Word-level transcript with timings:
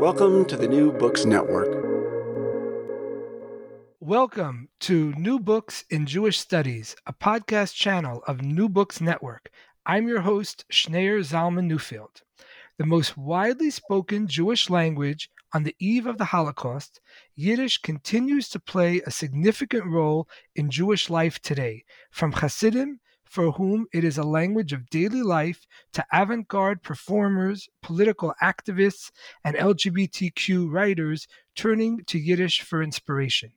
Welcome 0.00 0.46
to 0.46 0.56
the 0.56 0.66
New 0.66 0.92
Books 0.92 1.26
Network. 1.26 1.68
Welcome 4.00 4.70
to 4.80 5.12
New 5.12 5.38
Books 5.38 5.84
in 5.90 6.06
Jewish 6.06 6.38
Studies, 6.38 6.96
a 7.06 7.12
podcast 7.12 7.74
channel 7.74 8.22
of 8.26 8.40
New 8.40 8.70
Books 8.70 9.02
Network. 9.02 9.50
I'm 9.84 10.08
your 10.08 10.22
host, 10.22 10.64
Schneur 10.72 11.20
Zalman 11.20 11.70
Newfield. 11.70 12.22
The 12.78 12.86
most 12.86 13.18
widely 13.18 13.68
spoken 13.68 14.26
Jewish 14.26 14.70
language 14.70 15.28
on 15.52 15.64
the 15.64 15.76
eve 15.78 16.06
of 16.06 16.16
the 16.16 16.24
Holocaust, 16.24 17.02
Yiddish 17.36 17.76
continues 17.76 18.48
to 18.48 18.58
play 18.58 19.02
a 19.04 19.10
significant 19.10 19.84
role 19.84 20.30
in 20.56 20.70
Jewish 20.70 21.10
life 21.10 21.42
today, 21.42 21.84
from 22.10 22.32
Hasidim, 22.32 23.00
for 23.30 23.52
whom 23.52 23.86
it 23.92 24.02
is 24.02 24.18
a 24.18 24.24
language 24.24 24.72
of 24.72 24.90
daily 24.90 25.22
life, 25.22 25.64
to 25.92 26.04
avant 26.12 26.48
garde 26.48 26.82
performers, 26.82 27.68
political 27.80 28.34
activists, 28.42 29.12
and 29.44 29.54
LGBTQ 29.56 30.68
writers 30.68 31.28
turning 31.54 32.02
to 32.06 32.18
Yiddish 32.18 32.60
for 32.60 32.82
inspiration. 32.82 33.52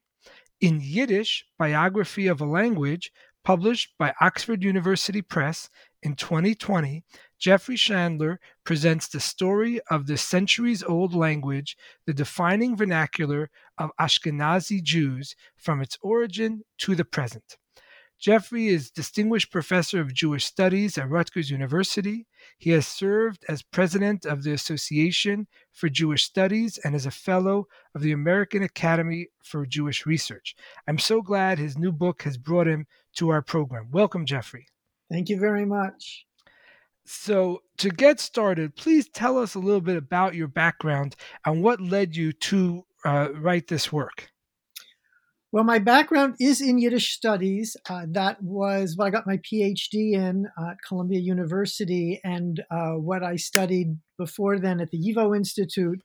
In 0.61 0.79
Yiddish, 0.79 1.45
Biography 1.57 2.27
of 2.27 2.39
a 2.39 2.45
Language, 2.45 3.11
published 3.43 3.95
by 3.97 4.13
Oxford 4.21 4.63
University 4.63 5.23
Press 5.23 5.71
in 6.03 6.15
2020, 6.15 7.03
Jeffrey 7.39 7.75
Shandler 7.75 8.37
presents 8.63 9.07
the 9.07 9.19
story 9.19 9.81
of 9.89 10.05
the 10.05 10.17
centuries 10.17 10.83
old 10.83 11.15
language, 11.15 11.75
the 12.05 12.13
defining 12.13 12.77
vernacular 12.77 13.49
of 13.79 13.89
Ashkenazi 13.99 14.83
Jews 14.83 15.35
from 15.57 15.81
its 15.81 15.97
origin 16.03 16.61
to 16.77 16.93
the 16.93 17.05
present. 17.05 17.57
Jeffrey 18.23 18.67
is 18.67 18.89
Distinguished 18.89 19.51
Professor 19.51 19.99
of 19.99 20.13
Jewish 20.13 20.45
Studies 20.45 20.97
at 20.97 21.09
Rutgers 21.09 21.49
University. 21.49 22.25
He 22.57 22.69
has 22.69 22.87
served 22.87 23.43
as 23.49 23.63
president 23.63 24.25
of 24.25 24.43
the 24.43 24.53
Association 24.53 25.45
for 25.73 25.89
Jewish 25.89 26.23
Studies 26.23 26.77
and 26.85 26.95
as 26.95 27.05
a 27.05 27.11
fellow 27.11 27.67
of 27.93 28.01
the 28.01 28.13
American 28.13 28.63
Academy 28.63 29.27
for 29.43 29.65
Jewish 29.65 30.05
Research. 30.05 30.55
I'm 30.87 30.99
so 30.99 31.21
glad 31.21 31.59
his 31.59 31.77
new 31.77 31.91
book 31.91 32.23
has 32.23 32.37
brought 32.37 32.65
him 32.65 32.87
to 33.17 33.27
our 33.27 33.41
program. 33.41 33.89
Welcome, 33.91 34.25
Jeffrey. 34.25 34.67
Thank 35.11 35.27
you 35.27 35.37
very 35.37 35.65
much. 35.65 36.25
So, 37.03 37.63
to 37.79 37.89
get 37.89 38.21
started, 38.21 38.77
please 38.77 39.09
tell 39.09 39.37
us 39.37 39.55
a 39.55 39.59
little 39.59 39.81
bit 39.81 39.97
about 39.97 40.33
your 40.33 40.47
background 40.47 41.17
and 41.45 41.61
what 41.61 41.81
led 41.81 42.15
you 42.15 42.31
to 42.31 42.85
uh, 43.03 43.33
write 43.33 43.67
this 43.67 43.91
work. 43.91 44.31
Well, 45.53 45.63
my 45.63 45.77
background 45.77 46.37
is 46.39 46.61
in 46.61 46.79
Yiddish 46.79 47.13
studies. 47.13 47.77
Uh, 47.87 48.07
that 48.09 48.41
was 48.41 48.97
what 48.97 49.05
I 49.05 49.11
got 49.11 49.27
my 49.27 49.37
PhD 49.37 50.13
in 50.13 50.47
at 50.57 50.77
Columbia 50.87 51.19
University, 51.19 52.19
and 52.23 52.63
uh, 52.71 52.93
what 52.93 53.21
I 53.21 53.35
studied 53.35 53.99
before 54.17 54.57
then 54.57 54.81
at 54.81 54.89
the 54.89 54.97
YIVO 54.97 55.37
Institute. 55.37 55.99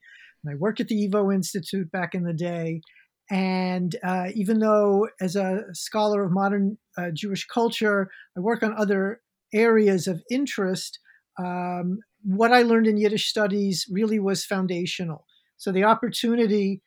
And 0.44 0.52
I 0.52 0.56
worked 0.56 0.80
at 0.80 0.88
the 0.88 1.08
YIVO 1.08 1.34
Institute 1.34 1.90
back 1.90 2.14
in 2.14 2.24
the 2.24 2.34
day. 2.34 2.82
And 3.30 3.96
uh, 4.04 4.26
even 4.34 4.58
though, 4.58 5.08
as 5.18 5.34
a 5.34 5.62
scholar 5.72 6.24
of 6.24 6.30
modern 6.30 6.76
uh, 6.98 7.08
Jewish 7.14 7.46
culture, 7.46 8.10
I 8.36 8.40
work 8.40 8.62
on 8.62 8.74
other 8.76 9.22
areas 9.54 10.06
of 10.06 10.20
interest, 10.30 10.98
um, 11.42 12.00
what 12.22 12.52
I 12.52 12.60
learned 12.60 12.86
in 12.86 12.98
Yiddish 12.98 13.30
studies 13.30 13.86
really 13.90 14.18
was 14.18 14.44
foundational. 14.44 15.24
So 15.56 15.72
the 15.72 15.84
opportunity 15.84 16.82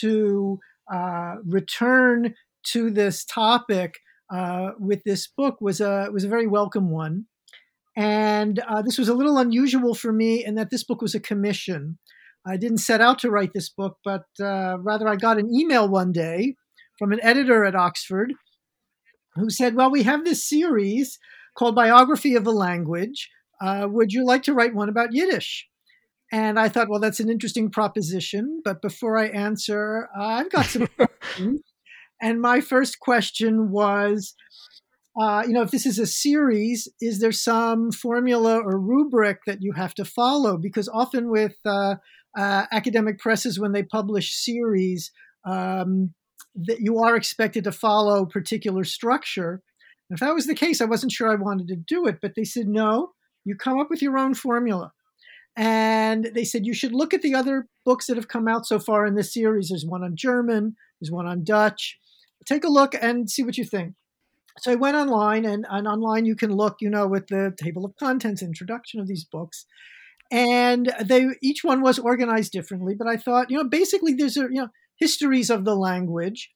to 0.00 0.60
uh, 0.92 1.36
return 1.44 2.34
to 2.68 2.90
this 2.90 3.24
topic 3.24 3.98
uh, 4.32 4.70
with 4.78 5.02
this 5.04 5.26
book 5.26 5.60
was 5.60 5.80
a 5.80 6.08
was 6.12 6.24
a 6.24 6.28
very 6.28 6.46
welcome 6.46 6.90
one, 6.90 7.26
and 7.96 8.58
uh, 8.60 8.82
this 8.82 8.98
was 8.98 9.08
a 9.08 9.14
little 9.14 9.38
unusual 9.38 9.94
for 9.94 10.12
me 10.12 10.44
in 10.44 10.54
that 10.54 10.70
this 10.70 10.84
book 10.84 11.02
was 11.02 11.14
a 11.14 11.20
commission. 11.20 11.98
I 12.46 12.56
didn't 12.56 12.78
set 12.78 13.00
out 13.00 13.18
to 13.20 13.30
write 13.30 13.52
this 13.54 13.68
book, 13.68 13.98
but 14.04 14.24
uh, 14.40 14.78
rather 14.80 15.06
I 15.06 15.16
got 15.16 15.38
an 15.38 15.54
email 15.54 15.88
one 15.88 16.12
day 16.12 16.56
from 16.98 17.12
an 17.12 17.20
editor 17.22 17.64
at 17.64 17.76
Oxford 17.76 18.32
who 19.34 19.50
said, 19.50 19.74
"Well, 19.74 19.90
we 19.90 20.02
have 20.04 20.24
this 20.24 20.48
series." 20.48 21.18
called 21.56 21.74
Biography 21.74 22.34
of 22.34 22.46
a 22.46 22.50
Language. 22.50 23.30
Uh, 23.60 23.86
would 23.90 24.12
you 24.12 24.24
like 24.24 24.42
to 24.44 24.54
write 24.54 24.74
one 24.74 24.88
about 24.88 25.12
Yiddish? 25.12 25.66
And 26.32 26.58
I 26.58 26.70
thought, 26.70 26.88
well, 26.88 26.98
that's 26.98 27.20
an 27.20 27.28
interesting 27.28 27.70
proposition. 27.70 28.62
But 28.64 28.80
before 28.80 29.18
I 29.18 29.26
answer, 29.26 30.08
I've 30.18 30.50
got 30.50 30.64
some 30.64 30.88
questions. 30.96 31.60
And 32.22 32.40
my 32.40 32.62
first 32.62 33.00
question 33.00 33.70
was, 33.70 34.34
uh, 35.20 35.42
you 35.46 35.52
know, 35.52 35.60
if 35.60 35.70
this 35.70 35.84
is 35.84 35.98
a 35.98 36.06
series, 36.06 36.88
is 37.00 37.20
there 37.20 37.32
some 37.32 37.92
formula 37.92 38.58
or 38.58 38.80
rubric 38.80 39.40
that 39.46 39.58
you 39.60 39.72
have 39.72 39.92
to 39.94 40.06
follow? 40.06 40.56
Because 40.56 40.88
often 40.88 41.30
with 41.30 41.56
uh, 41.66 41.96
uh, 42.38 42.64
academic 42.72 43.18
presses, 43.18 43.60
when 43.60 43.72
they 43.72 43.82
publish 43.82 44.32
series, 44.32 45.12
um, 45.44 46.14
that 46.54 46.78
you 46.80 46.98
are 46.98 47.14
expected 47.14 47.64
to 47.64 47.72
follow 47.72 48.24
particular 48.24 48.84
structure. 48.84 49.60
If 50.08 50.20
that 50.20 50.34
was 50.34 50.46
the 50.46 50.54
case, 50.54 50.80
I 50.80 50.86
wasn't 50.86 51.12
sure 51.12 51.30
I 51.30 51.34
wanted 51.34 51.68
to 51.68 51.76
do 51.76 52.06
it, 52.06 52.18
but 52.22 52.32
they 52.36 52.44
said, 52.44 52.68
no, 52.68 53.12
you 53.44 53.54
come 53.54 53.78
up 53.78 53.88
with 53.90 54.00
your 54.00 54.16
own 54.16 54.34
formula. 54.34 54.92
And 55.56 56.30
they 56.34 56.44
said, 56.44 56.64
you 56.64 56.74
should 56.74 56.94
look 56.94 57.12
at 57.12 57.22
the 57.22 57.34
other 57.34 57.66
books 57.84 58.06
that 58.06 58.16
have 58.16 58.28
come 58.28 58.48
out 58.48 58.66
so 58.66 58.78
far 58.78 59.06
in 59.06 59.14
this 59.14 59.34
series. 59.34 59.68
There's 59.68 59.84
one 59.86 60.02
on 60.02 60.16
German, 60.16 60.76
there's 61.00 61.10
one 61.10 61.26
on 61.26 61.44
Dutch. 61.44 61.98
Take 62.46 62.64
a 62.64 62.70
look 62.70 62.94
and 63.00 63.30
see 63.30 63.42
what 63.42 63.58
you 63.58 63.64
think. 63.64 63.94
So 64.58 64.72
I 64.72 64.74
went 64.74 64.96
online, 64.96 65.44
and, 65.44 65.64
and 65.70 65.86
online 65.86 66.26
you 66.26 66.36
can 66.36 66.52
look, 66.54 66.76
you 66.80 66.90
know, 66.90 67.06
with 67.06 67.28
the 67.28 67.54
table 67.56 67.84
of 67.84 67.96
contents, 67.96 68.42
introduction 68.42 69.00
of 69.00 69.08
these 69.08 69.24
books. 69.24 69.64
And 70.30 70.92
they 71.02 71.28
each 71.42 71.62
one 71.62 71.82
was 71.82 71.98
organized 71.98 72.52
differently, 72.52 72.94
but 72.98 73.06
I 73.06 73.16
thought, 73.16 73.50
you 73.50 73.56
know, 73.56 73.68
basically 73.68 74.14
there's 74.14 74.36
a, 74.36 74.42
you 74.42 74.62
know, 74.62 74.68
histories 74.96 75.50
of 75.50 75.64
the 75.64 75.76
language 75.76 76.50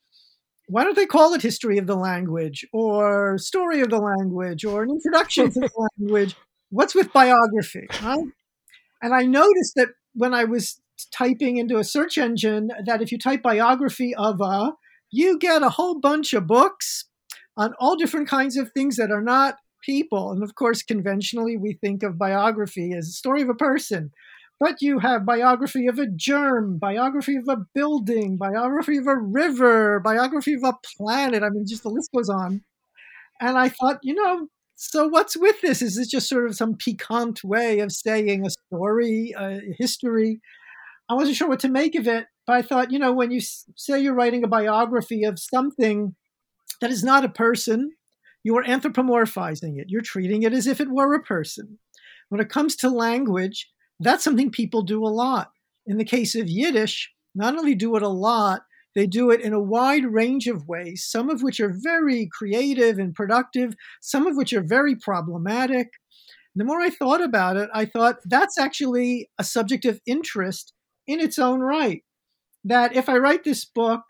why 0.69 0.83
don't 0.83 0.97
they 0.97 1.07
call 1.07 1.33
it 1.35 1.43
history 1.43 1.79
of 1.79 1.87
the 1.87 1.97
language 1.97 2.67
or 2.73 3.39
story 3.39 3.81
of 3.81 3.91
the 3.91 3.99
language 3.99 4.65
or 4.65 4.83
an 4.83 4.91
introduction 4.91 5.51
to 5.53 5.61
the 5.61 5.89
language? 5.99 6.35
What's 6.71 6.95
with 6.95 7.13
biography? 7.13 7.87
Huh? 7.91 8.23
And 9.03 9.15
I 9.15 9.23
noticed 9.23 9.75
that 9.77 9.89
when 10.15 10.35
I 10.35 10.45
was 10.45 10.81
typing 11.13 11.59
into 11.59 11.79
a 11.79 11.85
search 11.85 12.19
engine 12.19 12.71
that 12.87 13.03
if 13.03 13.13
you 13.13 13.19
type 13.19 13.43
biography 13.43 14.15
of 14.15 14.41
a, 14.41 14.73
you 15.11 15.39
get 15.39 15.63
a 15.63 15.71
whole 15.71 16.01
bunch 16.01 16.33
of 16.33 16.47
books 16.47 17.05
on 17.57 17.75
all 17.79 17.97
different 17.97 18.29
kinds 18.29 18.57
of 18.57 18.71
things 18.73 18.97
that 18.97 19.11
are 19.11 19.23
not 19.23 19.57
people. 19.85 20.33
And 20.33 20.43
of 20.43 20.55
course, 20.55 20.83
conventionally, 20.83 21.57
we 21.57 21.79
think 21.81 22.03
of 22.03 22.19
biography 22.19 22.93
as 22.97 23.09
a 23.09 23.13
story 23.13 23.43
of 23.43 23.49
a 23.49 23.55
person. 23.55 24.11
But 24.59 24.81
you 24.81 25.01
have 25.01 25.27
biography 25.27 25.87
of 25.87 25.99
a 25.99 26.07
germ, 26.07 26.79
biography 26.79 27.37
of 27.37 27.45
a 27.49 27.59
building, 27.75 28.39
biography 28.39 28.97
of 28.97 29.07
a 29.07 29.17
river, 29.17 30.01
biography 30.01 30.55
of 30.55 30.65
a 30.65 30.75
planet. 30.97 31.43
I 31.43 31.51
mean, 31.51 31.67
just 31.69 31.83
the 31.83 31.91
list 31.91 32.11
goes 32.15 32.31
on. 32.31 32.63
And 33.39 33.59
I 33.59 33.69
thought, 33.69 33.99
you 34.03 34.15
know, 34.15 34.49
so 34.77 35.09
what's 35.09 35.37
with 35.37 35.61
this? 35.63 35.81
Is 35.81 35.97
this 35.97 36.09
just 36.09 36.29
sort 36.29 36.47
of 36.47 36.55
some 36.55 36.77
piquant 36.77 37.43
way 37.43 37.81
of 37.81 37.91
saying 37.91 38.47
a 38.47 38.51
story, 38.51 39.35
a 39.37 39.61
history? 39.79 40.41
I 41.09 41.15
wasn't 41.15 41.37
sure 41.37 41.49
what 41.49 41.61
to 41.61 41.69
make 41.69 41.95
of 41.95 42.07
it, 42.07 42.27
but 42.47 42.57
I 42.57 42.63
thought, 42.63 42.93
you 42.93 42.99
know, 42.99 43.13
when 43.13 43.31
you 43.31 43.41
say 43.41 44.01
you're 44.01 44.15
writing 44.15 44.45
a 44.45 44.49
biography 44.49 45.25
of 45.25 45.39
something 45.39 46.15
that 46.81 46.91
is 46.91 47.03
not 47.03 47.25
a 47.25 47.29
person, 47.31 47.93
you 48.45 48.57
are 48.59 48.65
anthropomorphizing 48.65 49.79
it. 49.79 49.87
You're 49.89 50.03
treating 50.03 50.43
it 50.43 50.53
as 50.53 50.67
if 50.67 50.81
it 50.81 50.91
were 50.91 51.15
a 51.15 51.23
person. 51.23 51.79
When 52.29 52.41
it 52.41 52.51
comes 52.51 52.77
to 52.77 52.91
language, 52.91 53.71
that's 53.99 54.25
something 54.25 54.51
people 54.51 54.83
do 54.83 55.05
a 55.05 55.09
lot. 55.09 55.53
in 55.87 55.99
the 55.99 56.05
case 56.05 56.35
of 56.35 56.49
Yiddish, 56.49 57.13
not 57.35 57.57
only 57.57 57.75
do 57.75 57.97
it 57.97 58.03
a 58.03 58.09
lot, 58.09 58.63
they 58.97 59.07
do 59.07 59.31
it 59.31 59.43
in 59.43 59.53
a 59.53 59.61
wide 59.61 60.07
range 60.07 60.47
of 60.47 60.67
ways, 60.67 61.07
some 61.07 61.29
of 61.29 61.43
which 61.43 61.61
are 61.61 61.73
very 61.73 62.29
creative 62.33 62.99
and 62.99 63.15
productive, 63.15 63.75
some 64.01 64.27
of 64.27 64.37
which 64.37 64.55
are 64.55 64.63
very 64.63 64.97
problematic. 64.97 65.89
The 66.55 66.65
more 66.65 66.81
I 66.81 66.89
thought 66.89 67.23
about 67.23 67.59
it, 67.59 67.69
I 67.75 67.85
thought 67.85 68.17
that's 68.25 68.59
actually 68.59 69.29
a 69.39 69.45
subject 69.45 69.85
of 69.85 70.01
interest 70.07 70.73
in 71.07 71.21
its 71.21 71.39
own 71.39 71.61
right. 71.61 72.03
That 72.65 72.97
if 72.97 73.11
I 73.11 73.19
write 73.19 73.45
this 73.45 73.67
book, 73.67 74.01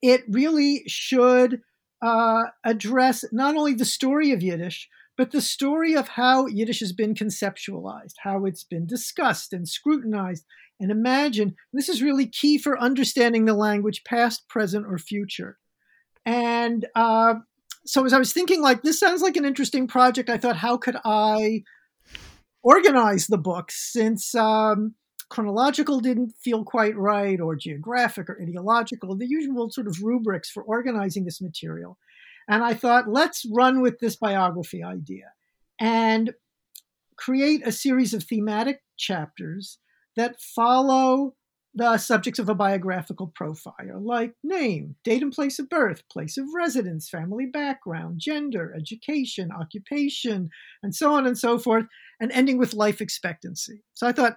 it 0.00 0.22
really 0.26 0.84
should 0.86 1.60
uh, 2.00 2.44
address 2.64 3.26
not 3.30 3.56
only 3.56 3.74
the 3.74 3.84
story 3.84 4.32
of 4.32 4.42
Yiddish, 4.42 4.88
but 5.18 5.32
the 5.32 5.42
story 5.42 5.94
of 5.94 6.08
how 6.08 6.46
Yiddish 6.46 6.80
has 6.80 6.94
been 6.94 7.12
conceptualized, 7.14 8.14
how 8.22 8.46
it's 8.46 8.64
been 8.64 8.86
discussed 8.86 9.52
and 9.52 9.68
scrutinized 9.68 10.46
and 10.82 10.90
imagine. 10.90 11.54
This 11.72 11.88
is 11.88 12.02
really 12.02 12.26
key 12.26 12.58
for 12.58 12.78
understanding 12.78 13.44
the 13.44 13.54
language, 13.54 14.02
past, 14.04 14.48
present, 14.48 14.84
or 14.86 14.98
future. 14.98 15.56
And 16.26 16.86
uh, 16.94 17.34
so, 17.86 18.04
as 18.04 18.12
I 18.12 18.18
was 18.18 18.32
thinking, 18.32 18.60
like, 18.60 18.82
this 18.82 19.00
sounds 19.00 19.22
like 19.22 19.36
an 19.36 19.44
interesting 19.44 19.86
project, 19.86 20.28
I 20.28 20.36
thought, 20.36 20.56
how 20.56 20.76
could 20.76 20.96
I 21.04 21.62
organize 22.62 23.26
the 23.26 23.38
book 23.38 23.70
since 23.70 24.34
um, 24.34 24.94
chronological 25.32 26.00
didn't 26.00 26.34
feel 26.42 26.64
quite 26.64 26.96
right, 26.96 27.40
or 27.40 27.56
geographic 27.56 28.28
or 28.28 28.38
ideological, 28.40 29.16
the 29.16 29.26
usual 29.26 29.70
sort 29.70 29.86
of 29.86 30.02
rubrics 30.02 30.50
for 30.50 30.62
organizing 30.62 31.24
this 31.24 31.40
material. 31.40 31.98
And 32.48 32.62
I 32.62 32.74
thought, 32.74 33.08
let's 33.08 33.46
run 33.50 33.80
with 33.80 33.98
this 33.98 34.16
biography 34.16 34.82
idea 34.82 35.32
and 35.80 36.34
create 37.16 37.66
a 37.66 37.72
series 37.72 38.14
of 38.14 38.24
thematic 38.24 38.82
chapters 38.98 39.78
that 40.16 40.40
follow 40.40 41.34
the 41.74 41.96
subjects 41.96 42.38
of 42.38 42.48
a 42.48 42.54
biographical 42.54 43.28
profile, 43.28 44.00
like 44.00 44.34
name, 44.44 44.94
date 45.04 45.22
and 45.22 45.32
place 45.32 45.58
of 45.58 45.70
birth, 45.70 46.02
place 46.10 46.36
of 46.36 46.44
residence, 46.54 47.08
family 47.08 47.46
background, 47.46 48.20
gender, 48.20 48.74
education, 48.76 49.50
occupation, 49.50 50.50
and 50.82 50.94
so 50.94 51.14
on 51.14 51.26
and 51.26 51.38
so 51.38 51.58
forth, 51.58 51.86
and 52.20 52.30
ending 52.32 52.58
with 52.58 52.74
life 52.74 53.00
expectancy. 53.00 53.82
So 53.94 54.06
I 54.06 54.12
thought 54.12 54.36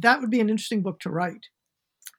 that 0.00 0.20
would 0.20 0.30
be 0.30 0.40
an 0.40 0.48
interesting 0.48 0.82
book 0.82 1.00
to 1.00 1.10
write. 1.10 1.46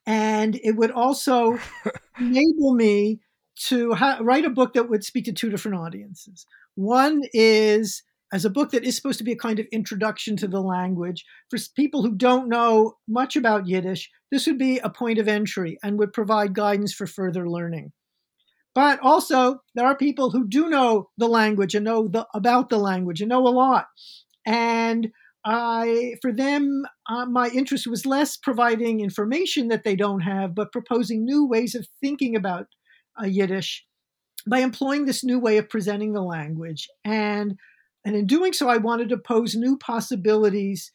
And 0.06 0.60
it 0.62 0.76
would 0.76 0.92
also 0.92 1.58
enable 2.20 2.74
me 2.74 3.20
to 3.66 3.92
ha- 3.94 4.18
write 4.20 4.44
a 4.44 4.50
book 4.50 4.74
that 4.74 4.88
would 4.88 5.04
speak 5.04 5.24
to 5.24 5.32
two 5.32 5.50
different 5.50 5.78
audiences. 5.78 6.46
One 6.76 7.22
is 7.32 8.02
as 8.34 8.44
a 8.44 8.50
book 8.50 8.72
that 8.72 8.84
is 8.84 8.96
supposed 8.96 9.18
to 9.18 9.24
be 9.24 9.30
a 9.30 9.36
kind 9.36 9.60
of 9.60 9.66
introduction 9.70 10.36
to 10.36 10.48
the 10.48 10.60
language 10.60 11.24
for 11.48 11.58
people 11.76 12.02
who 12.02 12.16
don't 12.16 12.48
know 12.48 12.94
much 13.06 13.36
about 13.36 13.68
Yiddish. 13.68 14.10
This 14.32 14.48
would 14.48 14.58
be 14.58 14.80
a 14.80 14.90
point 14.90 15.20
of 15.20 15.28
entry 15.28 15.78
and 15.84 16.00
would 16.00 16.12
provide 16.12 16.52
guidance 16.52 16.92
for 16.92 17.06
further 17.06 17.48
learning. 17.48 17.92
But 18.74 18.98
also, 19.00 19.60
there 19.76 19.86
are 19.86 19.96
people 19.96 20.30
who 20.30 20.48
do 20.48 20.68
know 20.68 21.10
the 21.16 21.28
language 21.28 21.76
and 21.76 21.84
know 21.84 22.08
the, 22.08 22.26
about 22.34 22.70
the 22.70 22.78
language 22.78 23.20
and 23.20 23.28
know 23.28 23.46
a 23.46 23.54
lot. 23.54 23.86
And 24.44 25.12
I, 25.44 26.14
for 26.20 26.32
them, 26.32 26.82
uh, 27.08 27.26
my 27.26 27.50
interest 27.50 27.86
was 27.86 28.04
less 28.04 28.36
providing 28.36 28.98
information 28.98 29.68
that 29.68 29.84
they 29.84 29.94
don't 29.94 30.22
have, 30.22 30.56
but 30.56 30.72
proposing 30.72 31.24
new 31.24 31.46
ways 31.46 31.76
of 31.76 31.86
thinking 32.00 32.34
about 32.34 32.66
uh, 33.22 33.26
Yiddish 33.26 33.84
by 34.44 34.58
employing 34.58 35.04
this 35.04 35.22
new 35.22 35.38
way 35.38 35.56
of 35.56 35.70
presenting 35.70 36.14
the 36.14 36.22
language. 36.22 36.88
And, 37.04 37.54
and 38.04 38.14
in 38.14 38.26
doing 38.26 38.52
so, 38.52 38.68
I 38.68 38.76
wanted 38.76 39.08
to 39.10 39.18
pose 39.18 39.54
new 39.54 39.76
possibilities 39.78 40.92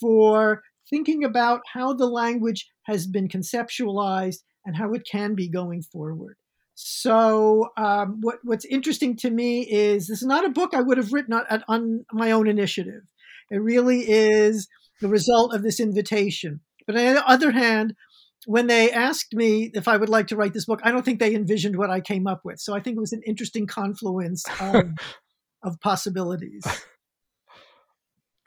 for 0.00 0.62
thinking 0.90 1.22
about 1.24 1.60
how 1.72 1.92
the 1.92 2.06
language 2.06 2.68
has 2.84 3.06
been 3.06 3.28
conceptualized 3.28 4.38
and 4.64 4.76
how 4.76 4.92
it 4.92 5.06
can 5.10 5.34
be 5.34 5.48
going 5.48 5.82
forward. 5.82 6.36
So, 6.74 7.70
um, 7.76 8.18
what, 8.20 8.38
what's 8.44 8.64
interesting 8.64 9.16
to 9.16 9.30
me 9.30 9.62
is 9.62 10.06
this 10.06 10.22
is 10.22 10.26
not 10.26 10.44
a 10.44 10.50
book 10.50 10.74
I 10.74 10.80
would 10.80 10.96
have 10.96 11.12
written 11.12 11.34
on, 11.34 11.64
on 11.68 12.04
my 12.12 12.30
own 12.30 12.46
initiative. 12.48 13.02
It 13.50 13.56
really 13.56 14.08
is 14.08 14.68
the 15.00 15.08
result 15.08 15.54
of 15.54 15.62
this 15.62 15.80
invitation. 15.80 16.60
But 16.86 16.96
on 16.96 17.14
the 17.14 17.28
other 17.28 17.50
hand, 17.50 17.94
when 18.46 18.68
they 18.68 18.90
asked 18.92 19.34
me 19.34 19.70
if 19.74 19.88
I 19.88 19.96
would 19.96 20.08
like 20.08 20.28
to 20.28 20.36
write 20.36 20.54
this 20.54 20.66
book, 20.66 20.80
I 20.84 20.90
don't 20.90 21.04
think 21.04 21.18
they 21.18 21.34
envisioned 21.34 21.76
what 21.76 21.90
I 21.90 22.00
came 22.00 22.26
up 22.26 22.42
with. 22.44 22.60
So 22.60 22.74
I 22.74 22.80
think 22.80 22.96
it 22.96 23.00
was 23.00 23.12
an 23.12 23.22
interesting 23.26 23.66
confluence 23.66 24.44
of, 24.60 24.90
of 25.62 25.80
possibilities. 25.80 26.64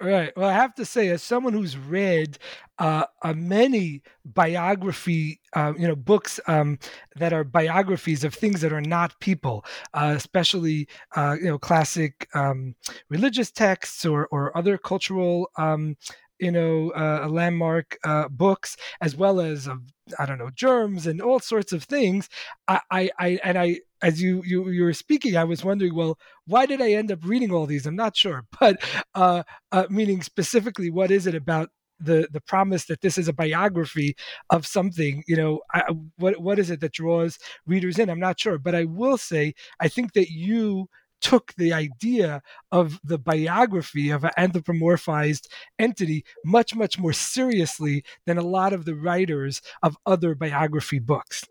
Right. 0.02 0.36
Well, 0.36 0.50
I 0.50 0.54
have 0.54 0.74
to 0.76 0.86
say, 0.86 1.10
as 1.10 1.22
someone 1.22 1.54
who's 1.54 1.78
read 1.78 2.40
uh, 2.80 3.06
uh, 3.22 3.34
many 3.34 4.02
biography, 4.26 5.40
uh, 5.56 5.74
you 5.78 5.88
know, 5.88 5.96
books 5.96 6.40
um, 6.48 6.80
that 7.18 7.34
are 7.34 7.44
biographies 7.44 8.24
of 8.24 8.34
things 8.34 8.62
that 8.62 8.74
are 8.74 8.82
not 8.82 9.20
people, 9.20 9.64
uh, 9.94 10.14
especially 10.18 10.88
uh, 11.16 11.38
you 11.40 11.46
know, 11.46 11.60
classic 11.60 12.28
um, 12.34 12.74
religious 13.10 13.52
texts 13.52 14.04
or 14.04 14.28
or 14.32 14.58
other 14.58 14.76
cultural 14.76 15.52
um, 15.60 15.96
you 16.40 16.52
know 16.52 16.92
uh, 16.96 17.28
landmark 17.30 18.00
books 18.32 18.78
as 19.02 19.16
well 19.16 19.40
as 19.40 19.70
I 20.18 20.26
don't 20.26 20.40
know 20.40 20.50
germs 20.50 21.06
and 21.06 21.22
all 21.22 21.40
sorts 21.40 21.74
of 21.74 21.84
things. 21.84 22.28
I, 22.68 22.80
I, 22.90 23.10
I 23.20 23.40
and 23.44 23.60
I 23.60 23.82
as 24.02 24.22
you, 24.22 24.42
you 24.46 24.70
you 24.70 24.84
were 24.84 24.94
speaking, 24.94 25.38
I 25.38 25.44
was 25.44 25.64
wondering, 25.64 25.96
well, 25.96 26.18
why 26.46 26.66
did 26.66 26.82
I 26.82 26.92
end 26.92 27.12
up 27.12 27.24
reading 27.24 27.52
all 27.52 27.66
these? 27.66 27.86
I'm 27.86 27.96
not 27.96 28.18
sure, 28.18 28.46
but 28.60 28.82
uh, 29.16 29.44
uh, 29.72 29.86
meaning 29.90 30.22
specifically, 30.22 30.90
what 30.90 31.12
is 31.12 31.28
it 31.28 31.36
about 31.36 31.70
the 32.00 32.28
the 32.32 32.42
promise 32.42 32.86
that 32.86 33.02
this 33.02 33.18
is 33.18 33.28
a 33.28 33.34
biography 33.34 34.16
of 34.50 34.66
something? 34.66 35.24
You 35.28 35.38
know, 35.38 35.62
I, 35.74 35.84
what 36.18 36.42
what 36.42 36.60
is 36.60 36.70
it 36.70 36.82
that 36.82 36.94
draws 36.94 37.38
readers 37.66 38.00
in? 38.00 38.10
I'm 38.10 38.20
not 38.20 38.40
sure, 38.40 38.58
but 38.58 38.76
I 38.76 38.86
will 38.86 39.18
say, 39.18 39.54
I 39.80 39.88
think 39.88 40.14
that 40.14 40.30
you 40.30 40.88
took 41.22 41.54
the 41.54 41.72
idea 41.72 42.42
of 42.72 43.00
the 43.04 43.18
biography 43.18 44.10
of 44.10 44.24
an 44.24 44.32
anthropomorphized 44.38 45.48
entity 45.80 46.26
much, 46.44 46.76
much 46.76 46.98
more 46.98 47.14
seriously 47.14 48.04
than 48.26 48.38
a 48.38 48.44
lot 48.44 48.74
of 48.74 48.86
the 48.86 48.96
writers 48.96 49.62
of 49.84 49.96
other 50.06 50.36
biography 50.36 51.00
books. 51.00 51.46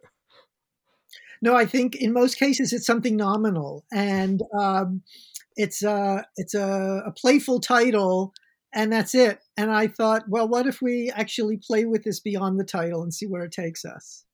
No, 1.42 1.56
I 1.56 1.64
think 1.64 1.96
in 1.96 2.12
most 2.12 2.36
cases 2.38 2.72
it's 2.72 2.86
something 2.86 3.16
nominal, 3.16 3.84
and 3.92 4.42
um, 4.58 5.02
it's 5.56 5.82
a 5.82 6.26
it's 6.36 6.54
a, 6.54 7.02
a 7.06 7.12
playful 7.12 7.60
title, 7.60 8.32
and 8.74 8.92
that's 8.92 9.14
it. 9.14 9.40
And 9.56 9.70
I 9.70 9.86
thought, 9.88 10.24
well, 10.28 10.48
what 10.48 10.66
if 10.66 10.82
we 10.82 11.10
actually 11.14 11.56
play 11.56 11.84
with 11.86 12.04
this 12.04 12.20
beyond 12.20 12.60
the 12.60 12.64
title 12.64 13.02
and 13.02 13.12
see 13.14 13.26
where 13.26 13.44
it 13.44 13.52
takes 13.52 13.84
us? 13.84 14.24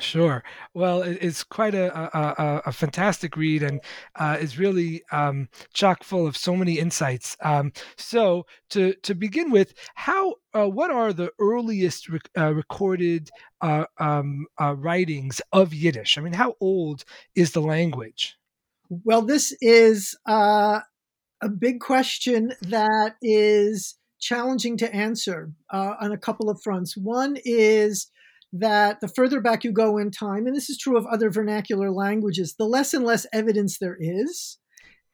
Sure. 0.00 0.42
Well, 0.74 1.02
it's 1.02 1.44
quite 1.44 1.74
a 1.76 1.94
a, 2.18 2.62
a 2.66 2.72
fantastic 2.72 3.36
read, 3.36 3.62
and 3.62 3.80
uh, 4.16 4.36
is 4.40 4.58
really 4.58 5.04
um, 5.12 5.48
chock 5.72 6.02
full 6.02 6.26
of 6.26 6.36
so 6.36 6.56
many 6.56 6.80
insights. 6.80 7.36
Um, 7.40 7.72
so, 7.96 8.44
to 8.70 8.94
to 8.94 9.14
begin 9.14 9.52
with, 9.52 9.72
how 9.94 10.34
uh, 10.52 10.68
what 10.68 10.90
are 10.90 11.12
the 11.12 11.30
earliest 11.38 12.08
rec- 12.08 12.28
uh, 12.36 12.52
recorded 12.52 13.30
uh, 13.60 13.84
um, 13.98 14.46
uh, 14.60 14.74
writings 14.74 15.40
of 15.52 15.72
Yiddish? 15.72 16.18
I 16.18 16.22
mean, 16.22 16.32
how 16.32 16.56
old 16.60 17.04
is 17.36 17.52
the 17.52 17.62
language? 17.62 18.36
Well, 18.88 19.22
this 19.22 19.56
is 19.60 20.16
uh, 20.26 20.80
a 21.40 21.48
big 21.48 21.78
question 21.78 22.52
that 22.62 23.14
is 23.22 23.94
challenging 24.20 24.76
to 24.78 24.92
answer 24.92 25.52
on 25.70 26.10
a 26.10 26.18
couple 26.18 26.50
of 26.50 26.60
fronts. 26.64 26.96
One 26.96 27.36
is 27.44 28.10
that 28.56 29.00
the 29.00 29.08
further 29.08 29.40
back 29.40 29.64
you 29.64 29.72
go 29.72 29.98
in 29.98 30.12
time, 30.12 30.46
and 30.46 30.54
this 30.54 30.70
is 30.70 30.78
true 30.78 30.96
of 30.96 31.06
other 31.06 31.28
vernacular 31.28 31.90
languages, 31.90 32.54
the 32.56 32.66
less 32.66 32.94
and 32.94 33.04
less 33.04 33.26
evidence 33.32 33.78
there 33.78 33.96
is. 33.98 34.58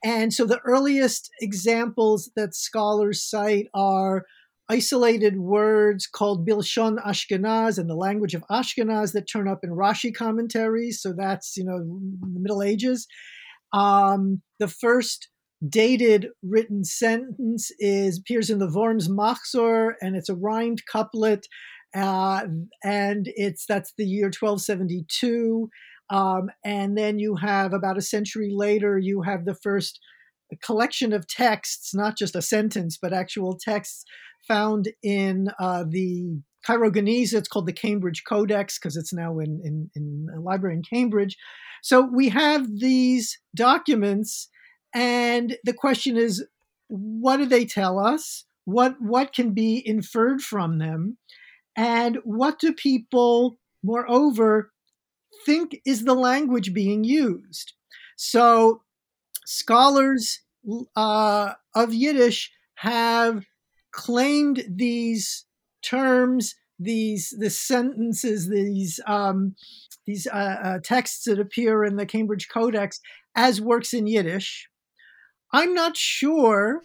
And 0.04 0.32
so 0.32 0.44
the 0.44 0.60
earliest 0.64 1.30
examples 1.40 2.30
that 2.36 2.54
scholars 2.54 3.22
cite 3.22 3.68
are 3.74 4.24
isolated 4.68 5.38
words 5.38 6.06
called 6.06 6.46
Bilshon 6.46 6.98
Ashkenaz 7.04 7.78
and 7.78 7.88
the 7.88 7.96
language 7.96 8.34
of 8.34 8.44
Ashkenaz 8.50 9.12
that 9.14 9.28
turn 9.30 9.48
up 9.48 9.60
in 9.64 9.70
Rashi 9.70 10.14
commentaries. 10.14 11.00
So 11.02 11.12
that's, 11.16 11.56
you 11.56 11.64
know, 11.64 11.78
the 11.78 12.40
Middle 12.40 12.62
Ages. 12.62 13.06
Um, 13.72 14.42
the 14.58 14.68
first 14.68 15.28
dated 15.66 16.28
written 16.42 16.84
sentence 16.84 17.70
is 17.78 18.18
appears 18.18 18.48
in 18.48 18.58
the 18.58 18.70
Worms 18.72 19.08
Machzor, 19.08 19.92
and 20.00 20.14
it's 20.16 20.28
a 20.28 20.34
rhymed 20.34 20.82
couplet 20.90 21.46
uh, 21.94 22.46
and 22.84 23.30
it's 23.34 23.66
that's 23.66 23.92
the 23.96 24.04
year 24.04 24.26
1272. 24.26 25.70
Um, 26.10 26.50
and 26.64 26.96
then 26.98 27.18
you 27.18 27.36
have 27.36 27.72
about 27.72 27.98
a 27.98 28.02
century 28.02 28.50
later, 28.52 28.98
you 28.98 29.22
have 29.22 29.44
the 29.44 29.54
first 29.54 30.00
collection 30.62 31.12
of 31.12 31.28
texts, 31.28 31.94
not 31.94 32.16
just 32.16 32.34
a 32.34 32.42
sentence, 32.42 32.98
but 33.00 33.12
actual 33.12 33.56
texts 33.56 34.04
found 34.46 34.88
in 35.02 35.48
uh, 35.60 35.84
the 35.88 36.40
Cairo 36.66 36.90
Geniza. 36.90 37.34
It's 37.34 37.48
called 37.48 37.66
the 37.66 37.72
Cambridge 37.72 38.24
Codex 38.28 38.78
because 38.78 38.96
it's 38.96 39.12
now 39.12 39.38
in, 39.38 39.60
in, 39.64 39.90
in 39.94 40.26
a 40.34 40.40
library 40.40 40.76
in 40.76 40.82
Cambridge. 40.82 41.36
So 41.82 42.02
we 42.02 42.28
have 42.30 42.66
these 42.78 43.38
documents, 43.54 44.48
and 44.94 45.56
the 45.64 45.72
question 45.72 46.16
is, 46.16 46.44
what 46.88 47.36
do 47.36 47.46
they 47.46 47.64
tell 47.64 47.98
us? 47.98 48.44
What 48.64 48.96
what 49.00 49.32
can 49.32 49.54
be 49.54 49.82
inferred 49.84 50.42
from 50.42 50.78
them? 50.78 51.16
And 51.76 52.18
what 52.24 52.58
do 52.58 52.72
people, 52.72 53.58
moreover, 53.82 54.72
think 55.46 55.80
is 55.86 56.04
the 56.04 56.14
language 56.14 56.74
being 56.74 57.04
used? 57.04 57.72
So, 58.16 58.82
scholars 59.46 60.40
uh, 60.96 61.54
of 61.74 61.94
Yiddish 61.94 62.52
have 62.74 63.44
claimed 63.92 64.64
these 64.68 65.46
terms, 65.82 66.54
these 66.78 67.34
the 67.38 67.50
sentences, 67.50 68.48
these 68.48 69.00
um, 69.06 69.54
these 70.06 70.26
uh, 70.26 70.56
uh, 70.62 70.78
texts 70.82 71.24
that 71.24 71.38
appear 71.38 71.84
in 71.84 71.96
the 71.96 72.06
Cambridge 72.06 72.48
Codex 72.48 73.00
as 73.34 73.60
works 73.60 73.94
in 73.94 74.06
Yiddish. 74.06 74.68
I'm 75.52 75.74
not 75.74 75.96
sure 75.96 76.82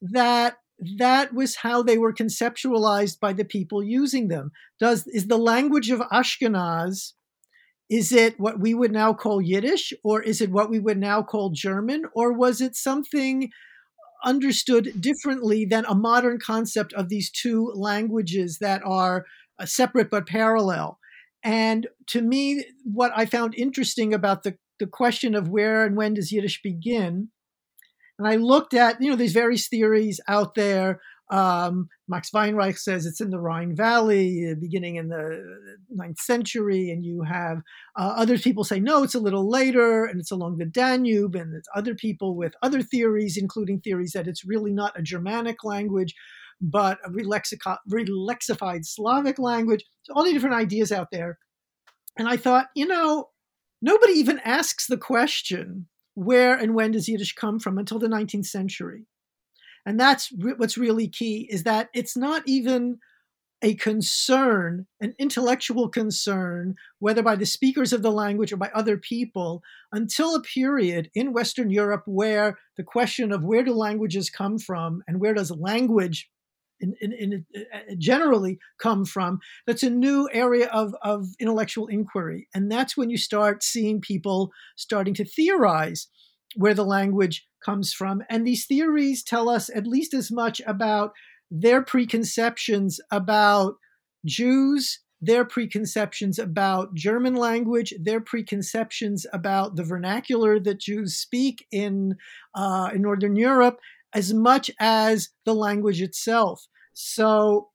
that 0.00 0.58
that 0.98 1.32
was 1.32 1.56
how 1.56 1.82
they 1.82 1.98
were 1.98 2.12
conceptualized 2.12 3.18
by 3.18 3.32
the 3.32 3.44
people 3.44 3.82
using 3.82 4.28
them. 4.28 4.52
Does 4.78 5.06
is 5.06 5.26
the 5.26 5.38
language 5.38 5.90
of 5.90 6.00
Ashkenaz 6.12 7.12
is 7.88 8.12
it 8.12 8.38
what 8.38 8.60
we 8.60 8.74
would 8.74 8.92
now 8.92 9.12
call 9.12 9.40
Yiddish 9.40 9.92
or 10.02 10.20
is 10.22 10.40
it 10.40 10.50
what 10.50 10.70
we 10.70 10.78
would 10.78 10.98
now 10.98 11.22
call 11.22 11.50
German 11.50 12.02
or 12.14 12.32
was 12.32 12.60
it 12.60 12.74
something 12.74 13.50
understood 14.24 15.00
differently 15.00 15.64
than 15.64 15.84
a 15.84 15.94
modern 15.94 16.38
concept 16.38 16.92
of 16.94 17.08
these 17.08 17.30
two 17.30 17.72
languages 17.74 18.58
that 18.60 18.82
are 18.84 19.24
uh, 19.58 19.66
separate 19.66 20.10
but 20.10 20.26
parallel? 20.26 20.98
And 21.44 21.86
to 22.08 22.22
me, 22.22 22.64
what 22.82 23.12
I 23.14 23.24
found 23.24 23.54
interesting 23.54 24.12
about 24.12 24.42
the, 24.42 24.56
the 24.80 24.88
question 24.88 25.36
of 25.36 25.48
where 25.48 25.84
and 25.84 25.96
when 25.96 26.14
does 26.14 26.32
Yiddish 26.32 26.60
begin, 26.60 27.28
and 28.18 28.26
I 28.26 28.36
looked 28.36 28.74
at, 28.74 29.00
you 29.00 29.10
know, 29.10 29.16
there's 29.16 29.32
various 29.32 29.68
theories 29.68 30.20
out 30.28 30.54
there. 30.54 31.00
Um, 31.28 31.88
Max 32.08 32.30
Weinreich 32.30 32.78
says 32.78 33.04
it's 33.04 33.20
in 33.20 33.30
the 33.30 33.40
Rhine 33.40 33.74
Valley, 33.74 34.48
uh, 34.50 34.54
beginning 34.60 34.94
in 34.94 35.08
the 35.08 35.42
ninth 35.90 36.20
century, 36.20 36.90
and 36.90 37.04
you 37.04 37.22
have 37.22 37.58
uh, 37.98 38.14
other 38.16 38.38
people 38.38 38.62
say 38.62 38.78
no, 38.78 39.02
it's 39.02 39.16
a 39.16 39.20
little 39.20 39.50
later, 39.50 40.04
and 40.04 40.20
it's 40.20 40.30
along 40.30 40.58
the 40.58 40.66
Danube, 40.66 41.34
and 41.34 41.52
there's 41.52 41.68
other 41.74 41.96
people 41.96 42.36
with 42.36 42.54
other 42.62 42.80
theories, 42.80 43.36
including 43.36 43.80
theories 43.80 44.12
that 44.12 44.28
it's 44.28 44.44
really 44.44 44.72
not 44.72 44.96
a 44.98 45.02
Germanic 45.02 45.64
language, 45.64 46.14
but 46.60 46.98
a 47.04 47.10
relexified 47.10 48.84
Slavic 48.84 49.38
language. 49.40 49.84
So 50.04 50.14
all 50.14 50.24
the 50.24 50.32
different 50.32 50.54
ideas 50.54 50.92
out 50.92 51.08
there. 51.10 51.38
And 52.16 52.28
I 52.28 52.36
thought, 52.36 52.68
you 52.74 52.86
know, 52.86 53.30
nobody 53.82 54.12
even 54.12 54.38
asks 54.44 54.86
the 54.86 54.96
question, 54.96 55.88
where 56.16 56.56
and 56.56 56.74
when 56.74 56.92
does 56.92 57.08
Yiddish 57.08 57.34
come 57.34 57.60
from 57.60 57.78
until 57.78 57.98
the 57.98 58.08
19th 58.08 58.46
century? 58.46 59.04
And 59.84 60.00
that's 60.00 60.32
re- 60.32 60.54
what's 60.56 60.78
really 60.78 61.06
key 61.06 61.46
is 61.50 61.62
that 61.62 61.90
it's 61.94 62.16
not 62.16 62.42
even 62.46 62.98
a 63.62 63.74
concern, 63.74 64.86
an 65.00 65.14
intellectual 65.18 65.88
concern, 65.88 66.74
whether 66.98 67.22
by 67.22 67.36
the 67.36 67.46
speakers 67.46 67.92
of 67.92 68.02
the 68.02 68.10
language 68.10 68.52
or 68.52 68.56
by 68.56 68.70
other 68.74 68.96
people, 68.96 69.62
until 69.92 70.34
a 70.34 70.42
period 70.42 71.10
in 71.14 71.32
Western 71.32 71.70
Europe 71.70 72.02
where 72.06 72.58
the 72.76 72.82
question 72.82 73.30
of 73.30 73.44
where 73.44 73.62
do 73.62 73.72
languages 73.72 74.30
come 74.30 74.58
from 74.58 75.02
and 75.06 75.20
where 75.20 75.34
does 75.34 75.50
language 75.50 76.28
in, 76.80 76.94
in, 77.00 77.12
in, 77.12 77.46
generally 77.98 78.58
come 78.78 79.04
from 79.04 79.40
that's 79.66 79.82
a 79.82 79.90
new 79.90 80.28
area 80.32 80.68
of, 80.68 80.94
of 81.02 81.26
intellectual 81.40 81.86
inquiry. 81.86 82.48
And 82.54 82.70
that's 82.70 82.96
when 82.96 83.10
you 83.10 83.16
start 83.16 83.62
seeing 83.62 84.00
people 84.00 84.50
starting 84.76 85.14
to 85.14 85.24
theorize 85.24 86.08
where 86.56 86.74
the 86.74 86.84
language 86.84 87.46
comes 87.64 87.92
from. 87.92 88.22
And 88.30 88.46
these 88.46 88.66
theories 88.66 89.22
tell 89.22 89.48
us 89.48 89.68
at 89.74 89.86
least 89.86 90.14
as 90.14 90.30
much 90.30 90.60
about 90.66 91.12
their 91.50 91.82
preconceptions 91.82 93.00
about 93.10 93.76
jews 94.24 95.00
their 95.20 95.44
preconceptions 95.44 96.38
about 96.38 96.92
german 96.94 97.34
language 97.34 97.94
their 98.00 98.20
preconceptions 98.20 99.24
about 99.32 99.76
the 99.76 99.84
vernacular 99.84 100.58
that 100.58 100.80
jews 100.80 101.16
speak 101.16 101.66
in 101.70 102.16
uh, 102.54 102.90
in 102.92 103.02
northern 103.02 103.36
europe 103.36 103.78
as 104.16 104.32
much 104.32 104.70
as 104.80 105.28
the 105.44 105.54
language 105.54 106.00
itself. 106.00 106.66
So 106.94 107.68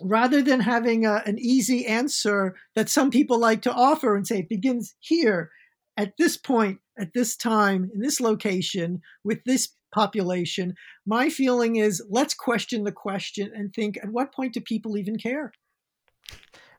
rather 0.00 0.42
than 0.42 0.58
having 0.58 1.06
a, 1.06 1.22
an 1.24 1.38
easy 1.38 1.86
answer 1.86 2.56
that 2.74 2.88
some 2.88 3.08
people 3.08 3.38
like 3.38 3.62
to 3.62 3.72
offer 3.72 4.16
and 4.16 4.26
say 4.26 4.40
it 4.40 4.48
begins 4.48 4.96
here, 4.98 5.50
at 5.96 6.14
this 6.18 6.36
point, 6.36 6.78
at 6.98 7.14
this 7.14 7.36
time, 7.36 7.88
in 7.94 8.00
this 8.00 8.20
location, 8.20 9.00
with 9.22 9.38
this 9.46 9.74
population, 9.94 10.74
my 11.06 11.30
feeling 11.30 11.76
is 11.76 12.04
let's 12.10 12.34
question 12.34 12.82
the 12.82 12.90
question 12.90 13.52
and 13.54 13.72
think 13.72 13.96
at 14.02 14.10
what 14.10 14.34
point 14.34 14.54
do 14.54 14.60
people 14.60 14.98
even 14.98 15.16
care? 15.16 15.52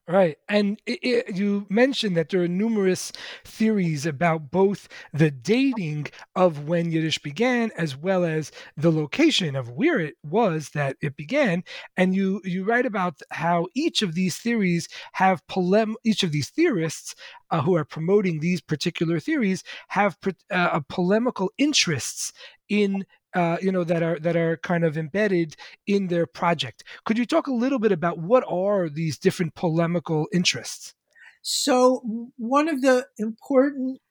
Right. 0.10 0.38
And 0.48 0.80
it, 0.86 1.00
it, 1.02 1.36
you 1.36 1.66
mentioned 1.70 2.16
that 2.16 2.30
there 2.30 2.42
are 2.42 2.48
numerous 2.48 3.12
theories 3.44 4.06
about 4.06 4.52
both 4.52 4.88
the 5.12 5.30
dating 5.30 6.08
of 6.34 6.66
when 6.70 6.92
Yiddish 6.94 7.20
began 7.20 7.72
as 7.78 7.98
well 7.98 8.24
as 8.24 8.54
the 8.78 8.90
location 8.90 9.54
of 9.58 9.72
where 9.72 10.00
it 10.00 10.16
was 10.24 10.70
that 10.70 10.96
it 11.02 11.18
began. 11.18 11.62
And 11.98 12.16
you, 12.16 12.40
you 12.46 12.64
write 12.64 12.86
about 12.86 13.20
how 13.32 13.68
each 13.76 14.02
of 14.02 14.16
these 14.16 14.38
theories 14.38 14.88
have 15.12 15.46
polem, 15.48 15.96
each 16.06 16.24
of 16.24 16.32
these 16.32 16.52
theorists 16.52 17.14
uh, 17.52 17.62
who 17.62 17.76
are 17.76 17.84
promoting 17.84 18.40
these 18.40 18.62
particular 18.62 19.20
theories 19.20 19.62
have 19.90 20.18
uh, 20.52 20.80
polemical 20.88 21.52
interests 21.58 22.32
in 22.70 23.06
uh, 23.38 23.58
you 23.62 23.72
know 23.72 23.84
that 23.84 24.02
are 24.02 24.18
that 24.20 24.36
are 24.36 24.58
kind 24.58 24.84
of 24.84 24.98
embedded 24.98 25.56
in 25.86 26.08
their 26.08 26.26
project. 26.26 26.84
Could 27.06 27.20
you 27.20 27.26
talk 27.26 27.46
a 27.46 27.54
little 27.54 27.78
bit 27.78 27.92
about 27.92 28.18
what 28.18 28.44
are 28.50 28.90
these 28.90 29.20
different 29.20 29.54
polemical 29.54 30.28
interests? 30.34 30.96
So 31.44 32.32
one 32.38 32.68
of 32.68 32.82
the 32.82 33.06
important 33.20 34.02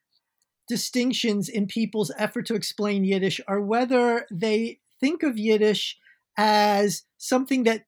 distinctions 0.69 1.49
in 1.49 1.67
people's 1.67 2.13
effort 2.17 2.47
to 2.47 2.55
explain 2.55 3.05
Yiddish 3.05 3.41
are 3.49 3.61
whether 3.61 4.27
they 4.31 4.79
think 5.01 5.25
of 5.25 5.37
Yiddish 5.37 5.99
as 6.39 7.03
something 7.19 7.65
that 7.65 7.87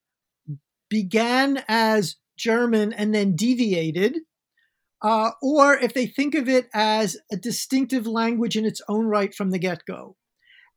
began 0.90 1.62
as 1.68 2.16
German 2.36 2.92
and 2.92 3.14
then 3.14 3.36
deviated, 3.36 4.18
uh, 5.02 5.30
or 5.40 5.76
if 5.76 5.94
they 5.94 6.06
think 6.06 6.34
of 6.34 6.48
it 6.48 6.68
as 6.74 7.16
a 7.30 7.36
distinctive 7.36 8.08
language 8.08 8.56
in 8.56 8.64
its 8.64 8.82
own 8.88 9.06
right 9.06 9.32
from 9.32 9.50
the 9.50 9.58
get 9.60 9.84
go. 9.86 10.16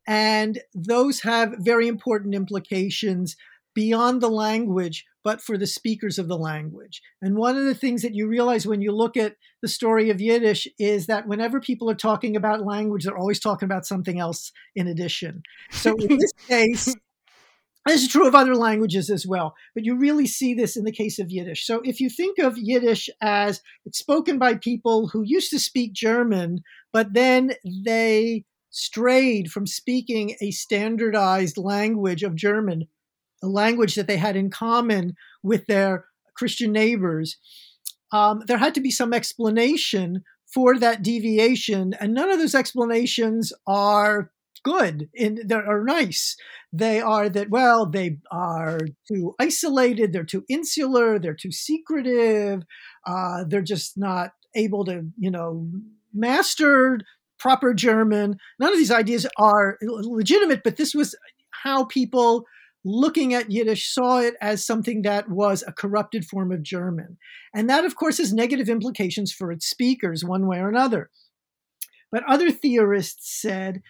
And 0.08 0.60
those 0.74 1.22
have 1.22 1.55
very 1.60 1.88
important 1.88 2.36
implications 2.36 3.36
beyond 3.74 4.22
the 4.22 4.29
language, 4.29 5.05
but 5.24 5.41
for 5.41 5.58
the 5.58 5.67
speakers 5.67 6.20
of 6.20 6.27
the 6.27 6.38
language. 6.38 7.01
And 7.22 7.36
one 7.36 7.58
of 7.58 7.65
the 7.65 7.75
things 7.75 8.01
that 8.01 8.15
you 8.15 8.27
realize 8.27 8.67
when 8.67 8.81
you 8.81 8.91
look 8.91 9.15
at 9.15 9.36
the 9.62 9.67
story 9.67 10.10
of 10.10 10.20
Yiddish 10.20 10.67
is 10.79 11.05
that 11.08 11.27
whenever 11.27 11.60
people 11.60 11.89
are 11.89 11.96
talking 11.96 12.36
about 12.36 12.65
language, 12.65 13.05
they're 13.05 13.17
always 13.17 13.39
talking 13.39 13.65
about 13.65 13.86
something 13.86 14.20
else 14.20 14.51
in 14.75 14.88
addition. 14.88 15.43
So 15.72 15.96
in 15.96 16.17
this 16.20 16.34
case, 16.48 16.96
this 17.86 18.03
is 18.03 18.10
true 18.10 18.27
of 18.27 18.36
other 18.36 18.55
languages 18.55 19.10
as 19.10 19.25
well, 19.25 19.55
but 19.74 19.86
you 19.86 19.96
really 19.96 20.27
see 20.27 20.53
this 20.53 20.75
in 20.75 20.84
the 20.84 20.91
case 20.91 21.17
of 21.17 21.31
Yiddish. 21.31 21.65
So 21.65 21.81
if 21.84 22.00
you 22.00 22.10
think 22.10 22.38
of 22.38 22.58
Yiddish 22.58 23.10
as 23.22 23.62
it's 23.86 23.98
spoken 23.98 24.38
by 24.38 24.55
people 24.55 25.08
who 25.08 25.24
used 25.25 25.50
to 25.51 25.60
speak 25.60 25.93
German, 25.93 26.60
but 26.93 27.13
then 27.13 27.53
they 27.86 28.43
strayed 28.71 29.51
from 29.51 29.67
speaking 29.67 30.35
a 30.41 30.51
standardized 30.51 31.57
language 31.57 32.23
of 32.23 32.35
German, 32.35 32.87
a 33.43 33.47
language 33.47 33.95
that 33.95 34.07
they 34.07 34.17
had 34.17 34.35
in 34.35 34.49
common 34.49 35.13
with 35.43 35.67
their 35.67 36.05
Christian 36.35 36.71
neighbors. 36.71 37.37
Um, 38.11 38.43
there 38.47 38.57
had 38.57 38.73
to 38.75 38.81
be 38.81 38.91
some 38.91 39.13
explanation 39.13 40.23
for 40.53 40.77
that 40.79 41.03
deviation, 41.03 41.93
and 41.99 42.13
none 42.13 42.29
of 42.29 42.39
those 42.39 42.55
explanations 42.55 43.53
are 43.67 44.31
good 44.63 45.09
and 45.17 45.41
they 45.45 45.55
are 45.55 45.83
nice. 45.83 46.35
They 46.71 47.01
are 47.01 47.29
that 47.29 47.49
well, 47.49 47.85
they 47.85 48.17
are 48.31 48.79
too 49.07 49.35
isolated, 49.39 50.13
they're 50.13 50.23
too 50.23 50.45
insular, 50.49 51.19
they're 51.19 51.33
too 51.33 51.51
secretive, 51.51 52.63
uh, 53.05 53.43
they're 53.47 53.61
just 53.61 53.97
not 53.97 54.31
able 54.55 54.85
to, 54.85 55.05
you 55.17 55.31
know, 55.31 55.69
master 56.13 56.99
proper 57.41 57.74
German. 57.74 58.38
None 58.60 58.71
of 58.71 58.77
these 58.77 58.91
ideas 58.91 59.25
are 59.38 59.77
legitimate, 59.81 60.62
but 60.63 60.77
this 60.77 60.93
was 60.93 61.15
how 61.63 61.86
people 61.86 62.45
looking 62.83 63.33
at 63.33 63.51
Yiddish 63.51 63.88
saw 63.93 64.19
it 64.19 64.36
as 64.41 64.65
something 64.65 65.01
that 65.01 65.29
was 65.29 65.63
a 65.65 65.74
corrupted 65.74 66.25
form 66.25 66.51
of 66.51 66.63
German. 66.63 67.17
And 67.53 67.69
that, 67.69 67.86
of 67.86 67.95
course, 67.95 68.17
has 68.17 68.33
negative 68.33 68.69
implications 68.69 69.31
for 69.31 69.51
its 69.51 69.67
speakers, 69.67 70.24
one 70.24 70.48
way 70.48 70.60
or 70.60 70.69
another. 70.69 71.10
But 72.12 72.24
other 72.27 72.51
theorists 72.51 73.41
said, 73.41 73.81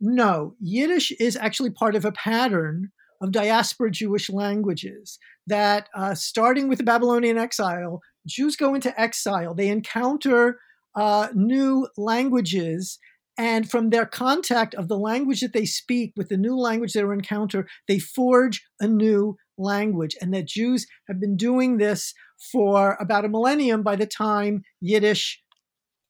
no, 0.00 0.54
Yiddish 0.60 1.12
is 1.12 1.36
actually 1.36 1.70
part 1.70 1.94
of 1.94 2.04
a 2.04 2.12
pattern 2.12 2.90
of 3.20 3.32
diaspora 3.32 3.90
Jewish 3.90 4.30
languages 4.30 5.18
that, 5.46 5.88
uh, 5.94 6.14
starting 6.14 6.68
with 6.68 6.78
the 6.78 6.84
Babylonian 6.84 7.38
exile, 7.38 8.00
Jews 8.26 8.56
go 8.56 8.74
into 8.74 8.98
exile. 9.00 9.54
They 9.54 9.68
encounter 9.68 10.58
uh, 10.94 11.28
new 11.34 11.88
languages. 11.96 12.98
And 13.38 13.70
from 13.70 13.88
their 13.88 14.04
contact 14.04 14.74
of 14.74 14.88
the 14.88 14.98
language 14.98 15.40
that 15.40 15.54
they 15.54 15.64
speak 15.64 16.12
with 16.16 16.28
the 16.28 16.36
new 16.36 16.56
language 16.56 16.92
they 16.92 17.00
encounter, 17.00 17.66
they 17.88 17.98
forge 17.98 18.62
a 18.80 18.86
new 18.86 19.36
language, 19.56 20.16
and 20.20 20.34
that 20.34 20.46
Jews 20.46 20.86
have 21.08 21.20
been 21.20 21.36
doing 21.36 21.78
this 21.78 22.12
for 22.52 22.96
about 23.00 23.24
a 23.24 23.28
millennium 23.28 23.82
by 23.82 23.96
the 23.96 24.06
time 24.06 24.62
Yiddish 24.80 25.42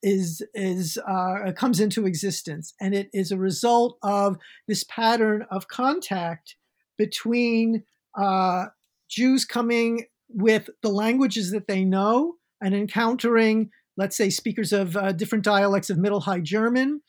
is 0.02 0.42
is 0.54 0.98
uh, 1.06 1.52
comes 1.56 1.78
into 1.78 2.06
existence, 2.06 2.74
and 2.80 2.94
it 2.94 3.10
is 3.12 3.30
a 3.30 3.38
result 3.38 3.98
of 4.02 4.36
this 4.66 4.84
pattern 4.84 5.44
of 5.50 5.68
contact 5.68 6.56
between 6.96 7.84
uh, 8.18 8.66
Jews 9.08 9.44
coming 9.44 10.06
with 10.28 10.70
the 10.82 10.88
languages 10.88 11.50
that 11.50 11.66
they 11.66 11.84
know 11.84 12.36
and 12.62 12.74
encountering, 12.74 13.70
let's 14.00 14.16
say, 14.16 14.30
speakers 14.30 14.72
of 14.72 14.96
uh, 14.96 15.12
different 15.12 15.44
dialects 15.44 15.90
of 15.90 15.98
Middle 15.98 16.20
High 16.20 16.40
German, 16.40 17.02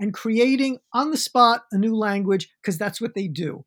and 0.00 0.14
creating 0.14 0.78
on 0.94 1.10
the 1.10 1.18
spot 1.18 1.64
a 1.72 1.76
new 1.76 1.94
language 1.94 2.48
because 2.62 2.78
that's 2.78 3.02
what 3.02 3.14
they 3.14 3.28
do. 3.28 3.66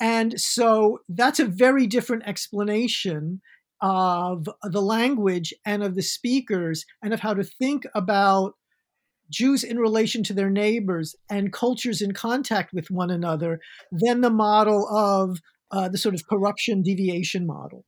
And 0.00 0.38
so 0.40 0.98
that's 1.08 1.38
a 1.38 1.46
very 1.46 1.86
different 1.86 2.24
explanation 2.26 3.40
of 3.80 4.48
the 4.64 4.82
language 4.82 5.54
and 5.64 5.84
of 5.84 5.94
the 5.94 6.02
speakers 6.02 6.84
and 7.02 7.14
of 7.14 7.20
how 7.20 7.34
to 7.34 7.44
think 7.44 7.84
about 7.94 8.54
Jews 9.30 9.62
in 9.62 9.78
relation 9.78 10.24
to 10.24 10.34
their 10.34 10.50
neighbors 10.50 11.14
and 11.30 11.52
cultures 11.52 12.02
in 12.02 12.12
contact 12.12 12.72
with 12.72 12.90
one 12.90 13.10
another 13.10 13.60
than 13.92 14.22
the 14.22 14.30
model 14.30 14.88
of 14.88 15.38
uh, 15.70 15.88
the 15.88 15.98
sort 15.98 16.14
of 16.16 16.26
corruption 16.28 16.82
deviation 16.82 17.46
model. 17.46 17.84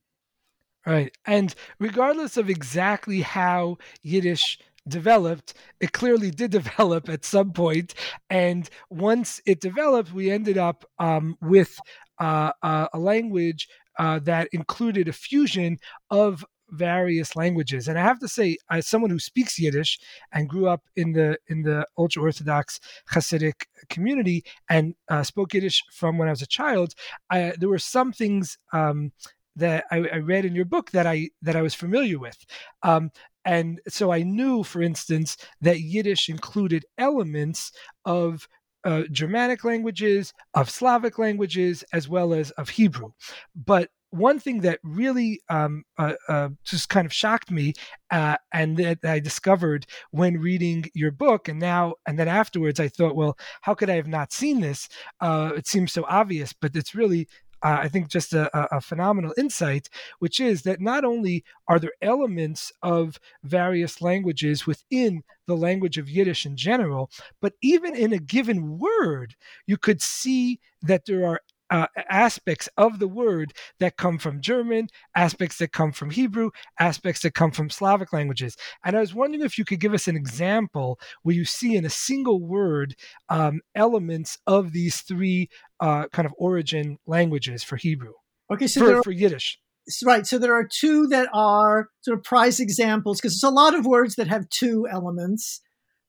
Right. 0.89 1.15
And 1.25 1.53
regardless 1.79 2.35
of 2.35 2.49
exactly 2.49 3.21
how 3.21 3.77
Yiddish 4.01 4.57
developed, 4.87 5.53
it 5.79 5.91
clearly 5.91 6.31
did 6.31 6.49
develop 6.59 7.09
at 7.09 7.23
some 7.25 7.51
point. 7.53 7.93
And 8.29 8.67
once 8.89 9.39
it 9.45 9.61
developed, 9.61 10.11
we 10.13 10.31
ended 10.31 10.57
up 10.57 10.85
um, 10.97 11.37
with 11.41 11.79
uh, 12.19 12.53
uh, 12.63 12.87
a 12.91 12.97
language 12.97 13.67
uh, 13.99 14.19
that 14.23 14.49
included 14.51 15.07
a 15.07 15.13
fusion 15.13 15.77
of 16.09 16.43
various 16.71 17.35
languages. 17.35 17.87
And 17.87 17.97
I 17.97 18.03
have 18.03 18.19
to 18.19 18.27
say, 18.27 18.57
as 18.71 18.87
someone 18.87 19.11
who 19.11 19.19
speaks 19.19 19.59
Yiddish 19.59 19.99
and 20.31 20.49
grew 20.49 20.67
up 20.67 20.81
in 20.95 21.13
the 21.13 21.37
in 21.47 21.63
the 21.63 21.85
ultra 21.97 22.21
orthodox 22.21 22.79
Hasidic 23.11 23.65
community 23.89 24.43
and 24.69 24.95
uh, 25.09 25.23
spoke 25.23 25.53
Yiddish 25.53 25.83
from 25.91 26.17
when 26.17 26.27
I 26.27 26.31
was 26.31 26.41
a 26.41 26.47
child, 26.47 26.93
I, 27.29 27.53
there 27.59 27.69
were 27.69 27.79
some 27.79 28.11
things 28.11 28.57
um, 28.73 29.11
that 29.59 29.85
I, 29.91 29.97
I, 29.97 30.17
read 30.17 30.45
in 30.45 30.55
your 30.55 30.65
book 30.65 30.91
that 30.91 31.07
I 31.07 31.29
that 31.41 31.55
I 31.55 31.61
was 31.61 31.75
familiar 31.75 32.19
with. 32.19 32.37
Um, 32.83 33.11
and 33.45 33.79
so 33.87 34.11
I 34.11 34.23
knew, 34.23 34.63
for 34.63 34.81
instance, 34.81 35.37
that 35.61 35.81
Yiddish 35.81 36.29
included 36.29 36.85
elements 36.97 37.71
of 38.05 38.47
uh, 38.83 39.03
Germanic 39.11 39.63
languages, 39.63 40.33
of 40.53 40.69
Slavic 40.69 41.17
languages, 41.17 41.83
as 41.93 42.07
well 42.07 42.33
as 42.33 42.51
of 42.51 42.69
Hebrew. 42.69 43.11
But 43.55 43.89
one 44.11 44.39
thing 44.39 44.61
that 44.61 44.79
really 44.83 45.41
um, 45.49 45.83
uh, 45.97 46.13
uh, 46.27 46.49
just 46.63 46.89
kind 46.89 47.05
of 47.05 47.13
shocked 47.13 47.51
me, 47.51 47.73
uh, 48.11 48.37
and 48.53 48.77
that 48.77 48.99
I 49.03 49.19
discovered 49.19 49.85
when 50.11 50.39
reading 50.39 50.85
your 50.93 51.11
book, 51.11 51.47
and 51.47 51.59
now 51.59 51.95
and 52.07 52.17
then 52.17 52.27
afterwards, 52.27 52.79
I 52.79 52.87
thought, 52.87 53.15
well, 53.15 53.37
how 53.61 53.75
could 53.75 53.89
I 53.89 53.95
have 53.95 54.07
not 54.07 54.33
seen 54.33 54.61
this? 54.61 54.89
Uh, 55.21 55.51
it 55.55 55.67
seems 55.67 55.91
so 55.91 56.05
obvious, 56.09 56.53
but 56.53 56.75
it's 56.75 56.95
really 56.95 57.27
uh, 57.61 57.79
I 57.81 57.87
think 57.87 58.09
just 58.09 58.33
a, 58.33 58.49
a, 58.75 58.81
phenomenal 58.81 59.33
insight, 59.37 59.89
which 60.19 60.39
is 60.39 60.61
that 60.63 60.79
not 60.79 61.03
only 61.03 61.43
are 61.67 61.79
there 61.79 61.93
elements 62.01 62.71
of 62.81 63.19
various 63.43 64.01
languages 64.01 64.65
within 64.65 65.23
the 65.45 65.57
language 65.57 65.97
of 65.97 66.09
Yiddish 66.09 66.45
in 66.45 66.55
general, 66.55 67.09
but 67.41 67.53
even 67.61 67.95
in 67.95 68.13
a 68.13 68.19
given 68.19 68.79
word, 68.79 69.35
you 69.65 69.77
could 69.77 70.01
see 70.01 70.59
that 70.81 71.05
there 71.05 71.25
are 71.25 71.41
uh, 71.69 71.87
aspects 72.09 72.69
of 72.77 72.99
the 72.99 73.07
word 73.07 73.53
that 73.79 73.97
come 73.97 74.17
from 74.17 74.41
German, 74.41 74.87
aspects 75.15 75.57
that 75.57 75.71
come 75.71 75.91
from 75.91 76.09
Hebrew, 76.09 76.51
aspects 76.79 77.21
that 77.21 77.33
come 77.33 77.51
from 77.51 77.69
Slavic 77.69 78.13
languages. 78.13 78.55
And 78.83 78.95
I 78.95 78.99
was 78.99 79.13
wondering 79.13 79.43
if 79.43 79.57
you 79.57 79.65
could 79.65 79.79
give 79.79 79.93
us 79.93 80.07
an 80.07 80.15
example 80.15 80.99
where 81.23 81.35
you 81.35 81.45
see 81.45 81.75
in 81.75 81.85
a 81.85 81.89
single 81.89 82.41
word 82.41 82.95
um, 83.29 83.61
elements 83.75 84.37
of 84.47 84.73
these 84.73 85.01
three 85.01 85.49
uh, 85.79 86.07
kind 86.07 86.25
of 86.25 86.33
origin 86.37 86.97
languages 87.05 87.63
for 87.63 87.77
Hebrew. 87.77 88.13
Okay, 88.51 88.67
so 88.67 88.81
for, 88.81 88.97
are, 88.97 89.03
for 89.03 89.11
Yiddish. 89.11 89.59
Right. 90.03 90.25
So 90.25 90.37
there 90.37 90.53
are 90.53 90.67
two 90.67 91.07
that 91.07 91.29
are 91.33 91.89
sort 92.01 92.17
of 92.17 92.23
prize 92.23 92.59
examples 92.59 93.19
because 93.19 93.39
there's 93.39 93.51
a 93.51 93.53
lot 93.53 93.75
of 93.75 93.85
words 93.85 94.15
that 94.15 94.27
have 94.27 94.49
two 94.49 94.87
elements. 94.91 95.61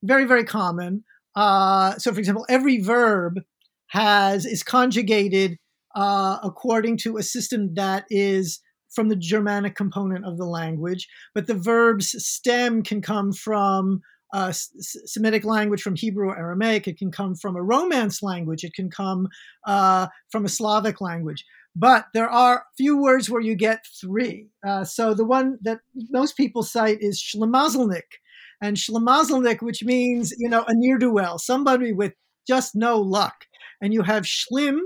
Very, 0.02 0.24
very 0.24 0.44
common. 0.44 1.04
Uh, 1.34 1.96
so, 1.98 2.12
for 2.12 2.18
example, 2.18 2.46
every 2.48 2.80
verb 2.80 3.40
has 3.90 4.46
is 4.46 4.62
conjugated 4.62 5.56
uh, 5.94 6.38
according 6.42 6.96
to 6.96 7.16
a 7.16 7.22
system 7.22 7.74
that 7.74 8.04
is 8.10 8.60
from 8.90 9.08
the 9.08 9.16
Germanic 9.16 9.76
component 9.76 10.24
of 10.24 10.36
the 10.36 10.44
language, 10.44 11.08
but 11.34 11.46
the 11.46 11.54
verb's 11.54 12.10
stem 12.24 12.82
can 12.82 13.00
come 13.00 13.32
from 13.32 14.00
a 14.32 14.54
Semitic 14.54 15.44
language, 15.44 15.82
from 15.82 15.96
Hebrew 15.96 16.28
or 16.28 16.38
Aramaic. 16.38 16.86
It 16.86 16.98
can 16.98 17.10
come 17.10 17.34
from 17.34 17.56
a 17.56 17.62
Romance 17.62 18.22
language. 18.22 18.62
It 18.64 18.74
can 18.74 18.90
come 18.90 19.28
uh, 19.66 20.06
from 20.30 20.44
a 20.44 20.48
Slavic 20.48 21.00
language. 21.00 21.44
But 21.74 22.06
there 22.14 22.28
are 22.28 22.64
few 22.76 23.00
words 23.00 23.30
where 23.30 23.40
you 23.40 23.54
get 23.54 23.84
three. 24.00 24.48
Uh, 24.66 24.84
so 24.84 25.14
the 25.14 25.24
one 25.24 25.58
that 25.62 25.80
most 26.10 26.36
people 26.36 26.62
cite 26.62 26.98
is 27.00 27.20
Schlemazelnik. 27.20 28.18
And 28.62 28.76
Schlemazelnik, 28.76 29.62
which 29.62 29.82
means, 29.82 30.32
you 30.38 30.48
know, 30.48 30.64
a 30.66 30.74
ne'er-do-well, 30.74 31.38
somebody 31.38 31.92
with 31.92 32.12
just 32.46 32.74
no 32.74 33.00
luck 33.00 33.46
and 33.80 33.92
you 33.92 34.02
have 34.02 34.24
schlimm, 34.24 34.78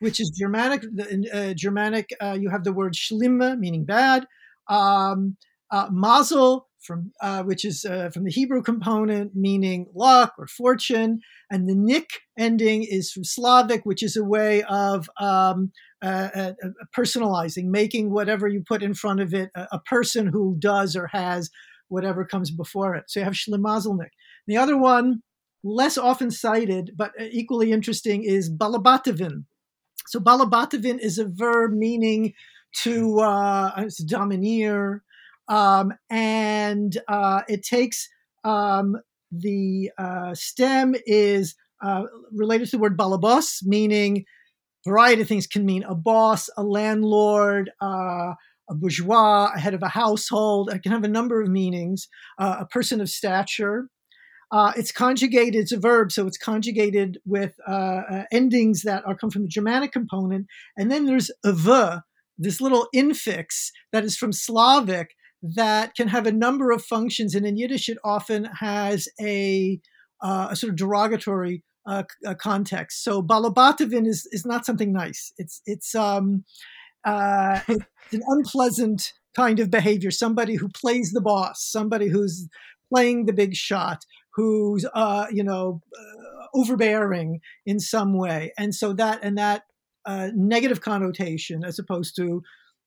which 0.00 0.20
is 0.20 0.30
Germanic. 0.38 0.84
Uh, 1.32 1.54
Germanic, 1.54 2.10
uh, 2.20 2.36
you 2.38 2.50
have 2.50 2.64
the 2.64 2.72
word 2.72 2.94
schlimme, 2.94 3.58
meaning 3.58 3.84
bad. 3.84 4.26
Um, 4.68 5.36
uh, 5.70 5.88
mazel, 5.90 6.68
from 6.80 7.12
uh, 7.20 7.42
which 7.42 7.64
is 7.64 7.84
uh, 7.84 8.10
from 8.10 8.24
the 8.24 8.30
Hebrew 8.30 8.62
component, 8.62 9.34
meaning 9.34 9.86
luck 9.94 10.34
or 10.38 10.46
fortune, 10.46 11.20
and 11.50 11.68
the 11.68 11.74
nik 11.74 12.08
ending 12.38 12.84
is 12.84 13.10
from 13.10 13.24
Slavic, 13.24 13.84
which 13.84 14.02
is 14.02 14.16
a 14.16 14.24
way 14.24 14.62
of 14.64 15.08
um, 15.20 15.72
personalizing, 16.04 17.64
making 17.64 18.12
whatever 18.12 18.46
you 18.46 18.62
put 18.66 18.82
in 18.82 18.94
front 18.94 19.20
of 19.20 19.34
it 19.34 19.50
a, 19.56 19.66
a, 19.72 19.80
person 19.80 20.28
who 20.28 20.56
does 20.58 20.94
or 20.94 21.08
has 21.08 21.50
whatever 21.88 22.24
comes 22.24 22.50
before 22.50 22.94
it. 22.94 23.04
So 23.08 23.20
you 23.20 23.24
have 23.24 23.34
Shlimazelnik. 23.34 24.10
The 24.46 24.56
other 24.56 24.76
one 24.76 25.22
less 25.66 25.98
often 25.98 26.30
cited, 26.30 26.92
but 26.96 27.12
equally 27.18 27.72
interesting, 27.72 28.22
is 28.22 28.50
balabativin. 28.50 29.44
So 30.06 30.20
balabativin 30.20 30.98
is 31.00 31.18
a 31.18 31.26
verb 31.26 31.72
meaning 31.72 32.34
to 32.82 33.20
uh, 33.20 33.88
domineer, 34.06 35.02
um, 35.48 35.92
and 36.10 36.96
uh, 37.08 37.42
it 37.48 37.62
takes 37.64 38.08
um, 38.44 38.96
the 39.32 39.90
uh, 39.98 40.34
stem 40.34 40.94
is 41.06 41.56
uh, 41.82 42.04
related 42.32 42.66
to 42.66 42.76
the 42.76 42.82
word 42.82 42.96
balabos, 42.96 43.58
meaning 43.64 44.24
variety 44.86 45.22
of 45.22 45.28
things 45.28 45.46
can 45.46 45.66
mean 45.66 45.82
a 45.82 45.94
boss, 45.94 46.48
a 46.56 46.62
landlord, 46.62 47.70
uh, 47.82 48.34
a 48.68 48.74
bourgeois, 48.74 49.50
a 49.54 49.58
head 49.58 49.74
of 49.74 49.82
a 49.82 49.88
household. 49.88 50.70
It 50.72 50.82
can 50.82 50.92
have 50.92 51.04
a 51.04 51.08
number 51.08 51.40
of 51.42 51.48
meanings. 51.48 52.08
Uh, 52.38 52.58
a 52.60 52.66
person 52.66 53.00
of 53.00 53.08
stature, 53.08 53.88
uh, 54.52 54.72
it's 54.76 54.92
conjugated, 54.92 55.56
it's 55.56 55.72
a 55.72 55.78
verb, 55.78 56.12
so 56.12 56.26
it's 56.26 56.38
conjugated 56.38 57.18
with 57.24 57.54
uh, 57.66 58.02
uh, 58.10 58.24
endings 58.30 58.82
that 58.82 59.04
are 59.06 59.16
come 59.16 59.30
from 59.30 59.42
the 59.42 59.48
Germanic 59.48 59.92
component. 59.92 60.46
And 60.76 60.90
then 60.90 61.06
there's 61.06 61.30
a 61.44 61.52
v, 61.52 62.00
this 62.38 62.60
little 62.60 62.86
infix 62.94 63.70
that 63.92 64.04
is 64.04 64.16
from 64.16 64.32
Slavic 64.32 65.10
that 65.42 65.94
can 65.96 66.08
have 66.08 66.26
a 66.26 66.32
number 66.32 66.70
of 66.70 66.84
functions. 66.84 67.34
And 67.34 67.44
in 67.44 67.56
Yiddish, 67.56 67.88
it 67.88 67.98
often 68.04 68.44
has 68.60 69.08
a, 69.20 69.80
uh, 70.22 70.48
a 70.50 70.56
sort 70.56 70.70
of 70.70 70.76
derogatory 70.76 71.64
uh, 71.86 72.04
context. 72.38 73.02
So 73.02 73.22
balabatovin 73.22 74.06
is, 74.06 74.28
is 74.32 74.46
not 74.46 74.64
something 74.64 74.92
nice. 74.92 75.32
It's, 75.38 75.60
it's, 75.66 75.94
um, 75.94 76.44
uh, 77.04 77.60
it's 77.68 77.84
an 78.12 78.22
unpleasant 78.28 79.12
kind 79.34 79.58
of 79.58 79.70
behavior. 79.70 80.10
Somebody 80.10 80.54
who 80.54 80.68
plays 80.68 81.10
the 81.12 81.20
boss, 81.20 81.64
somebody 81.64 82.08
who's 82.08 82.48
playing 82.92 83.26
the 83.26 83.32
big 83.32 83.54
shot, 83.54 84.04
who's 84.36 84.86
uh, 84.94 85.26
you 85.30 85.42
know 85.42 85.82
uh, 85.98 86.46
overbearing 86.54 87.40
in 87.64 87.80
some 87.80 88.16
way, 88.16 88.52
and 88.56 88.74
so 88.74 88.92
that 88.92 89.20
and 89.22 89.36
that 89.38 89.62
uh, 90.04 90.28
negative 90.34 90.80
connotation, 90.80 91.64
as 91.64 91.78
opposed 91.78 92.14
to 92.16 92.42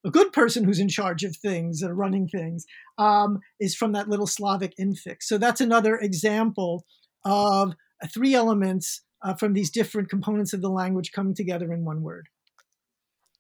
a 0.06 0.12
good 0.12 0.32
person 0.32 0.64
who's 0.64 0.80
in 0.80 0.88
charge 0.88 1.26
of 1.26 1.36
things 1.36 1.82
and 1.82 1.98
running 1.98 2.28
things, 2.28 2.66
um, 2.98 3.40
is 3.60 3.76
from 3.76 3.92
that 3.92 4.08
little 4.08 4.28
Slavic 4.28 4.74
infix. 4.80 5.24
So 5.24 5.38
that's 5.38 5.60
another 5.60 5.98
example 5.98 6.86
of 7.26 7.74
three 8.14 8.34
elements 8.34 9.02
uh, 9.22 9.34
from 9.34 9.54
these 9.54 9.70
different 9.70 10.10
components 10.10 10.54
of 10.54 10.62
the 10.62 10.70
language 10.70 11.12
coming 11.12 11.36
together 11.36 11.74
in 11.74 11.84
one 11.84 12.02
word. 12.02 12.28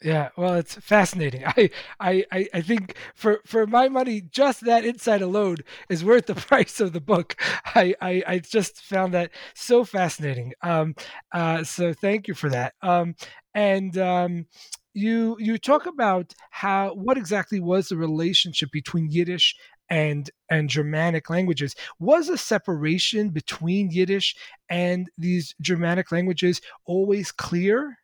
Yeah, 0.02 0.30
well, 0.38 0.54
it's 0.54 0.76
fascinating. 0.76 1.44
I, 1.46 1.70
I, 2.00 2.48
I 2.54 2.62
think 2.62 2.96
for 3.16 3.42
for 3.46 3.68
my 3.68 3.90
money, 3.90 4.22
just 4.22 4.62
that 4.62 4.86
insight 4.86 5.22
alone 5.22 5.58
is 5.90 6.06
worth 6.06 6.28
the 6.28 6.36
price 6.50 6.80
of 6.80 6.94
the 6.94 7.02
book. 7.02 7.36
I, 7.76 7.94
I, 8.02 8.24
I 8.26 8.40
just 8.40 8.82
found 8.82 9.14
that 9.14 9.32
so 9.56 9.84
fascinating. 9.84 10.54
Um, 10.62 10.96
uh, 11.34 11.64
so 11.66 11.94
thank 11.94 12.28
you 12.30 12.34
for 12.34 12.50
that. 12.50 12.76
Um, 12.82 13.16
and 13.54 13.98
um, 13.98 14.46
you 14.94 15.36
you 15.40 15.58
talk 15.58 15.86
about 15.86 16.34
how 16.52 16.94
what 16.94 17.18
exactly 17.18 17.60
was 17.60 17.90
the 17.90 17.98
relationship 17.98 18.72
between 18.72 19.10
Yiddish 19.12 19.54
and 19.90 20.30
and 20.50 20.70
Germanic 20.70 21.30
languages. 21.30 21.76
Was 22.00 22.30
a 22.30 22.38
separation 22.38 23.32
between 23.32 23.92
Yiddish 23.92 24.34
and 24.70 25.10
these 25.18 25.56
Germanic 25.62 26.10
languages 26.14 26.62
always 26.86 27.34
clear? 27.34 27.99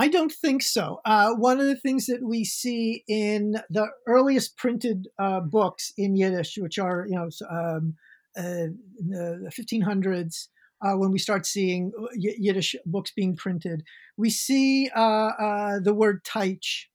I 0.00 0.08
don't 0.08 0.32
think 0.32 0.62
so. 0.62 1.02
Uh, 1.04 1.34
one 1.34 1.60
of 1.60 1.66
the 1.66 1.76
things 1.76 2.06
that 2.06 2.22
we 2.22 2.42
see 2.42 3.04
in 3.06 3.56
the 3.68 3.86
earliest 4.06 4.56
printed 4.56 5.08
uh, 5.18 5.40
books 5.40 5.92
in 5.98 6.16
Yiddish, 6.16 6.56
which 6.56 6.78
are 6.78 7.04
you 7.06 7.16
know 7.16 7.28
um, 7.50 7.96
uh, 8.34 8.72
the 9.06 9.52
1500s, 9.52 10.48
uh, 10.80 10.96
when 10.96 11.10
we 11.10 11.18
start 11.18 11.44
seeing 11.44 11.92
uh, 11.98 12.06
y- 12.16 12.34
Yiddish 12.38 12.76
books 12.86 13.12
being 13.14 13.36
printed, 13.36 13.82
we 14.16 14.30
see 14.30 14.88
uh, 14.96 15.78
the 15.80 15.92
word 15.92 16.24
Teich 16.24 16.86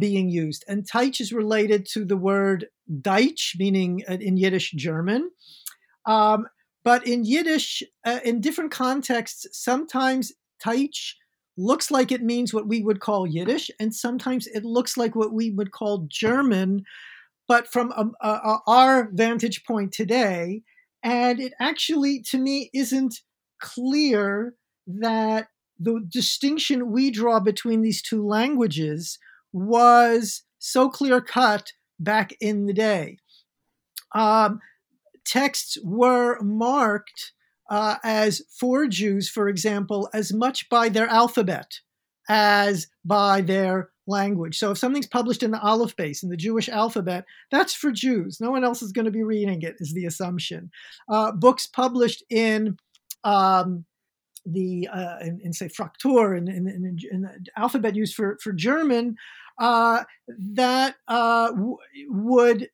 being 0.00 0.28
used, 0.28 0.64
and 0.66 0.90
Teich 0.90 1.20
is 1.20 1.32
related 1.32 1.86
to 1.92 2.04
the 2.04 2.16
word 2.16 2.66
Deutsch, 3.00 3.54
meaning 3.60 4.02
in 4.08 4.36
Yiddish 4.36 4.72
German. 4.72 5.30
Um, 6.04 6.48
but 6.82 7.06
in 7.06 7.24
Yiddish, 7.24 7.84
in 8.24 8.40
different 8.40 8.72
contexts, 8.72 9.46
sometimes 9.52 10.32
Teich 10.60 11.14
looks 11.56 11.90
like 11.90 12.12
it 12.12 12.22
means 12.22 12.52
what 12.52 12.66
we 12.68 12.82
would 12.82 13.00
call 13.00 13.26
Yiddish, 13.26 13.70
and 13.80 13.94
sometimes 13.94 14.46
it 14.46 14.64
looks 14.64 14.96
like 14.96 15.14
what 15.14 15.32
we 15.32 15.50
would 15.50 15.72
call 15.72 16.06
German, 16.08 16.84
but 17.48 17.66
from 17.68 17.92
a, 17.92 18.06
a, 18.20 18.30
a, 18.30 18.58
our 18.66 19.10
vantage 19.12 19.64
point 19.64 19.92
today. 19.92 20.62
And 21.02 21.40
it 21.40 21.52
actually, 21.60 22.20
to 22.30 22.38
me, 22.38 22.70
isn't 22.74 23.20
clear 23.60 24.54
that 24.86 25.48
the 25.78 26.00
distinction 26.08 26.90
we 26.90 27.10
draw 27.10 27.40
between 27.40 27.82
these 27.82 28.02
two 28.02 28.26
languages 28.26 29.18
was 29.52 30.42
so 30.58 30.88
clear 30.88 31.20
cut 31.20 31.72
back 31.98 32.32
in 32.40 32.66
the 32.66 32.72
day. 32.72 33.18
Um, 34.14 34.60
texts 35.24 35.78
were 35.82 36.40
marked 36.40 37.32
uh, 37.70 37.96
as 38.04 38.42
for 38.50 38.86
Jews, 38.86 39.28
for 39.28 39.48
example, 39.48 40.08
as 40.14 40.32
much 40.32 40.68
by 40.68 40.88
their 40.88 41.08
alphabet 41.08 41.80
as 42.28 42.88
by 43.04 43.40
their 43.40 43.90
language. 44.06 44.58
So 44.58 44.70
if 44.70 44.78
something's 44.78 45.06
published 45.06 45.42
in 45.42 45.50
the 45.50 45.60
Aleph 45.60 45.96
Beis, 45.96 46.22
in 46.22 46.28
the 46.28 46.36
Jewish 46.36 46.68
alphabet, 46.68 47.24
that's 47.50 47.74
for 47.74 47.90
Jews. 47.90 48.40
No 48.40 48.50
one 48.50 48.64
else 48.64 48.82
is 48.82 48.92
going 48.92 49.04
to 49.04 49.10
be 49.10 49.22
reading 49.22 49.62
it, 49.62 49.76
is 49.80 49.92
the 49.92 50.06
assumption. 50.06 50.70
Uh, 51.08 51.32
books 51.32 51.66
published 51.66 52.22
in 52.30 52.78
um, 53.24 53.84
the 54.44 54.88
uh, 54.92 55.18
in, 55.22 55.40
in, 55.42 55.52
say 55.52 55.68
Fraktur 55.68 56.36
in, 56.36 56.48
in, 56.48 56.68
in, 56.68 56.98
in, 57.10 57.22
the 57.22 57.46
alphabet 57.56 57.96
used 57.96 58.14
for 58.14 58.38
for 58.40 58.52
German, 58.52 59.16
uh, 59.58 60.04
that 60.28 60.94
uh, 61.08 61.48
w- 61.48 61.78
would 62.08 62.68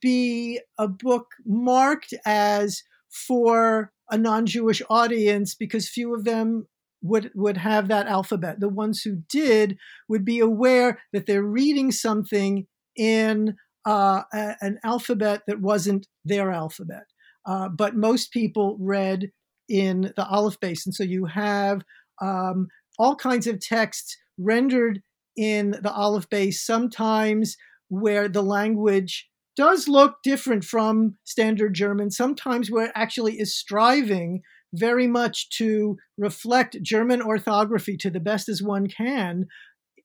be 0.00 0.60
a 0.78 0.86
book 0.86 1.32
marked 1.44 2.14
as 2.24 2.84
for 3.12 3.92
a 4.10 4.18
non-Jewish 4.18 4.82
audience 4.90 5.54
because 5.54 5.88
few 5.88 6.14
of 6.14 6.24
them 6.24 6.66
would 7.02 7.30
would 7.34 7.56
have 7.56 7.88
that 7.88 8.06
alphabet. 8.06 8.60
The 8.60 8.68
ones 8.68 9.02
who 9.02 9.22
did 9.28 9.76
would 10.08 10.24
be 10.24 10.38
aware 10.38 11.00
that 11.12 11.26
they're 11.26 11.42
reading 11.42 11.90
something 11.90 12.66
in 12.96 13.56
uh, 13.86 14.22
a, 14.32 14.56
an 14.60 14.78
alphabet 14.84 15.42
that 15.46 15.60
wasn't 15.60 16.06
their 16.24 16.52
alphabet. 16.52 17.04
Uh, 17.44 17.68
but 17.68 17.96
most 17.96 18.32
people 18.32 18.76
read 18.80 19.30
in 19.68 20.12
the 20.16 20.26
Aleph 20.26 20.58
and 20.62 20.94
so 20.94 21.02
you 21.02 21.26
have 21.26 21.82
um, 22.20 22.68
all 22.98 23.16
kinds 23.16 23.46
of 23.46 23.60
texts 23.60 24.16
rendered 24.38 25.00
in 25.36 25.72
the 25.82 25.92
Aleph 25.92 26.28
Beis. 26.28 26.54
Sometimes 26.54 27.56
where 27.88 28.28
the 28.28 28.42
language 28.42 29.28
does 29.56 29.88
look 29.88 30.16
different 30.22 30.64
from 30.64 31.16
standard 31.24 31.74
German, 31.74 32.10
sometimes 32.10 32.70
where 32.70 32.86
it 32.86 32.92
actually 32.94 33.38
is 33.38 33.54
striving 33.54 34.42
very 34.74 35.06
much 35.06 35.50
to 35.50 35.98
reflect 36.16 36.82
German 36.82 37.20
orthography 37.20 37.96
to 37.98 38.10
the 38.10 38.20
best 38.20 38.48
as 38.48 38.62
one 38.62 38.86
can, 38.86 39.46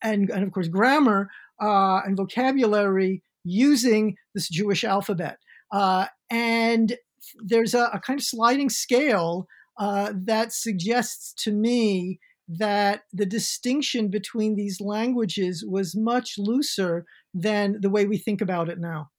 and, 0.04 0.30
and 0.30 0.44
of 0.44 0.52
course, 0.52 0.68
grammar 0.68 1.30
uh, 1.62 2.02
and 2.06 2.18
vocabulary 2.18 3.24
using 3.44 4.16
this 4.36 4.50
Jewish 4.50 4.84
alphabet. 4.84 5.38
Uh, 5.72 6.08
and 6.30 6.98
there's 7.40 7.74
a, 7.74 7.90
a, 7.94 8.00
kind 8.00 8.20
of 8.20 8.26
sliding 8.26 8.70
scale 8.70 9.48
uh, 9.80 10.12
that 10.14 10.54
suggests 10.54 11.34
to 11.44 11.52
me 11.52 12.20
that 12.48 13.04
the 13.12 13.26
distinction 13.26 14.10
between 14.10 14.56
these 14.56 14.80
languages 14.80 15.66
was 15.68 15.96
much 15.96 16.36
looser 16.38 17.06
than 17.34 17.78
the 17.82 17.90
way 17.90 18.06
we 18.06 18.18
think 18.18 18.42
about 18.42 18.70
it 18.70 18.80
now. 18.80 19.10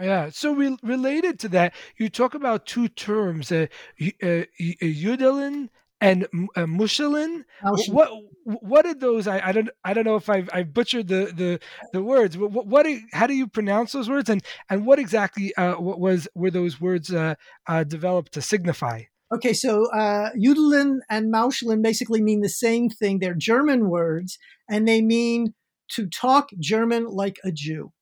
Yeah. 0.00 0.30
So 0.30 0.52
re- 0.52 0.78
related 0.82 1.38
to 1.40 1.48
that, 1.50 1.74
you 1.96 2.08
talk 2.08 2.34
about 2.34 2.66
two 2.66 2.88
terms, 2.88 3.50
uh, 3.50 3.66
uh, 4.00 4.44
Yudelin 4.60 5.68
and 6.00 6.24
uh, 6.56 6.60
Mushelin. 6.60 7.44
What 7.88 8.10
what 8.44 8.86
are 8.86 8.94
those? 8.94 9.26
I, 9.26 9.48
I 9.48 9.52
don't 9.52 9.70
I 9.84 9.94
don't 9.94 10.04
know 10.04 10.16
if 10.16 10.28
I've, 10.30 10.48
I've 10.52 10.72
butchered 10.72 11.08
the 11.08 11.32
the 11.34 11.60
the 11.92 12.02
words. 12.02 12.38
What, 12.38 12.66
what 12.66 12.86
how 13.12 13.26
do 13.26 13.34
you 13.34 13.46
pronounce 13.46 13.92
those 13.92 14.08
words? 14.08 14.30
And 14.30 14.42
and 14.70 14.86
what 14.86 14.98
exactly 14.98 15.54
uh, 15.56 15.74
what 15.74 15.98
was 15.98 16.28
were 16.34 16.50
those 16.50 16.80
words 16.80 17.12
uh, 17.12 17.34
uh, 17.66 17.84
developed 17.84 18.32
to 18.32 18.42
signify? 18.42 19.02
Okay, 19.34 19.52
so 19.52 19.90
uh, 19.92 20.30
Yudelin 20.32 21.00
and 21.10 21.32
Mauschelin 21.32 21.82
basically 21.82 22.22
mean 22.22 22.40
the 22.40 22.48
same 22.48 22.88
thing. 22.88 23.18
They're 23.18 23.34
German 23.34 23.90
words, 23.90 24.38
and 24.70 24.88
they 24.88 25.02
mean 25.02 25.54
to 25.90 26.06
talk 26.06 26.50
German 26.58 27.06
like 27.06 27.36
a 27.44 27.50
Jew. 27.52 27.92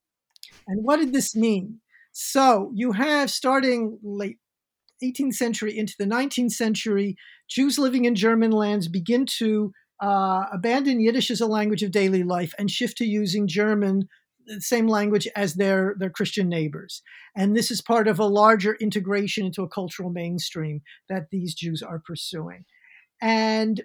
And 0.68 0.85
what 0.85 0.98
did 0.98 1.12
this 1.12 1.35
mean? 1.35 1.80
So 2.18 2.70
you 2.74 2.92
have 2.92 3.31
starting 3.31 3.98
late 4.02 4.38
18th 5.05 5.35
century 5.35 5.76
into 5.76 5.92
the 5.98 6.07
19th 6.07 6.52
century, 6.52 7.14
Jews 7.46 7.79
living 7.79 8.07
in 8.07 8.14
German 8.14 8.52
lands 8.52 8.88
begin 8.88 9.26
to 9.37 9.70
uh, 10.02 10.46
abandon 10.50 10.98
Yiddish 10.98 11.31
as 11.31 11.42
a 11.42 11.46
language 11.46 11.83
of 11.83 11.90
daily 11.90 12.22
life 12.22 12.55
and 12.59 12.70
shift 12.70 12.96
to 12.98 13.05
using 13.05 13.46
German, 13.46 14.09
the 14.46 14.62
same 14.62 14.87
language 14.87 15.29
as 15.37 15.57
their, 15.57 15.94
their 15.98 16.09
Christian 16.09 16.48
neighbors. 16.48 17.02
And 17.37 17.55
this 17.55 17.70
is 17.70 17.83
part 17.83 18.09
of 18.09 18.18
a 18.18 18.24
larger 18.24 18.76
integration 18.76 19.44
into 19.44 19.62
a 19.62 19.68
cultural 19.68 20.09
mainstream 20.09 20.81
that 21.11 21.26
these 21.31 21.52
Jews 21.52 21.83
are 21.83 22.00
pursuing. 22.02 22.64
And 23.20 23.83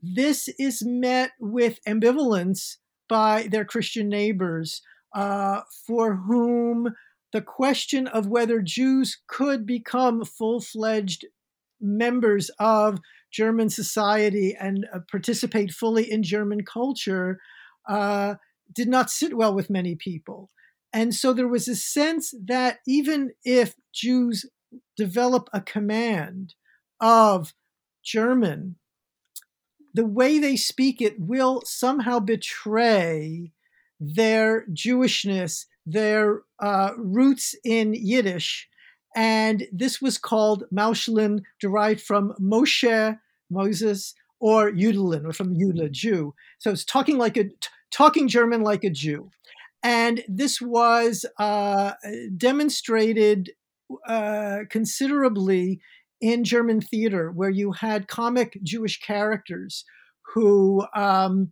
this 0.00 0.48
is 0.58 0.82
met 0.82 1.32
with 1.38 1.78
ambivalence 1.86 2.78
by 3.06 3.48
their 3.50 3.66
Christian 3.66 4.08
neighbors, 4.08 4.80
uh, 5.14 5.60
for 5.86 6.14
whom 6.14 6.94
the 7.32 7.40
question 7.40 8.06
of 8.06 8.26
whether 8.26 8.60
Jews 8.60 9.18
could 9.26 9.66
become 9.66 10.24
full 10.24 10.60
fledged 10.60 11.26
members 11.80 12.50
of 12.58 12.98
German 13.32 13.70
society 13.70 14.56
and 14.58 14.86
uh, 14.92 14.98
participate 15.10 15.70
fully 15.70 16.10
in 16.10 16.22
German 16.22 16.64
culture 16.64 17.38
uh, 17.88 18.34
did 18.74 18.88
not 18.88 19.10
sit 19.10 19.36
well 19.36 19.54
with 19.54 19.70
many 19.70 19.94
people. 19.94 20.50
And 20.92 21.14
so 21.14 21.32
there 21.32 21.48
was 21.48 21.68
a 21.68 21.76
sense 21.76 22.34
that 22.46 22.78
even 22.86 23.30
if 23.44 23.74
Jews 23.94 24.46
develop 24.96 25.48
a 25.52 25.60
command 25.60 26.54
of 27.00 27.54
German, 28.04 28.76
the 29.94 30.06
way 30.06 30.38
they 30.38 30.56
speak 30.56 31.00
it 31.00 31.18
will 31.18 31.62
somehow 31.64 32.18
betray 32.18 33.52
their 33.98 34.66
Jewishness 34.66 35.66
their 35.90 36.42
uh, 36.60 36.90
roots 36.96 37.54
in 37.64 37.94
Yiddish. 37.94 38.68
And 39.16 39.66
this 39.72 40.00
was 40.00 40.18
called 40.18 40.64
Mauschelin, 40.72 41.42
derived 41.60 42.00
from 42.00 42.32
Moshe, 42.40 43.18
Moses, 43.50 44.14
or 44.38 44.70
Yudelin, 44.70 45.26
or 45.26 45.32
from 45.32 45.54
Yudla, 45.54 45.90
Jew. 45.90 46.34
So 46.58 46.70
it's 46.70 46.84
talking 46.84 47.18
like 47.18 47.36
a 47.36 47.50
talking 47.90 48.28
German 48.28 48.62
like 48.62 48.84
a 48.84 48.90
Jew. 48.90 49.30
And 49.82 50.22
this 50.28 50.60
was 50.60 51.26
uh, 51.38 51.92
demonstrated 52.36 53.50
uh, 54.06 54.60
considerably 54.68 55.80
in 56.20 56.44
German 56.44 56.80
theater, 56.80 57.30
where 57.32 57.50
you 57.50 57.72
had 57.72 58.06
comic 58.06 58.58
Jewish 58.62 59.00
characters 59.00 59.84
who 60.34 60.86
um, 60.94 61.50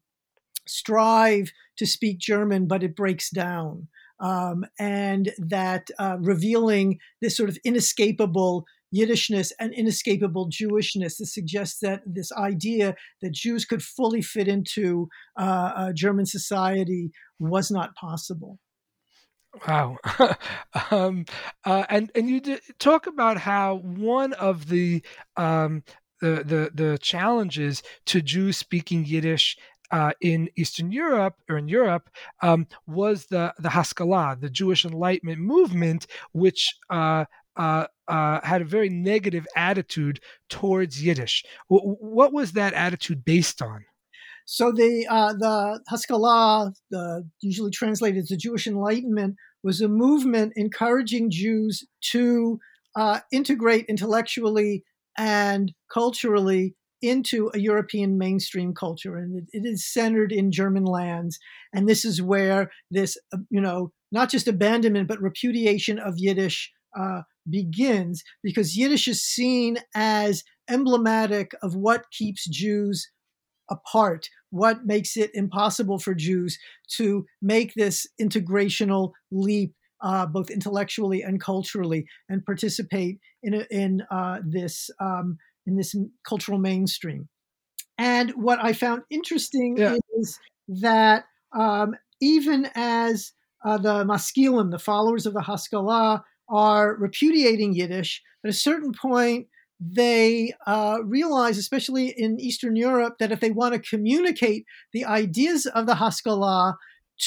strive 0.66 1.50
to 1.78 1.86
speak 1.86 2.18
German, 2.18 2.66
but 2.66 2.82
it 2.82 2.94
breaks 2.94 3.30
down 3.30 3.88
um, 4.20 4.64
and 4.78 5.32
that 5.38 5.90
uh, 5.98 6.16
revealing 6.20 6.98
this 7.20 7.36
sort 7.36 7.48
of 7.48 7.58
inescapable 7.64 8.64
Yiddishness 8.94 9.52
and 9.60 9.74
inescapable 9.74 10.48
Jewishness. 10.48 11.18
This 11.18 11.34
suggests 11.34 11.80
that 11.80 12.02
this 12.06 12.32
idea 12.32 12.94
that 13.20 13.32
Jews 13.32 13.64
could 13.64 13.82
fully 13.82 14.22
fit 14.22 14.48
into 14.48 15.08
uh, 15.36 15.92
German 15.92 16.26
society 16.26 17.10
was 17.38 17.70
not 17.70 17.94
possible. 17.94 18.58
Wow, 19.66 19.96
um, 20.90 21.24
uh, 21.64 21.84
and 21.88 22.10
and 22.14 22.28
you 22.28 22.58
talk 22.78 23.06
about 23.06 23.38
how 23.38 23.76
one 23.76 24.34
of 24.34 24.68
the 24.68 25.02
um, 25.36 25.82
the, 26.20 26.44
the 26.44 26.70
the 26.74 26.98
challenges 26.98 27.82
to 28.06 28.20
Jews 28.20 28.56
speaking 28.56 29.04
Yiddish 29.04 29.56
uh, 29.90 30.12
in 30.20 30.48
Eastern 30.56 30.92
Europe 30.92 31.36
or 31.48 31.58
in 31.58 31.68
Europe 31.68 32.10
um, 32.42 32.66
was 32.86 33.26
the 33.26 33.54
the 33.58 33.70
Haskalah, 33.70 34.36
the 34.40 34.50
Jewish 34.50 34.84
Enlightenment 34.84 35.40
movement, 35.40 36.06
which 36.32 36.76
uh, 36.90 37.24
uh, 37.56 37.86
uh, 38.06 38.40
had 38.42 38.62
a 38.62 38.64
very 38.66 38.88
negative 38.88 39.46
attitude 39.56 40.20
towards 40.48 41.02
Yiddish. 41.02 41.44
W- 41.70 41.96
what 42.00 42.32
was 42.32 42.52
that 42.52 42.72
attitude 42.72 43.24
based 43.24 43.60
on? 43.60 43.84
So 44.44 44.72
the 44.72 45.06
uh, 45.08 45.34
the 45.34 45.80
Haskalah, 45.88 46.72
usually 47.42 47.70
translated 47.70 48.22
as 48.22 48.28
the 48.28 48.36
Jewish 48.36 48.66
Enlightenment, 48.66 49.36
was 49.62 49.80
a 49.80 49.88
movement 49.88 50.52
encouraging 50.56 51.30
Jews 51.30 51.86
to 52.12 52.58
uh, 52.96 53.20
integrate 53.30 53.86
intellectually 53.88 54.84
and 55.18 55.72
culturally 55.92 56.74
into 57.00 57.50
a 57.54 57.58
European 57.58 58.18
mainstream 58.18 58.74
culture, 58.74 59.16
and 59.16 59.36
it, 59.38 59.44
it 59.52 59.66
is 59.66 59.86
centered 59.86 60.32
in 60.32 60.50
German 60.50 60.84
lands. 60.84 61.38
And 61.72 61.88
this 61.88 62.04
is 62.04 62.20
where 62.20 62.70
this, 62.90 63.16
uh, 63.32 63.38
you 63.50 63.60
know, 63.60 63.92
not 64.10 64.30
just 64.30 64.48
abandonment 64.48 65.08
but 65.08 65.20
repudiation 65.20 65.98
of 65.98 66.14
Yiddish 66.16 66.72
uh, 66.98 67.22
begins, 67.48 68.22
because 68.42 68.76
Yiddish 68.76 69.08
is 69.08 69.22
seen 69.22 69.78
as 69.94 70.44
emblematic 70.68 71.52
of 71.62 71.74
what 71.74 72.10
keeps 72.10 72.48
Jews 72.48 73.10
apart, 73.70 74.28
what 74.50 74.86
makes 74.86 75.16
it 75.16 75.30
impossible 75.34 75.98
for 75.98 76.14
Jews 76.14 76.58
to 76.96 77.26
make 77.42 77.74
this 77.74 78.06
integrational 78.20 79.12
leap 79.30 79.74
uh, 80.00 80.26
both 80.26 80.48
intellectually 80.48 81.22
and 81.22 81.40
culturally, 81.40 82.06
and 82.28 82.44
participate 82.44 83.18
in 83.42 83.54
in 83.70 84.02
uh, 84.10 84.38
this 84.46 84.90
um, 85.00 85.38
in 85.68 85.76
this 85.76 85.94
cultural 86.26 86.58
mainstream. 86.58 87.28
And 87.98 88.30
what 88.30 88.58
I 88.62 88.72
found 88.72 89.02
interesting 89.10 89.76
yeah. 89.76 89.96
is 90.16 90.38
that 90.68 91.24
um, 91.52 91.94
even 92.20 92.68
as 92.74 93.32
uh, 93.64 93.76
the 93.76 94.04
Maskilim, 94.04 94.70
the 94.70 94.78
followers 94.78 95.26
of 95.26 95.34
the 95.34 95.42
Haskalah, 95.42 96.24
are 96.48 96.96
repudiating 96.96 97.74
Yiddish, 97.74 98.22
at 98.42 98.50
a 98.50 98.54
certain 98.54 98.92
point, 98.92 99.48
they 99.80 100.54
uh, 100.66 100.98
realize, 101.04 101.58
especially 101.58 102.14
in 102.16 102.40
Eastern 102.40 102.74
Europe, 102.74 103.16
that 103.18 103.32
if 103.32 103.40
they 103.40 103.50
want 103.50 103.74
to 103.74 103.90
communicate 103.90 104.64
the 104.92 105.04
ideas 105.04 105.66
of 105.66 105.86
the 105.86 105.96
Haskalah 105.96 106.76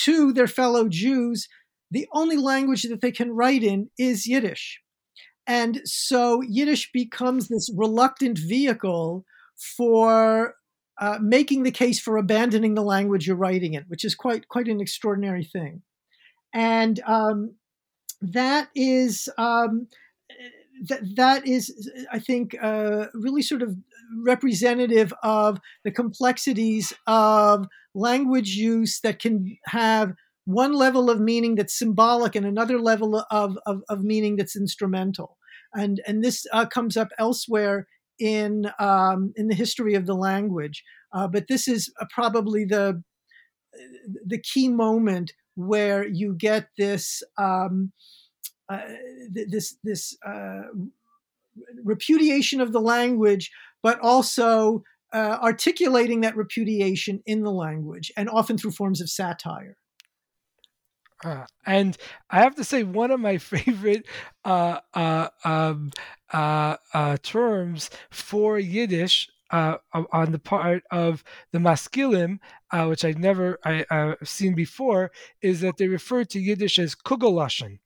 to 0.06 0.34
their 0.34 0.48
fellow 0.48 0.88
Jews, 0.90 1.48
the 1.92 2.08
only 2.14 2.38
language 2.38 2.84
that 2.84 3.02
they 3.02 3.12
can 3.12 3.32
write 3.32 3.64
in 3.64 3.90
is 3.98 4.26
Yiddish. 4.26 4.82
And 5.48 5.82
so 5.86 6.42
Yiddish 6.42 6.92
becomes 6.92 7.48
this 7.48 7.70
reluctant 7.76 8.38
vehicle 8.38 9.26
for 9.78 10.56
uh, 11.00 11.18
making 11.22 11.64
the 11.64 11.72
case 11.72 12.00
for 12.00 12.18
abandoning 12.18 12.76
the 12.76 12.84
language 12.84 13.28
you're 13.28 13.36
writing 13.36 13.74
in, 13.74 13.84
which 13.88 14.06
is 14.06 14.16
quite 14.16 14.48
quite 14.48 14.68
an 14.68 14.80
extraordinary 14.80 15.44
thing. 15.44 15.82
And 16.54 17.00
um, 17.08 17.56
that 18.22 18.70
is 18.76 19.28
um, 19.38 19.88
that 20.88 21.02
that 21.16 21.48
is, 21.48 21.90
I 22.12 22.20
think, 22.20 22.56
uh, 22.62 23.08
really 23.14 23.42
sort 23.42 23.62
of 23.62 23.76
representative 24.24 25.14
of 25.24 25.60
the 25.84 25.92
complexities 25.92 26.94
of 27.08 27.68
language 27.94 28.50
use 28.50 29.00
that 29.02 29.20
can 29.20 29.58
have 29.66 30.14
one 30.54 30.74
level 30.74 31.10
of 31.10 31.20
meaning 31.20 31.56
that's 31.56 31.78
symbolic 31.78 32.36
and 32.36 32.46
another 32.46 32.80
level 32.80 33.26
of, 33.32 33.58
of, 33.66 33.82
of 33.90 34.04
meaning 34.04 34.36
that's 34.36 34.56
instrumental. 34.56 35.38
And, 35.74 36.02
and 36.06 36.24
this 36.24 36.46
uh, 36.52 36.66
comes 36.66 36.98
up 36.98 37.10
elsewhere 37.18 37.88
in, 38.20 38.72
um, 38.80 39.34
in 39.36 39.48
the 39.48 39.56
history 39.56 39.96
of 39.96 40.06
the 40.06 40.16
language. 40.16 40.84
Uh, 41.14 41.28
but 41.28 41.48
this 41.48 41.68
is 41.68 41.92
uh, 42.00 42.06
probably 42.10 42.66
the, 42.66 43.04
the 44.26 44.40
key 44.40 44.70
moment 44.70 45.34
where 45.56 46.08
you 46.08 46.34
get 46.38 46.70
this, 46.78 47.24
um, 47.38 47.92
uh, 48.70 48.80
this, 49.32 49.78
this 49.84 50.18
uh, 50.26 50.64
repudiation 51.84 52.62
of 52.62 52.72
the 52.72 52.82
language, 52.82 53.52
but 53.84 54.00
also 54.00 54.84
uh, 55.14 55.38
articulating 55.42 56.22
that 56.22 56.38
repudiation 56.38 57.22
in 57.26 57.44
the 57.44 57.52
language 57.52 58.12
and 58.16 58.30
often 58.30 58.58
through 58.58 58.72
forms 58.72 59.02
of 59.02 59.10
satire. 59.10 59.78
Uh, 61.24 61.46
and 61.66 61.98
I 62.30 62.40
have 62.40 62.56
to 62.56 62.64
say, 62.64 62.84
one 62.84 63.12
of 63.12 63.20
my 63.20 63.38
favorite 63.38 64.06
uh, 64.44 64.80
uh, 64.94 65.30
um, 65.44 65.92
uh, 66.34 66.78
uh, 66.94 67.18
terms 67.22 67.90
for 68.10 68.58
Yiddish 68.60 69.30
uh, 69.52 69.78
on 69.94 70.32
the 70.32 70.40
part 70.40 70.84
of 70.92 71.24
the 71.52 71.60
Maskilim, 71.60 72.40
which 72.88 73.04
I've 73.04 73.18
never 73.18 73.60
I, 73.66 73.86
have 73.90 74.18
seen 74.24 74.56
before, 74.56 75.12
is 75.42 75.62
that 75.62 75.78
they 75.78 75.88
refer 75.88 76.24
to 76.24 76.40
Yiddish 76.40 76.80
as 76.80 76.96
kugelashen, 76.96 77.80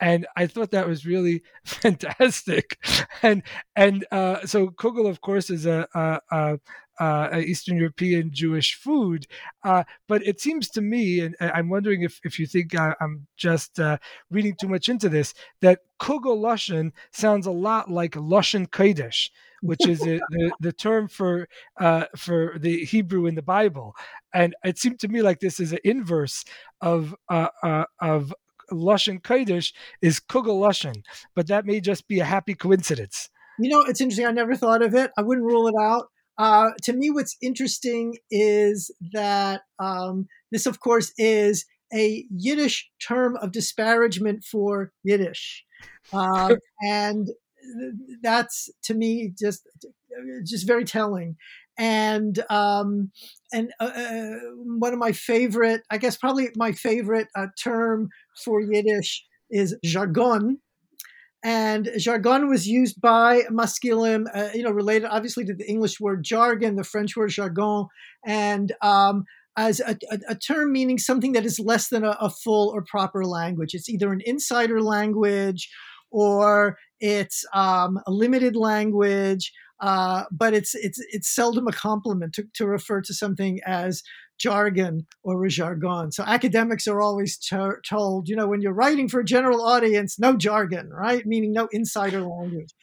and 0.00 0.26
I 0.36 0.48
thought 0.48 0.72
that 0.72 0.88
was 0.88 1.06
really 1.06 1.42
fantastic. 1.64 2.78
And 3.22 3.44
and 3.76 4.04
so 4.44 4.68
kugel, 4.68 5.08
of 5.08 5.20
course, 5.20 5.50
is 5.50 5.66
a, 5.66 5.86
a, 5.94 6.20
a, 6.32 6.58
a 7.00 7.40
Eastern 7.40 7.76
European 7.76 8.30
Jewish 8.32 8.74
food, 8.74 9.26
uh, 9.64 9.84
but 10.08 10.26
it 10.26 10.40
seems 10.40 10.68
to 10.70 10.80
me, 10.80 11.20
and 11.20 11.34
I'm 11.40 11.68
wondering 11.68 12.02
if, 12.02 12.20
if 12.24 12.38
you 12.38 12.46
think 12.46 12.74
I, 12.78 12.94
am 13.00 13.26
just 13.36 13.80
uh, 13.80 13.98
reading 14.30 14.54
too 14.60 14.68
much 14.68 14.88
into 14.88 15.08
this, 15.08 15.34
that 15.60 15.80
kugel 16.00 16.38
lushan 16.38 16.92
sounds 17.12 17.46
a 17.46 17.50
lot 17.50 17.90
like 17.90 18.12
lushan 18.12 18.68
kodesh, 18.68 19.30
which 19.60 19.86
is 19.88 20.02
a, 20.02 20.20
the, 20.30 20.52
the 20.60 20.72
term 20.72 21.08
for 21.08 21.48
uh, 21.80 22.04
for 22.16 22.56
the 22.58 22.84
Hebrew 22.84 23.26
in 23.26 23.34
the 23.34 23.42
Bible, 23.42 23.94
and 24.32 24.54
it 24.64 24.78
seemed 24.78 25.00
to 25.00 25.08
me 25.08 25.22
like 25.22 25.40
this 25.40 25.58
is 25.58 25.72
an 25.72 25.78
inverse 25.84 26.44
of 26.80 27.14
uh, 27.30 27.48
uh, 27.62 27.84
of 28.00 28.34
Lushan 28.70 29.20
Kodesh 29.20 29.72
is 30.00 30.20
Kugel 30.20 30.60
Lushan, 30.60 31.02
but 31.34 31.46
that 31.48 31.66
may 31.66 31.80
just 31.80 32.08
be 32.08 32.20
a 32.20 32.24
happy 32.24 32.54
coincidence. 32.54 33.28
You 33.58 33.70
know, 33.70 33.80
it's 33.82 34.00
interesting. 34.00 34.26
I 34.26 34.32
never 34.32 34.56
thought 34.56 34.82
of 34.82 34.94
it. 34.94 35.10
I 35.16 35.22
wouldn't 35.22 35.46
rule 35.46 35.68
it 35.68 35.74
out. 35.80 36.08
Uh, 36.36 36.70
to 36.82 36.92
me, 36.92 37.10
what's 37.10 37.36
interesting 37.40 38.16
is 38.30 38.90
that 39.12 39.62
um, 39.78 40.26
this, 40.50 40.66
of 40.66 40.80
course, 40.80 41.12
is 41.16 41.64
a 41.92 42.24
Yiddish 42.30 42.90
term 43.06 43.36
of 43.36 43.52
disparagement 43.52 44.44
for 44.44 44.92
Yiddish, 45.04 45.64
um, 46.12 46.56
and 46.86 47.28
that's 48.22 48.68
to 48.84 48.94
me 48.94 49.32
just 49.38 49.68
just 50.44 50.66
very 50.66 50.84
telling 50.84 51.36
and 51.78 52.38
um, 52.50 53.10
and 53.52 53.72
uh, 53.80 53.84
uh, 53.84 54.30
one 54.54 54.92
of 54.92 54.98
my 54.98 55.12
favorite, 55.12 55.82
I 55.90 55.98
guess 55.98 56.16
probably 56.16 56.50
my 56.56 56.72
favorite 56.72 57.28
uh, 57.36 57.46
term 57.62 58.10
for 58.44 58.60
Yiddish 58.60 59.24
is 59.50 59.76
jargon. 59.84 60.58
And 61.44 61.90
jargon 61.98 62.48
was 62.48 62.66
used 62.66 63.00
by 63.02 63.42
Maskilim, 63.50 64.24
uh, 64.34 64.48
you 64.54 64.62
know, 64.62 64.70
related 64.70 65.08
obviously 65.10 65.44
to 65.44 65.54
the 65.54 65.68
English 65.68 66.00
word 66.00 66.24
jargon, 66.24 66.76
the 66.76 66.84
French 66.84 67.16
word 67.16 67.30
jargon, 67.30 67.86
and 68.24 68.72
um, 68.80 69.24
as 69.56 69.78
a, 69.80 69.96
a, 70.10 70.18
a, 70.30 70.34
term 70.34 70.72
meaning 70.72 70.98
something 70.98 71.32
that 71.32 71.44
is 71.44 71.60
less 71.60 71.88
than 71.88 72.02
a, 72.02 72.16
a 72.18 72.30
full 72.30 72.70
or 72.70 72.82
proper 72.82 73.26
language. 73.26 73.74
It's 73.74 73.90
either 73.90 74.10
an 74.10 74.22
insider 74.24 74.80
language 74.80 75.70
or 76.10 76.78
it's 76.98 77.44
um, 77.52 78.00
a 78.06 78.10
limited 78.10 78.56
language 78.56 79.52
uh, 79.80 80.24
but 80.30 80.54
it's 80.54 80.74
it's 80.74 80.98
it's 81.12 81.28
seldom 81.28 81.66
a 81.66 81.72
compliment 81.72 82.32
to, 82.32 82.44
to 82.54 82.66
refer 82.66 83.00
to 83.02 83.12
something 83.12 83.60
as 83.66 84.02
jargon 84.38 85.06
or 85.22 85.44
a 85.44 85.48
jargon. 85.48 86.12
So 86.12 86.24
academics 86.24 86.86
are 86.86 87.00
always 87.00 87.38
to- 87.48 87.78
told, 87.88 88.28
you 88.28 88.36
know, 88.36 88.46
when 88.46 88.60
you're 88.60 88.72
writing 88.74 89.08
for 89.08 89.20
a 89.20 89.24
general 89.24 89.62
audience, 89.62 90.18
no 90.18 90.36
jargon, 90.36 90.90
right? 90.90 91.24
Meaning 91.26 91.52
no 91.52 91.68
insider 91.72 92.20
language. 92.20 92.74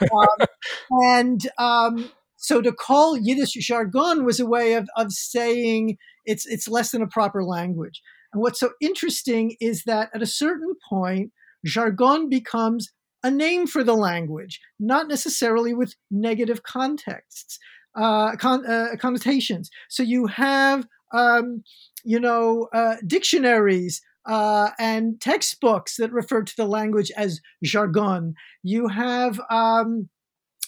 Um, 0.00 0.46
and 0.90 1.40
um, 1.58 2.10
so 2.36 2.60
to 2.62 2.72
call 2.72 3.16
Yiddish 3.16 3.52
jargon 3.66 4.24
was 4.24 4.40
a 4.40 4.46
way 4.46 4.74
of, 4.74 4.88
of 4.96 5.12
saying 5.12 5.98
it's 6.24 6.46
it's 6.46 6.68
less 6.68 6.90
than 6.90 7.02
a 7.02 7.06
proper 7.06 7.44
language. 7.44 8.00
And 8.32 8.40
what's 8.40 8.60
so 8.60 8.70
interesting 8.80 9.56
is 9.60 9.84
that 9.84 10.10
at 10.14 10.22
a 10.22 10.26
certain 10.26 10.74
point, 10.88 11.32
jargon 11.64 12.28
becomes 12.28 12.88
a 13.22 13.30
name 13.30 13.66
for 13.66 13.84
the 13.84 13.94
language, 13.94 14.60
not 14.78 15.08
necessarily 15.08 15.74
with 15.74 15.94
negative 16.10 16.62
contexts, 16.62 17.58
uh, 17.94 18.36
con- 18.36 18.66
uh, 18.66 18.96
connotations. 18.98 19.70
So 19.88 20.02
you 20.02 20.26
have, 20.26 20.86
um, 21.12 21.62
you 22.04 22.20
know, 22.20 22.68
uh, 22.72 22.96
dictionaries 23.06 24.00
uh, 24.26 24.70
and 24.78 25.20
textbooks 25.20 25.96
that 25.96 26.12
refer 26.12 26.42
to 26.42 26.56
the 26.56 26.66
language 26.66 27.10
as 27.16 27.40
jargon. 27.64 28.34
You 28.62 28.88
have 28.88 29.40
um, 29.50 30.08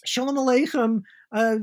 Shalom 0.05 0.37
Aleichem, 0.37 1.03
uh, 1.35 1.57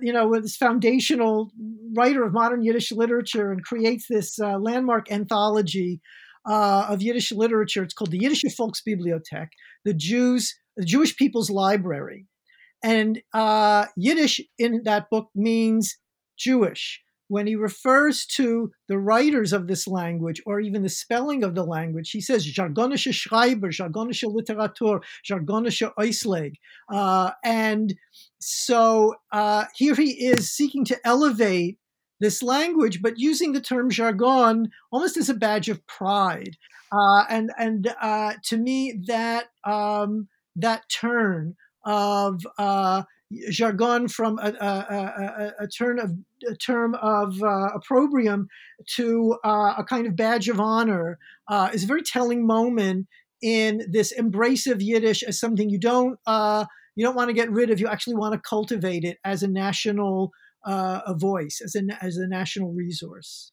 you 0.00 0.12
know, 0.12 0.40
this 0.40 0.56
foundational 0.56 1.50
writer 1.96 2.24
of 2.24 2.32
modern 2.32 2.62
Yiddish 2.62 2.92
literature 2.92 3.52
and 3.52 3.62
creates 3.62 4.06
this 4.08 4.38
uh, 4.40 4.58
landmark 4.58 5.10
anthology 5.12 6.00
uh, 6.48 6.86
of 6.88 7.02
Yiddish 7.02 7.32
literature. 7.32 7.82
It's 7.82 7.94
called 7.94 8.10
the 8.10 8.18
Yiddish 8.18 8.44
Volksbibliothek, 8.44 9.48
the 9.84 9.94
Jews, 9.94 10.54
the 10.76 10.84
Jewish 10.84 11.16
People's 11.16 11.50
Library. 11.50 12.26
and 12.82 13.22
uh, 13.32 13.86
Yiddish 13.96 14.40
in 14.58 14.82
that 14.84 15.08
book 15.10 15.28
means 15.34 15.96
Jewish. 16.38 17.02
When 17.34 17.48
he 17.48 17.56
refers 17.56 18.26
to 18.38 18.70
the 18.86 18.96
writers 18.96 19.52
of 19.52 19.66
this 19.66 19.88
language 19.88 20.40
or 20.46 20.60
even 20.60 20.84
the 20.84 20.88
spelling 20.88 21.42
of 21.42 21.56
the 21.56 21.64
language, 21.64 22.12
he 22.12 22.20
says 22.20 22.46
jargonische 22.46 23.12
Schreiber, 23.12 23.70
jargonische 23.70 24.32
Literatur, 24.32 25.00
jargonische 25.28 25.92
Ausleg. 25.98 26.52
Uh, 26.88 27.32
and 27.42 27.96
so 28.38 29.16
uh, 29.32 29.64
here 29.74 29.96
he 29.96 30.12
is 30.24 30.52
seeking 30.52 30.84
to 30.84 30.96
elevate 31.04 31.80
this 32.20 32.40
language, 32.40 33.02
but 33.02 33.18
using 33.18 33.50
the 33.50 33.60
term 33.60 33.90
jargon 33.90 34.70
almost 34.92 35.16
as 35.16 35.28
a 35.28 35.34
badge 35.34 35.68
of 35.68 35.84
pride. 35.88 36.56
Uh, 36.92 37.24
and 37.28 37.50
and 37.58 37.92
uh, 38.00 38.34
to 38.44 38.56
me, 38.56 39.00
that 39.08 39.46
um, 39.64 40.28
that 40.54 40.88
turn 40.88 41.56
of 41.84 42.46
uh, 42.58 43.02
jargon 43.50 44.08
from 44.08 44.38
a, 44.38 44.52
a, 44.60 45.52
a, 45.60 45.64
a, 45.64 45.68
turn 45.68 45.98
of 45.98 46.12
a 46.48 46.54
term 46.56 46.94
of 46.96 47.42
uh, 47.42 47.68
opprobrium 47.74 48.48
to 48.86 49.36
uh, 49.44 49.74
a 49.78 49.84
kind 49.84 50.06
of 50.06 50.16
badge 50.16 50.48
of 50.48 50.60
honor 50.60 51.18
uh, 51.48 51.70
is 51.72 51.84
a 51.84 51.86
very 51.86 52.02
telling 52.02 52.46
moment 52.46 53.06
in 53.42 53.82
this 53.90 54.12
embrace 54.12 54.66
of 54.66 54.80
Yiddish 54.80 55.22
as 55.22 55.38
something 55.38 55.68
you 55.68 55.78
don't 55.78 56.18
uh, 56.26 56.64
you 56.96 57.04
don't 57.04 57.16
want 57.16 57.28
to 57.28 57.34
get 57.34 57.50
rid 57.50 57.70
of. 57.70 57.80
You 57.80 57.88
actually 57.88 58.16
want 58.16 58.34
to 58.34 58.40
cultivate 58.40 59.04
it 59.04 59.18
as 59.24 59.42
a 59.42 59.48
national 59.48 60.30
uh, 60.64 61.14
voice, 61.14 61.60
as 61.62 61.74
a 61.74 61.82
as 62.02 62.16
a 62.16 62.26
national 62.26 62.72
resource. 62.72 63.52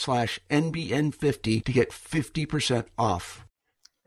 slash 0.01 0.39
NBN50 0.49 1.63
to 1.63 1.71
get 1.71 1.91
50% 1.91 2.87
off. 2.97 3.45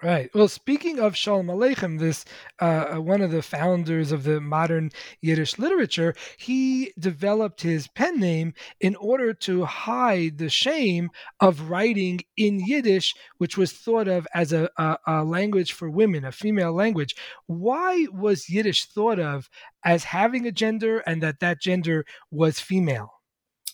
Right. 0.04 0.28
Well, 0.34 0.48
speaking 0.48 0.98
of 0.98 1.16
Shalom 1.16 1.46
Aleichem, 1.46 1.98
this 1.98 2.26
uh, 2.58 2.96
one 2.96 3.22
of 3.22 3.30
the 3.30 3.40
founders 3.40 4.12
of 4.12 4.24
the 4.24 4.38
modern 4.38 4.90
Yiddish 5.22 5.58
literature, 5.58 6.14
he 6.36 6.92
developed 6.98 7.62
his 7.62 7.88
pen 7.88 8.20
name 8.20 8.52
in 8.80 8.96
order 8.96 9.32
to 9.32 9.64
hide 9.64 10.36
the 10.36 10.50
shame 10.50 11.08
of 11.40 11.70
writing 11.70 12.20
in 12.36 12.60
Yiddish, 12.60 13.14
which 13.38 13.56
was 13.56 13.72
thought 13.72 14.06
of 14.06 14.26
as 14.34 14.52
a, 14.52 14.68
a, 14.76 14.98
a 15.06 15.24
language 15.24 15.72
for 15.72 15.88
women, 15.88 16.26
a 16.26 16.32
female 16.32 16.74
language. 16.74 17.16
Why 17.46 18.06
was 18.12 18.50
Yiddish 18.50 18.84
thought 18.84 19.18
of 19.18 19.48
as 19.86 20.04
having 20.04 20.46
a 20.46 20.52
gender 20.52 20.98
and 21.06 21.22
that 21.22 21.40
that 21.40 21.62
gender 21.62 22.04
was 22.30 22.60
female? 22.60 23.13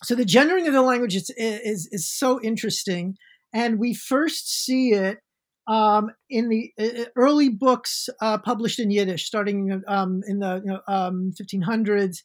So 0.03 0.15
the 0.15 0.25
gendering 0.25 0.67
of 0.67 0.73
the 0.73 0.81
language 0.81 1.15
is, 1.15 1.31
is, 1.37 1.87
is 1.91 2.09
so 2.09 2.41
interesting. 2.41 3.15
And 3.53 3.79
we 3.79 3.93
first 3.93 4.65
see 4.65 4.93
it 4.93 5.19
um, 5.67 6.09
in 6.29 6.49
the 6.49 6.71
uh, 6.79 7.05
early 7.15 7.49
books 7.49 8.09
uh, 8.21 8.37
published 8.39 8.79
in 8.79 8.91
Yiddish, 8.91 9.25
starting 9.25 9.83
um, 9.87 10.21
in 10.27 10.39
the 10.39 10.61
you 10.65 10.71
know, 10.71 10.81
um, 10.87 11.31
1500s. 11.39 12.17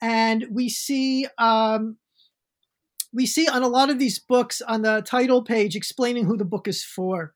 And 0.00 0.46
we 0.50 0.68
see 0.68 1.26
um, 1.38 1.96
we 3.12 3.26
see 3.26 3.46
on 3.46 3.62
a 3.62 3.68
lot 3.68 3.90
of 3.90 3.98
these 3.98 4.18
books 4.18 4.60
on 4.62 4.82
the 4.82 5.02
title 5.02 5.42
page 5.42 5.76
explaining 5.76 6.24
who 6.24 6.36
the 6.36 6.44
book 6.44 6.66
is 6.66 6.82
for. 6.82 7.34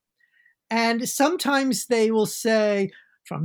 And 0.70 1.08
sometimes 1.08 1.86
they 1.86 2.10
will 2.10 2.26
say, 2.26 2.90
for 3.26 3.36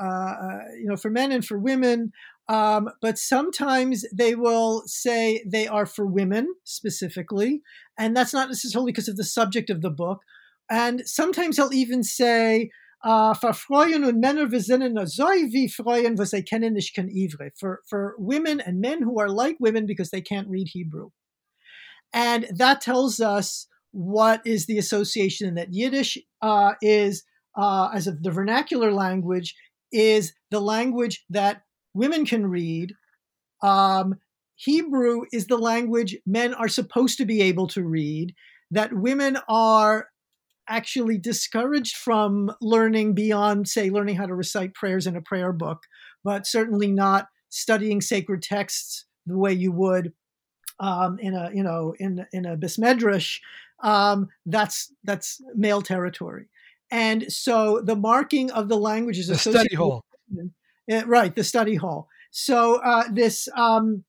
uh, 0.00 0.32
uh, 0.32 0.58
you 0.78 0.86
know, 0.86 0.96
for 0.96 1.10
men 1.10 1.32
and 1.32 1.44
for 1.44 1.58
women. 1.58 2.12
Um, 2.52 2.90
but 3.00 3.16
sometimes 3.16 4.04
they 4.14 4.34
will 4.34 4.82
say 4.84 5.42
they 5.50 5.66
are 5.66 5.86
for 5.86 6.04
women 6.04 6.54
specifically, 6.64 7.62
and 7.98 8.14
that's 8.14 8.34
not 8.34 8.48
necessarily 8.48 8.92
because 8.92 9.08
of 9.08 9.16
the 9.16 9.24
subject 9.24 9.70
of 9.70 9.80
the 9.80 9.88
book. 9.88 10.18
And 10.70 11.00
sometimes 11.06 11.56
they'll 11.56 11.72
even 11.72 12.02
say, 12.02 12.68
uh, 13.02 13.32
for 17.58 17.80
for 17.88 18.14
women 18.18 18.60
and 18.60 18.80
men 18.80 19.00
who 19.00 19.18
are 19.18 19.30
like 19.30 19.56
women 19.58 19.86
because 19.86 20.10
they 20.10 20.20
can't 20.20 20.48
read 20.48 20.68
Hebrew. 20.72 21.08
And 22.12 22.46
that 22.54 22.82
tells 22.82 23.18
us 23.18 23.66
what 23.92 24.42
is 24.44 24.66
the 24.66 24.76
association 24.76 25.54
that 25.54 25.72
Yiddish 25.72 26.18
uh, 26.42 26.74
is, 26.82 27.24
uh, 27.56 27.88
as 27.94 28.06
of 28.06 28.22
the 28.22 28.30
vernacular 28.30 28.92
language, 28.92 29.54
is 29.90 30.34
the 30.50 30.60
language 30.60 31.24
that 31.30 31.62
women 31.94 32.24
can 32.24 32.46
read. 32.46 32.94
Um, 33.62 34.16
Hebrew 34.56 35.22
is 35.32 35.46
the 35.46 35.58
language 35.58 36.16
men 36.26 36.54
are 36.54 36.68
supposed 36.68 37.18
to 37.18 37.24
be 37.24 37.42
able 37.42 37.66
to 37.68 37.82
read, 37.82 38.34
that 38.70 38.92
women 38.92 39.38
are 39.48 40.08
actually 40.68 41.18
discouraged 41.18 41.96
from 41.96 42.50
learning 42.60 43.14
beyond, 43.14 43.68
say, 43.68 43.90
learning 43.90 44.16
how 44.16 44.26
to 44.26 44.34
recite 44.34 44.74
prayers 44.74 45.06
in 45.06 45.16
a 45.16 45.20
prayer 45.20 45.52
book, 45.52 45.82
but 46.22 46.46
certainly 46.46 46.90
not 46.90 47.26
studying 47.48 48.00
sacred 48.00 48.42
texts 48.42 49.04
the 49.26 49.36
way 49.36 49.52
you 49.52 49.72
would 49.72 50.12
um, 50.80 51.18
in 51.20 51.34
a 51.34 51.50
you 51.54 51.62
know 51.62 51.94
in 51.98 52.26
in 52.32 52.44
a 52.44 52.56
beis 52.56 52.78
medrash. 52.78 53.38
Um, 53.82 54.28
that's 54.46 54.92
that's 55.04 55.40
male 55.54 55.82
territory, 55.82 56.48
and 56.90 57.32
so 57.32 57.80
the 57.84 57.96
marking 57.96 58.50
of 58.50 58.68
the 58.68 58.76
language 58.76 59.18
is 59.18 59.30
a 59.30 59.36
study 59.36 59.74
hall. 59.74 60.04
Uh, 60.92 61.04
right, 61.06 61.34
the 61.34 61.44
study 61.44 61.76
hall. 61.76 62.08
So 62.30 62.80
uh, 62.82 63.04
this 63.12 63.48
um, 63.56 64.04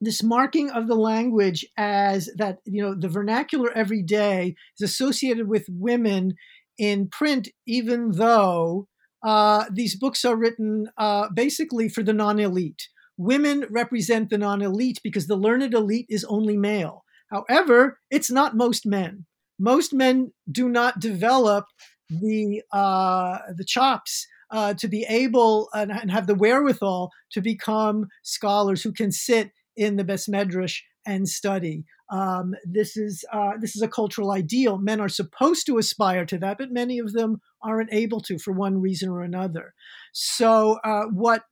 this 0.00 0.22
marking 0.22 0.70
of 0.70 0.86
the 0.86 0.94
language 0.94 1.66
as 1.76 2.30
that 2.36 2.58
you 2.64 2.82
know 2.82 2.94
the 2.94 3.08
vernacular 3.08 3.72
every 3.72 4.02
day 4.02 4.54
is 4.78 4.90
associated 4.90 5.48
with 5.48 5.66
women 5.68 6.34
in 6.78 7.08
print, 7.08 7.48
even 7.66 8.12
though 8.12 8.88
uh, 9.22 9.64
these 9.70 9.96
books 9.96 10.24
are 10.24 10.36
written 10.36 10.88
uh, 10.96 11.28
basically 11.34 11.88
for 11.88 12.02
the 12.02 12.12
non-elite. 12.12 12.88
Women 13.16 13.66
represent 13.68 14.30
the 14.30 14.38
non-elite 14.38 15.00
because 15.02 15.26
the 15.26 15.36
learned 15.36 15.74
elite 15.74 16.06
is 16.08 16.24
only 16.24 16.56
male. 16.56 17.04
However, 17.30 17.98
it's 18.10 18.30
not 18.30 18.56
most 18.56 18.86
men. 18.86 19.26
Most 19.58 19.92
men 19.92 20.32
do 20.50 20.68
not 20.68 21.00
develop 21.00 21.64
the 22.08 22.62
uh, 22.72 23.38
the 23.56 23.64
chops 23.64 24.26
uh, 24.50 24.74
to 24.74 24.88
be 24.88 25.04
able 25.08 25.68
and, 25.74 25.90
and, 25.90 26.10
have 26.10 26.26
the 26.26 26.34
wherewithal 26.34 27.10
to 27.32 27.40
become 27.40 28.06
scholars 28.22 28.82
who 28.82 28.92
can 28.92 29.12
sit 29.12 29.52
in 29.76 29.96
the 29.96 30.04
beis 30.04 30.28
medrash 30.28 30.80
and 31.06 31.28
study. 31.28 31.84
Um, 32.10 32.54
this 32.64 32.96
is 32.96 33.24
uh, 33.32 33.52
this 33.60 33.76
is 33.76 33.82
a 33.82 33.88
cultural 33.88 34.30
ideal. 34.30 34.78
Men 34.78 35.00
are 35.00 35.08
supposed 35.08 35.66
to 35.66 35.78
aspire 35.78 36.24
to 36.26 36.38
that, 36.38 36.58
but 36.58 36.70
many 36.70 36.98
of 36.98 37.12
them 37.12 37.40
aren't 37.62 37.92
able 37.92 38.20
to 38.22 38.38
for 38.38 38.52
one 38.52 38.80
reason 38.80 39.10
or 39.10 39.22
another. 39.22 39.74
So, 40.12 40.78
uh, 40.84 41.04
what 41.06 41.42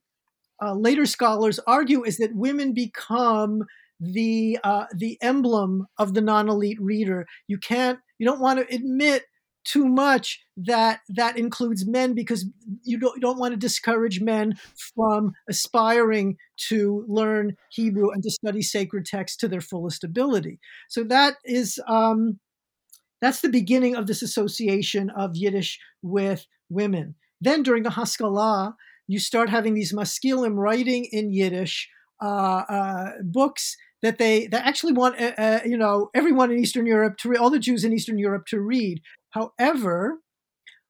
uh, 0.62 0.74
later 0.74 1.06
scholars 1.06 1.60
argue 1.66 2.04
is 2.04 2.16
that 2.18 2.34
women 2.34 2.72
become 2.72 3.64
the 4.00 4.58
uh, 4.64 4.86
the 4.94 5.18
emblem 5.20 5.86
of 5.98 6.14
the 6.14 6.20
non 6.20 6.48
elite 6.48 6.80
reader. 6.80 7.26
You 7.46 7.58
can't, 7.58 7.98
you 8.18 8.26
don't 8.26 8.40
want 8.40 8.58
to 8.58 8.74
admit 8.74 9.24
too 9.66 9.86
much 9.86 10.40
that 10.56 11.00
that 11.08 11.36
includes 11.36 11.86
men 11.86 12.14
because 12.14 12.46
you 12.82 12.98
don't, 12.98 13.16
you 13.16 13.20
don't 13.20 13.38
want 13.38 13.52
to 13.52 13.58
discourage 13.58 14.20
men 14.20 14.54
from 14.94 15.32
aspiring 15.48 16.36
to 16.68 17.04
learn 17.08 17.56
Hebrew 17.70 18.10
and 18.10 18.22
to 18.22 18.30
study 18.30 18.62
sacred 18.62 19.04
texts 19.04 19.36
to 19.38 19.48
their 19.48 19.60
fullest 19.60 20.04
ability. 20.04 20.60
So 20.88 21.04
that 21.04 21.34
is 21.44 21.80
um, 21.88 22.38
that's 23.20 23.40
the 23.40 23.48
beginning 23.48 23.96
of 23.96 24.06
this 24.06 24.22
association 24.22 25.10
of 25.10 25.32
Yiddish 25.34 25.78
with 26.02 26.46
women. 26.70 27.16
Then 27.40 27.62
during 27.62 27.82
the 27.82 27.90
Haskalah, 27.90 28.76
you 29.08 29.18
start 29.18 29.50
having 29.50 29.74
these 29.74 29.92
maskilim 29.92 30.56
writing 30.56 31.06
in 31.10 31.32
Yiddish 31.32 31.88
uh, 32.22 32.62
uh, 32.68 33.10
books 33.22 33.76
that 34.02 34.18
they 34.18 34.46
that 34.48 34.66
actually 34.66 34.92
want 34.92 35.20
uh, 35.20 35.32
uh, 35.36 35.60
you 35.64 35.76
know 35.76 36.10
everyone 36.14 36.50
in 36.50 36.58
Eastern 36.58 36.86
Europe 36.86 37.16
to 37.18 37.28
read, 37.30 37.38
all 37.38 37.50
the 37.50 37.58
Jews 37.58 37.84
in 37.84 37.92
Eastern 37.92 38.18
Europe 38.18 38.46
to 38.48 38.60
read. 38.60 39.00
However, 39.36 40.20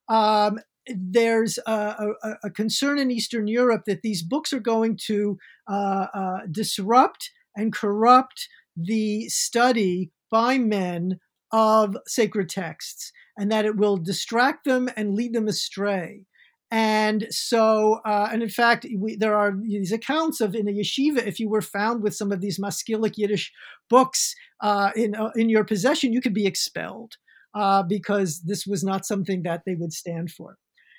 um, 0.07 0.59
there's 0.87 1.59
a, 1.67 2.15
a, 2.23 2.31
a, 2.45 2.49
concern 2.49 2.97
in 2.97 3.11
Eastern 3.11 3.47
Europe 3.47 3.83
that 3.87 4.03
these 4.03 4.23
books 4.23 4.53
are 4.53 4.61
going 4.61 4.97
to 5.07 5.37
uh, 5.69 6.07
uh, 6.13 6.37
disrupt 6.49 7.31
and 7.57 7.73
corrupt 7.73 8.47
the 8.77 9.27
study 9.27 10.11
by 10.31 10.57
men 10.57 11.19
of 11.51 11.97
sacred 12.07 12.47
texts, 12.47 13.11
and 13.35 13.51
that 13.51 13.65
it 13.65 13.75
will 13.75 13.97
distract 13.97 14.63
them 14.63 14.89
and 14.95 15.13
lead 15.13 15.33
them 15.33 15.49
astray. 15.49 16.25
And 16.71 17.27
so, 17.29 17.99
uh, 18.05 18.29
and 18.31 18.43
in 18.43 18.49
fact, 18.49 18.85
we, 18.97 19.17
there 19.17 19.35
are 19.35 19.53
these 19.61 19.91
accounts 19.91 20.39
of 20.39 20.55
in 20.55 20.69
a 20.69 20.71
yeshiva, 20.71 21.25
if 21.25 21.39
you 21.39 21.49
were 21.49 21.61
found 21.61 22.01
with 22.01 22.15
some 22.15 22.31
of 22.31 22.39
these 22.39 22.59
Maskilic 22.59 23.17
Yiddish 23.17 23.51
books 23.89 24.35
uh, 24.61 24.91
in 24.95 25.15
uh, 25.15 25.31
in 25.35 25.49
your 25.49 25.65
possession, 25.65 26.13
you 26.13 26.21
could 26.21 26.33
be 26.33 26.45
expelled 26.45 27.17
uh, 27.57 27.83
because 27.83 28.41
this 28.41 28.67
was 28.67 28.83
not 28.83 29.05
something 29.05 29.43
that 29.43 29.63
they 29.65 29.73
would 29.73 29.93
stand 29.93 30.31
for. 30.31 30.57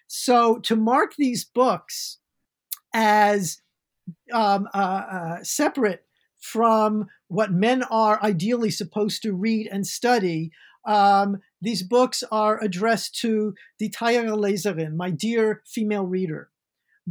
So, 0.08 0.58
to 0.60 0.74
mark 0.74 1.12
these 1.16 1.44
books 1.44 2.18
as 2.92 3.60
um, 4.32 4.68
uh, 4.74 5.02
uh, 5.10 5.36
separate 5.42 6.04
from 6.40 7.06
what 7.28 7.52
men 7.52 7.82
are 7.84 8.22
ideally 8.22 8.70
supposed 8.70 9.22
to 9.22 9.32
read 9.32 9.68
and 9.70 9.86
study 9.86 10.50
um, 10.88 11.42
these 11.60 11.82
books 11.82 12.24
are 12.32 12.62
addressed 12.62 13.14
to 13.20 13.54
the 13.78 13.90
Teure 13.90 14.36
Leserin, 14.36 14.96
my 14.96 15.10
dear 15.10 15.62
female 15.66 16.06
reader. 16.06 16.50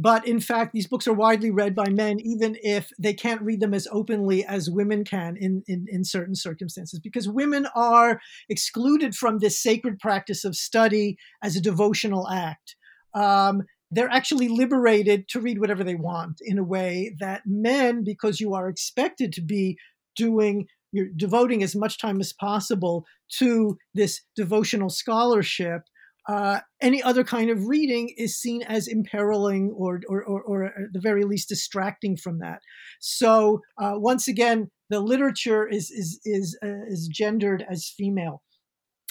But 0.00 0.28
in 0.28 0.38
fact, 0.38 0.72
these 0.72 0.86
books 0.86 1.08
are 1.08 1.12
widely 1.12 1.50
read 1.50 1.74
by 1.74 1.88
men, 1.88 2.20
even 2.20 2.56
if 2.62 2.92
they 3.00 3.12
can't 3.12 3.42
read 3.42 3.58
them 3.58 3.74
as 3.74 3.88
openly 3.90 4.44
as 4.44 4.70
women 4.70 5.02
can 5.02 5.36
in, 5.36 5.64
in, 5.66 5.86
in 5.88 6.04
certain 6.04 6.36
circumstances, 6.36 7.00
because 7.00 7.28
women 7.28 7.66
are 7.74 8.20
excluded 8.48 9.16
from 9.16 9.38
this 9.38 9.60
sacred 9.60 9.98
practice 9.98 10.44
of 10.44 10.54
study 10.54 11.18
as 11.42 11.56
a 11.56 11.60
devotional 11.60 12.28
act. 12.28 12.76
Um, 13.12 13.64
they're 13.90 14.08
actually 14.08 14.48
liberated 14.48 15.28
to 15.30 15.40
read 15.40 15.58
whatever 15.58 15.82
they 15.82 15.96
want 15.96 16.40
in 16.42 16.58
a 16.58 16.64
way 16.64 17.16
that 17.18 17.42
men, 17.44 18.04
because 18.04 18.40
you 18.40 18.54
are 18.54 18.68
expected 18.68 19.32
to 19.32 19.40
be 19.40 19.78
doing 20.14 20.68
you're 20.92 21.08
devoting 21.16 21.62
as 21.62 21.76
much 21.76 21.98
time 21.98 22.20
as 22.20 22.32
possible 22.32 23.04
to 23.38 23.76
this 23.94 24.22
devotional 24.34 24.88
scholarship, 24.88 25.82
uh, 26.28 26.60
any 26.82 27.02
other 27.02 27.24
kind 27.24 27.48
of 27.48 27.66
reading 27.66 28.14
is 28.18 28.38
seen 28.38 28.62
as 28.62 28.86
imperiling 28.86 29.72
or, 29.74 30.02
or, 30.08 30.22
or, 30.22 30.42
or 30.42 30.64
at 30.66 30.92
the 30.92 31.00
very 31.00 31.24
least 31.24 31.48
distracting 31.48 32.16
from 32.16 32.38
that. 32.38 32.60
So 33.00 33.62
uh, 33.78 33.94
once 33.94 34.28
again, 34.28 34.70
the 34.90 35.00
literature 35.00 35.66
is 35.66 35.90
is 35.90 36.20
is 36.24 36.58
uh, 36.62 36.84
is 36.88 37.08
gendered 37.08 37.64
as 37.68 37.92
female, 37.96 38.42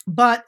but 0.08 0.44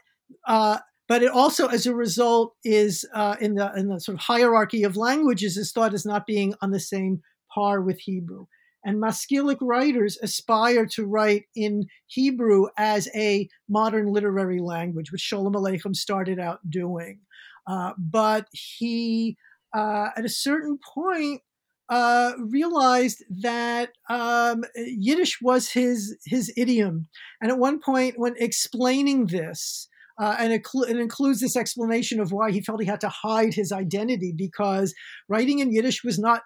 uh, 0.48 0.80
but 1.08 1.24
it 1.24 1.32
also, 1.32 1.68
as 1.68 1.88
a 1.88 1.94
result, 1.94 2.56
is 2.64 3.06
uh, 3.14 3.36
in 3.42 3.56
the 3.56 3.72
in 3.76 3.90
the 3.90 4.00
sort 4.00 4.18
of 4.18 4.22
hierarchy 4.22 4.84
of 4.84 4.96
languages 4.96 5.58
is 5.58 5.72
thought 5.72 5.94
as 5.94 6.06
not 6.06 6.26
being 6.26 6.54
on 6.62 6.72
the 6.72 6.80
same 6.80 7.22
par 7.54 7.82
with 7.82 8.00
Hebrew. 8.00 8.46
And 8.84 9.02
Maskilic 9.02 9.58
writers 9.62 10.18
aspire 10.22 10.86
to 10.94 11.06
write 11.06 11.46
in 11.56 11.88
Hebrew 12.08 12.68
as 12.78 13.10
a 13.14 13.50
modern 13.68 14.08
literary 14.08 14.60
language, 14.62 15.12
which 15.12 15.22
Sholem 15.22 15.54
Aleichem 15.54 15.96
started 15.96 16.40
out 16.40 16.60
doing. 16.70 17.20
Uh, 17.68 17.94
but 17.98 18.48
he, 18.52 19.38
uh, 19.76 20.10
at 20.16 20.26
a 20.26 20.30
certain 20.30 20.80
point, 20.94 21.42
uh, 21.90 22.34
realized 22.38 23.24
that 23.42 23.90
um, 24.10 24.64
Yiddish 24.76 25.40
was 25.42 25.70
his 25.72 26.16
his 26.26 26.54
idiom, 26.56 27.08
and 27.42 27.52
at 27.52 27.58
one 27.58 27.80
point, 27.80 28.14
when 28.18 28.36
explaining 28.38 29.26
this, 29.26 29.88
uh, 30.20 30.36
and 30.38 30.54
it, 30.54 30.62
it, 30.88 30.98
includes 30.98 31.40
this 31.40 31.56
explanation 31.56 32.20
of 32.20 32.32
why 32.32 32.52
he 32.52 32.62
felt 32.62 32.80
he 32.80 32.86
had 32.86 33.02
to 33.02 33.10
hide 33.10 33.56
his 33.56 33.72
identity 33.72 34.34
because 34.36 34.94
writing 35.28 35.60
in 35.60 35.72
Yiddish 35.74 36.04
was 36.04 36.20
not 36.20 36.44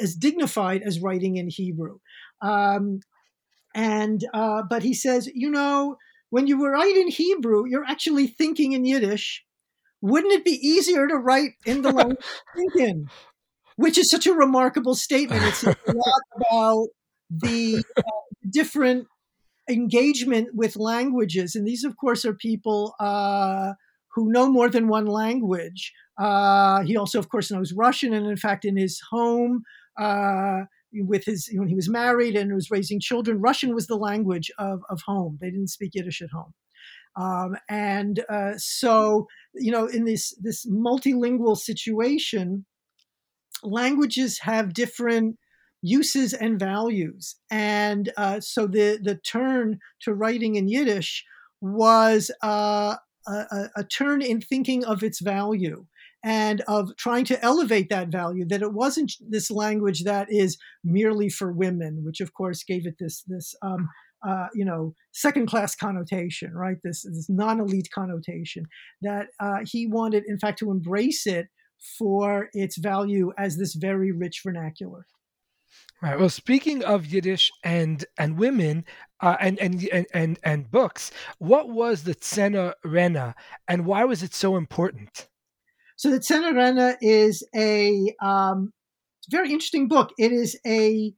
as 0.00 0.14
dignified 0.14 0.82
as 0.82 1.00
writing 1.00 1.36
in 1.36 1.48
Hebrew. 1.48 1.98
Um, 2.42 3.00
and 3.74 4.24
uh, 4.32 4.62
but 4.68 4.82
he 4.82 4.94
says, 4.94 5.28
you 5.34 5.50
know, 5.50 5.96
when 6.30 6.46
you 6.46 6.66
write 6.66 6.96
in 6.96 7.08
Hebrew, 7.08 7.64
you're 7.66 7.84
actually 7.84 8.26
thinking 8.26 8.72
in 8.72 8.84
Yiddish. 8.84 9.44
Wouldn't 10.00 10.32
it 10.32 10.44
be 10.44 10.58
easier 10.66 11.06
to 11.06 11.16
write 11.16 11.52
in 11.64 11.82
the 11.82 11.90
language 11.90 12.18
thinking? 12.56 13.08
Which 13.76 13.98
is 13.98 14.10
such 14.10 14.26
a 14.26 14.32
remarkable 14.32 14.94
statement. 14.94 15.42
It's 15.44 15.62
a 15.62 15.76
lot 15.86 16.22
about 16.50 16.88
the 17.30 17.84
uh, 17.96 18.02
different 18.50 19.06
engagement 19.68 20.48
with 20.54 20.76
languages, 20.76 21.54
and 21.54 21.66
these, 21.66 21.84
of 21.84 21.96
course, 21.96 22.24
are 22.24 22.34
people 22.34 22.94
uh, 22.98 23.72
who 24.14 24.32
know 24.32 24.50
more 24.50 24.70
than 24.70 24.88
one 24.88 25.06
language. 25.06 25.92
Uh, 26.18 26.82
he 26.82 26.96
also, 26.96 27.18
of 27.18 27.28
course, 27.28 27.50
knows 27.50 27.74
Russian, 27.74 28.14
and 28.14 28.26
in 28.26 28.36
fact, 28.36 28.64
in 28.64 28.76
his 28.76 29.00
home, 29.10 29.62
uh, 29.98 30.62
with 30.92 31.24
his 31.24 31.50
when 31.52 31.68
he 31.68 31.74
was 31.74 31.88
married 31.88 32.36
and 32.36 32.54
was 32.54 32.70
raising 32.70 33.00
children. 33.00 33.40
Russian 33.40 33.74
was 33.74 33.86
the 33.86 33.96
language 33.96 34.50
of, 34.58 34.80
of 34.88 35.00
home. 35.06 35.38
They 35.40 35.50
didn't 35.50 35.68
speak 35.70 35.92
Yiddish 35.94 36.22
at 36.22 36.30
home. 36.30 36.54
Um, 37.16 37.56
and 37.68 38.22
uh, 38.28 38.52
so, 38.56 39.26
you 39.54 39.72
know, 39.72 39.86
in 39.86 40.04
this 40.04 40.34
this 40.40 40.66
multilingual 40.66 41.56
situation, 41.56 42.66
languages 43.62 44.40
have 44.40 44.74
different 44.74 45.36
uses 45.82 46.34
and 46.34 46.58
values. 46.58 47.36
And 47.50 48.12
uh, 48.16 48.40
so 48.40 48.66
the 48.66 48.98
the 49.02 49.16
turn 49.16 49.78
to 50.02 50.14
writing 50.14 50.56
in 50.56 50.68
Yiddish 50.68 51.24
was 51.60 52.30
uh, 52.42 52.96
a, 53.26 53.68
a, 53.76 53.84
turn 53.84 54.20
in 54.20 54.40
thinking 54.40 54.84
of 54.84 55.02
its 55.02 55.20
value 55.20 55.86
and 56.26 56.60
of 56.62 56.90
trying 56.96 57.24
to 57.24 57.42
elevate 57.42 57.88
that 57.88 58.08
value 58.08 58.44
that 58.44 58.60
it 58.60 58.74
wasn't 58.74 59.12
this 59.30 59.48
language 59.50 60.02
that 60.02 60.26
is 60.28 60.58
merely 60.84 61.28
for 61.28 61.52
women 61.52 62.02
which 62.04 62.20
of 62.20 62.34
course 62.34 62.64
gave 62.64 62.86
it 62.86 62.96
this 62.98 63.22
this 63.28 63.54
um, 63.62 63.88
uh, 64.26 64.48
you 64.52 64.64
know 64.64 64.92
second 65.12 65.46
class 65.46 65.74
connotation 65.76 66.52
right 66.52 66.78
this 66.82 67.04
this 67.04 67.30
non-elite 67.30 67.88
connotation 67.94 68.66
that 69.00 69.28
uh, 69.40 69.58
he 69.64 69.86
wanted 69.86 70.24
in 70.26 70.38
fact 70.38 70.58
to 70.58 70.70
embrace 70.70 71.26
it 71.26 71.46
for 71.98 72.48
its 72.52 72.76
value 72.76 73.32
as 73.38 73.56
this 73.56 73.74
very 73.74 74.10
rich 74.10 74.40
vernacular 74.44 75.06
Right. 76.02 76.18
Well, 76.18 76.28
speaking 76.28 76.84
of 76.84 77.06
Yiddish 77.06 77.50
and 77.64 78.04
and 78.18 78.38
women 78.38 78.84
uh, 79.20 79.36
and, 79.40 79.58
and 79.58 79.82
and 79.92 80.06
and 80.12 80.38
and 80.42 80.70
books, 80.70 81.10
what 81.38 81.68
was 81.68 82.04
the 82.04 82.14
Tzena 82.14 82.74
Rena, 82.84 83.34
and 83.66 83.84
why 83.84 84.04
was 84.04 84.22
it 84.22 84.32
so 84.32 84.56
important? 84.56 85.28
So 85.96 86.10
the 86.10 86.18
Tzena 86.18 86.96
is 87.00 87.42
a 87.54 88.14
um, 88.22 88.72
very 89.30 89.50
interesting 89.50 89.88
book. 89.88 90.10
It 90.18 90.30
is 90.30 90.58
a 90.66 91.14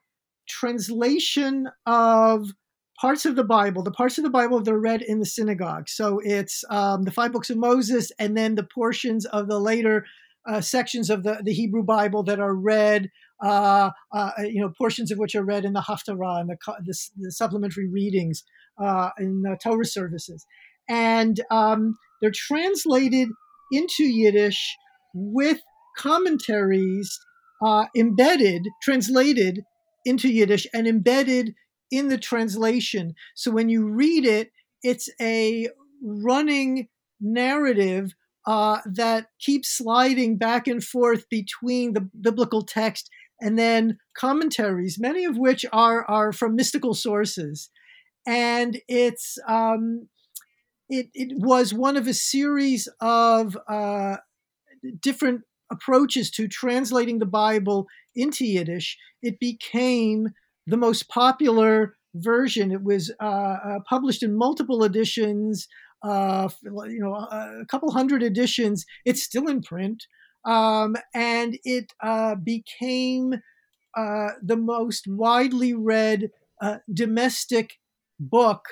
translation 0.48 1.68
of 1.84 2.52
parts 3.00 3.26
of 3.26 3.36
the 3.36 3.44
Bible, 3.44 3.82
the 3.82 3.90
parts 3.90 4.18
of 4.18 4.24
the 4.24 4.30
Bible 4.30 4.60
that 4.60 4.72
are 4.72 4.80
read 4.80 5.02
in 5.02 5.18
the 5.18 5.26
synagogue. 5.26 5.88
So 5.88 6.20
it's 6.22 6.64
um, 6.70 7.02
the 7.02 7.10
five 7.10 7.32
books 7.32 7.50
of 7.50 7.56
Moses 7.56 8.10
and 8.18 8.36
then 8.36 8.54
the 8.54 8.66
portions 8.74 9.26
of 9.26 9.48
the 9.48 9.58
later 9.58 10.04
uh, 10.48 10.60
sections 10.60 11.10
of 11.10 11.24
the, 11.24 11.40
the 11.42 11.52
Hebrew 11.52 11.82
Bible 11.82 12.22
that 12.24 12.40
are 12.40 12.54
read, 12.54 13.10
uh, 13.42 13.90
uh, 14.12 14.30
you 14.38 14.60
know, 14.60 14.72
portions 14.78 15.10
of 15.10 15.18
which 15.18 15.34
are 15.34 15.44
read 15.44 15.64
in 15.64 15.74
the 15.74 15.82
Haftarah 15.82 16.40
and 16.40 16.50
the, 16.50 16.56
the, 16.84 16.98
the 17.18 17.32
supplementary 17.32 17.88
readings 17.88 18.44
uh, 18.82 19.10
in 19.18 19.42
the 19.42 19.58
Torah 19.62 19.84
services. 19.84 20.46
And 20.88 21.40
um, 21.50 21.98
they're 22.20 22.30
translated 22.32 23.28
into 23.72 24.04
Yiddish 24.04 24.76
with 25.14 25.60
commentaries 25.96 27.18
uh, 27.64 27.86
embedded, 27.96 28.62
translated 28.82 29.62
into 30.04 30.28
Yiddish 30.28 30.66
and 30.72 30.86
embedded 30.86 31.54
in 31.90 32.08
the 32.08 32.18
translation. 32.18 33.14
So 33.34 33.50
when 33.50 33.68
you 33.68 33.88
read 33.88 34.24
it, 34.24 34.50
it's 34.82 35.08
a 35.20 35.68
running 36.02 36.88
narrative 37.20 38.14
uh, 38.46 38.78
that 38.86 39.26
keeps 39.40 39.76
sliding 39.76 40.38
back 40.38 40.66
and 40.66 40.82
forth 40.82 41.28
between 41.28 41.92
the 41.92 42.08
biblical 42.20 42.62
text 42.62 43.10
and 43.40 43.58
then 43.58 43.98
commentaries, 44.16 44.98
many 44.98 45.24
of 45.24 45.36
which 45.36 45.64
are 45.72 46.04
are 46.08 46.32
from 46.32 46.56
mystical 46.56 46.94
sources, 46.94 47.70
and 48.26 48.80
it's 48.88 49.38
um, 49.46 50.08
it, 50.88 51.08
it 51.14 51.32
was 51.38 51.74
one 51.74 51.96
of 51.96 52.06
a 52.06 52.14
series 52.14 52.88
of 53.00 53.56
uh, 53.68 54.16
different 55.00 55.42
approaches 55.70 56.30
to 56.32 56.48
translating 56.48 57.18
the 57.18 57.26
Bible 57.26 57.86
into 58.14 58.46
Yiddish. 58.46 58.96
It 59.22 59.38
became 59.38 60.28
the 60.66 60.76
most 60.76 61.08
popular 61.08 61.94
version. 62.14 62.72
It 62.72 62.82
was 62.82 63.12
uh, 63.20 63.24
uh, 63.24 63.78
published 63.88 64.22
in 64.22 64.34
multiple 64.36 64.84
editions, 64.84 65.68
uh, 66.02 66.48
you 66.62 67.00
know, 67.00 67.14
a 67.14 67.64
couple 67.68 67.90
hundred 67.92 68.22
editions. 68.22 68.84
It's 69.04 69.22
still 69.22 69.48
in 69.48 69.62
print, 69.62 70.04
um, 70.44 70.96
and 71.14 71.58
it 71.64 71.92
uh, 72.02 72.36
became 72.36 73.34
uh, 73.96 74.30
the 74.42 74.56
most 74.56 75.06
widely 75.08 75.74
read 75.74 76.30
uh, 76.60 76.78
domestic 76.92 77.78
book 78.20 78.64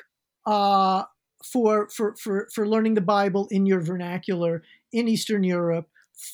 uh, 0.47 1.05
for, 1.53 1.89
for, 1.91 2.15
for, 2.17 2.49
for 2.53 2.67
learning 2.67 2.95
the 2.95 3.01
Bible 3.01 3.49
in 3.51 3.67
your 3.67 3.81
vernacular 3.81 4.63
in 4.93 5.09
Eastern 5.09 5.45
Europe 5.45 5.89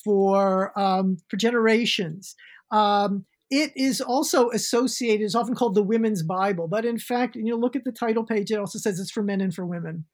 for, 0.04 0.78
um, 0.78 1.18
for 1.28 1.36
generations. 1.36 2.34
Um, 2.70 3.24
it 3.50 3.72
is 3.76 4.00
also 4.00 4.48
associated, 4.50 5.24
is 5.24 5.34
often 5.34 5.54
called 5.54 5.74
the 5.74 5.82
Women's 5.82 6.22
Bible, 6.22 6.68
but 6.68 6.86
in 6.86 6.98
fact, 6.98 7.36
you 7.36 7.54
look 7.54 7.76
at 7.76 7.84
the 7.84 7.92
title 7.92 8.24
page. 8.24 8.50
It 8.50 8.58
also 8.58 8.78
says 8.78 8.98
it's 8.98 9.10
for 9.10 9.22
men 9.22 9.42
and 9.42 9.54
for 9.54 9.66
women, 9.66 10.06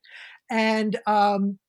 and 0.50 0.98
um, 1.06 1.60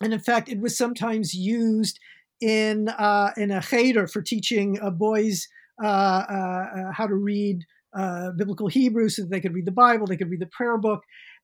and 0.00 0.12
in 0.12 0.18
fact, 0.18 0.48
it 0.48 0.58
was 0.58 0.76
sometimes 0.76 1.32
used 1.32 2.00
in 2.40 2.88
uh, 2.88 3.30
in 3.36 3.52
a 3.52 3.62
cheder 3.62 4.08
for 4.08 4.20
teaching 4.20 4.80
uh, 4.82 4.90
boys 4.90 5.46
uh, 5.80 5.86
uh, 5.86 6.66
uh 6.74 6.92
how 6.92 7.06
to 7.06 7.14
read 7.14 7.60
uh, 7.96 8.32
biblical 8.32 8.66
Hebrew 8.66 9.08
so 9.08 9.22
that 9.22 9.30
they 9.30 9.40
could 9.40 9.54
read 9.54 9.66
the 9.66 9.70
Bible, 9.70 10.06
they 10.06 10.16
could 10.16 10.30
read 10.30 10.40
the 10.40 10.46
prayer 10.46 10.76
book, 10.76 11.02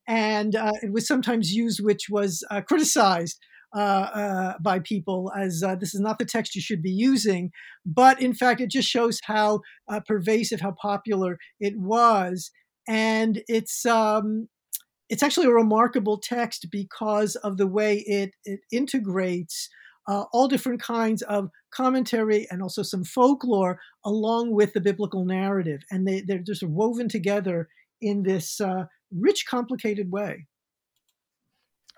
and 0.09 0.57
it 0.83 0.93
was 0.93 1.07
sometimes 1.07 1.53
used, 1.53 1.81
which 1.85 2.07
was 2.11 2.43
criticized 2.67 3.39
uh, 3.75 3.79
uh, 3.79 4.55
by 4.63 4.79
people 4.79 5.31
as 5.37 5.63
uh, 5.63 5.75
this 5.75 5.95
is 5.95 6.01
not 6.01 6.19
the 6.19 6.25
text 6.25 6.55
you 6.55 6.61
should 6.63 6.81
be 6.81 6.91
using. 6.91 7.51
But 7.85 8.19
in 8.19 8.33
fact, 8.33 8.63
it 8.63 8.71
just 8.71 8.89
shows 8.89 9.21
how 9.25 9.61
uh, 9.89 10.01
pervasive, 10.07 10.63
how 10.63 10.73
popular 10.81 11.39
it 11.61 11.75
was, 11.77 12.51
and 12.89 13.43
it's 13.47 13.85
um, 13.85 14.49
it's 15.11 15.23
actually 15.23 15.49
a 15.49 15.53
remarkable 15.53 16.19
text 16.19 16.69
because 16.73 17.37
of 17.37 17.59
the 17.59 17.67
way 17.67 17.99
it 18.07 18.31
it 18.45 18.61
integrates. 18.73 19.69
Uh, 20.07 20.25
all 20.33 20.49
different 20.49 20.81
kinds 20.81 21.21
of 21.21 21.51
commentary 21.71 22.47
and 22.51 22.63
also 22.63 22.83
some 22.83 23.05
folklore 23.05 23.79
along 24.07 24.51
with 24.51 24.73
the 24.73 24.81
biblical 24.81 25.27
narrative. 25.27 25.83
And 25.91 26.09
they, 26.09 26.23
they're 26.23 26.39
just 26.39 26.63
woven 26.63 27.11
together 27.11 27.69
in 28.01 28.23
this 28.23 28.59
uh, 28.59 28.85
rich, 29.13 29.45
complicated 29.49 30.11
way. 30.11 30.47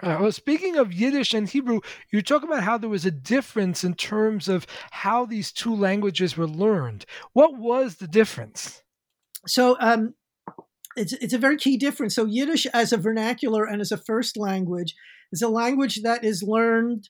Uh, 0.02 0.16
well, 0.20 0.32
speaking 0.32 0.76
of 0.76 0.92
Yiddish 0.92 1.34
and 1.34 1.48
Hebrew, 1.48 1.80
you 2.10 2.22
talk 2.22 2.42
about 2.42 2.62
how 2.62 2.78
there 2.78 2.88
was 2.88 3.04
a 3.04 3.10
difference 3.10 3.84
in 3.84 3.94
terms 3.94 4.48
of 4.48 4.66
how 4.90 5.26
these 5.26 5.52
two 5.52 5.74
languages 5.74 6.36
were 6.36 6.46
learned. 6.46 7.04
What 7.34 7.58
was 7.58 7.96
the 7.96 8.08
difference? 8.08 8.82
So, 9.46 9.76
um, 9.78 10.14
it's 10.96 11.12
it's 11.12 11.34
a 11.34 11.38
very 11.38 11.56
key 11.56 11.76
difference. 11.76 12.14
So, 12.14 12.24
Yiddish 12.24 12.66
as 12.66 12.92
a 12.92 12.96
vernacular 12.96 13.64
and 13.64 13.80
as 13.80 13.92
a 13.92 13.98
first 13.98 14.38
language 14.38 14.94
is 15.32 15.42
a 15.42 15.48
language 15.48 16.00
that 16.02 16.24
is 16.24 16.42
learned 16.42 17.08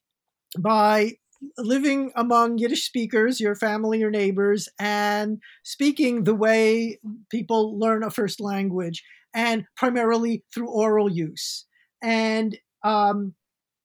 by 0.58 1.12
living 1.56 2.12
among 2.16 2.58
Yiddish 2.58 2.84
speakers, 2.84 3.40
your 3.40 3.54
family, 3.54 3.98
your 3.98 4.10
neighbors, 4.10 4.68
and 4.78 5.38
speaking 5.62 6.24
the 6.24 6.34
way 6.34 6.98
people 7.30 7.78
learn 7.78 8.02
a 8.02 8.10
first 8.10 8.40
language, 8.40 9.02
and 9.34 9.64
primarily 9.76 10.44
through 10.52 10.68
oral 10.68 11.10
use. 11.10 11.66
And 12.02 12.58
um, 12.82 13.34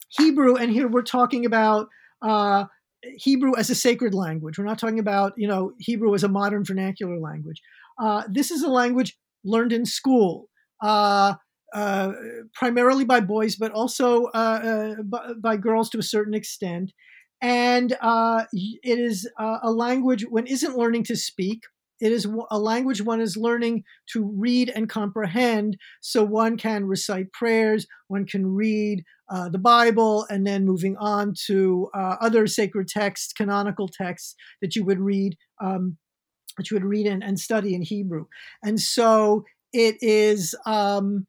Hebrew, 0.09 0.55
and 0.55 0.71
here 0.71 0.87
we're 0.87 1.01
talking 1.01 1.45
about 1.45 1.87
uh, 2.21 2.65
Hebrew 3.17 3.55
as 3.55 3.69
a 3.69 3.75
sacred 3.75 4.13
language. 4.13 4.57
We're 4.57 4.65
not 4.65 4.79
talking 4.79 4.99
about 4.99 5.33
you 5.37 5.47
know 5.47 5.73
Hebrew 5.79 6.13
as 6.13 6.23
a 6.23 6.29
modern 6.29 6.63
vernacular 6.63 7.19
language. 7.19 7.61
Uh, 8.01 8.23
this 8.29 8.51
is 8.51 8.63
a 8.63 8.69
language 8.69 9.17
learned 9.43 9.73
in 9.73 9.85
school, 9.85 10.49
uh, 10.81 11.35
uh 11.73 12.11
primarily 12.53 13.05
by 13.05 13.19
boys, 13.19 13.55
but 13.55 13.71
also 13.71 14.25
uh, 14.25 14.37
uh, 14.97 15.01
by, 15.03 15.33
by, 15.41 15.57
girls 15.57 15.89
to 15.89 15.99
a 15.99 16.03
certain 16.03 16.33
extent. 16.33 16.91
And 17.45 17.91
it 18.51 18.79
is 18.99 19.29
a 19.37 19.69
language 19.69 20.25
one 20.27 20.47
isn't 20.47 20.75
learning 20.75 21.03
to 21.03 21.15
speak. 21.15 21.61
It 22.01 22.11
is 22.11 22.27
a 22.49 22.57
language 22.57 23.03
one 23.03 23.21
is 23.21 23.37
learning 23.37 23.83
to 24.13 24.25
read 24.35 24.71
and 24.75 24.89
comprehend, 24.89 25.77
so 26.01 26.23
one 26.23 26.57
can 26.57 26.85
recite 26.85 27.31
prayers, 27.33 27.85
one 28.07 28.25
can 28.25 28.47
read 28.47 29.03
uh, 29.29 29.49
the 29.49 29.59
Bible, 29.59 30.25
and 30.31 30.45
then 30.45 30.65
moving 30.65 30.97
on 30.97 31.35
to 31.45 31.87
uh, 31.93 32.15
other 32.19 32.47
sacred 32.47 32.87
texts, 32.87 33.31
canonical 33.31 33.87
texts 33.87 34.33
that 34.63 34.75
you 34.75 34.83
would 34.83 34.99
read, 34.99 35.37
um, 35.63 35.97
that 36.57 36.71
you 36.71 36.75
would 36.75 36.83
read 36.83 37.05
and, 37.05 37.23
and, 37.23 37.39
study 37.39 37.75
in 37.75 37.83
Hebrew. 37.83 38.25
And 38.63 38.79
so 38.79 39.45
it 39.71 39.97
is, 40.01 40.55
um, 40.65 41.27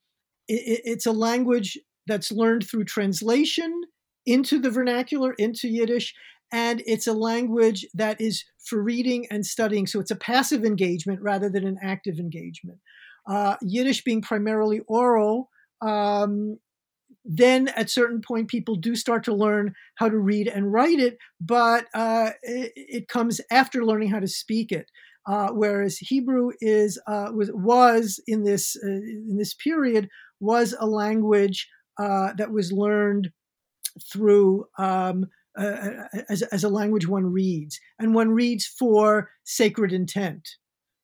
it, 0.48 0.80
it's 0.84 1.06
a 1.06 1.12
language 1.12 1.78
that's 2.06 2.32
learned 2.32 2.66
through 2.66 2.84
translation 2.84 3.82
into 4.26 4.58
the 4.58 4.70
vernacular, 4.70 5.32
into 5.34 5.68
Yiddish, 5.68 6.14
and 6.52 6.82
it's 6.86 7.06
a 7.06 7.12
language 7.12 7.86
that 7.94 8.20
is 8.20 8.44
for 8.64 8.82
reading 8.82 9.26
and 9.30 9.44
studying. 9.44 9.86
So 9.86 10.00
it's 10.00 10.10
a 10.10 10.16
passive 10.16 10.64
engagement 10.64 11.20
rather 11.22 11.48
than 11.48 11.66
an 11.66 11.78
active 11.82 12.18
engagement. 12.18 12.78
Uh, 13.26 13.56
Yiddish 13.62 14.04
being 14.04 14.22
primarily 14.22 14.80
oral, 14.86 15.50
um, 15.80 16.58
then 17.24 17.68
at 17.68 17.90
certain 17.90 18.20
point 18.20 18.48
people 18.48 18.76
do 18.76 18.94
start 18.94 19.24
to 19.24 19.34
learn 19.34 19.74
how 19.96 20.08
to 20.08 20.16
read 20.16 20.46
and 20.46 20.72
write 20.72 21.00
it, 21.00 21.18
but 21.40 21.86
uh, 21.92 22.30
it, 22.42 22.72
it, 22.76 23.08
comes 23.08 23.40
after 23.50 23.84
learning 23.84 24.10
how 24.10 24.20
to 24.20 24.28
speak 24.28 24.70
it. 24.70 24.88
Uh, 25.28 25.48
whereas 25.48 25.98
Hebrew 25.98 26.50
is 26.60 27.00
uh, 27.08 27.32
was, 27.34 27.50
was 27.52 28.20
in 28.28 28.44
this 28.44 28.76
uh, 28.80 28.86
in 28.86 29.36
this 29.36 29.54
period 29.54 30.08
was 30.38 30.72
a 30.78 30.86
language 30.86 31.68
uh, 31.98 32.32
that 32.38 32.52
was 32.52 32.70
learned 32.70 33.30
through 34.12 34.66
um, 34.78 35.26
uh, 35.58 36.04
as, 36.28 36.42
as 36.42 36.64
a 36.64 36.68
language 36.68 37.08
one 37.08 37.26
reads, 37.26 37.80
and 37.98 38.14
one 38.14 38.30
reads 38.30 38.66
for 38.66 39.30
sacred 39.44 39.92
intent. 39.92 40.48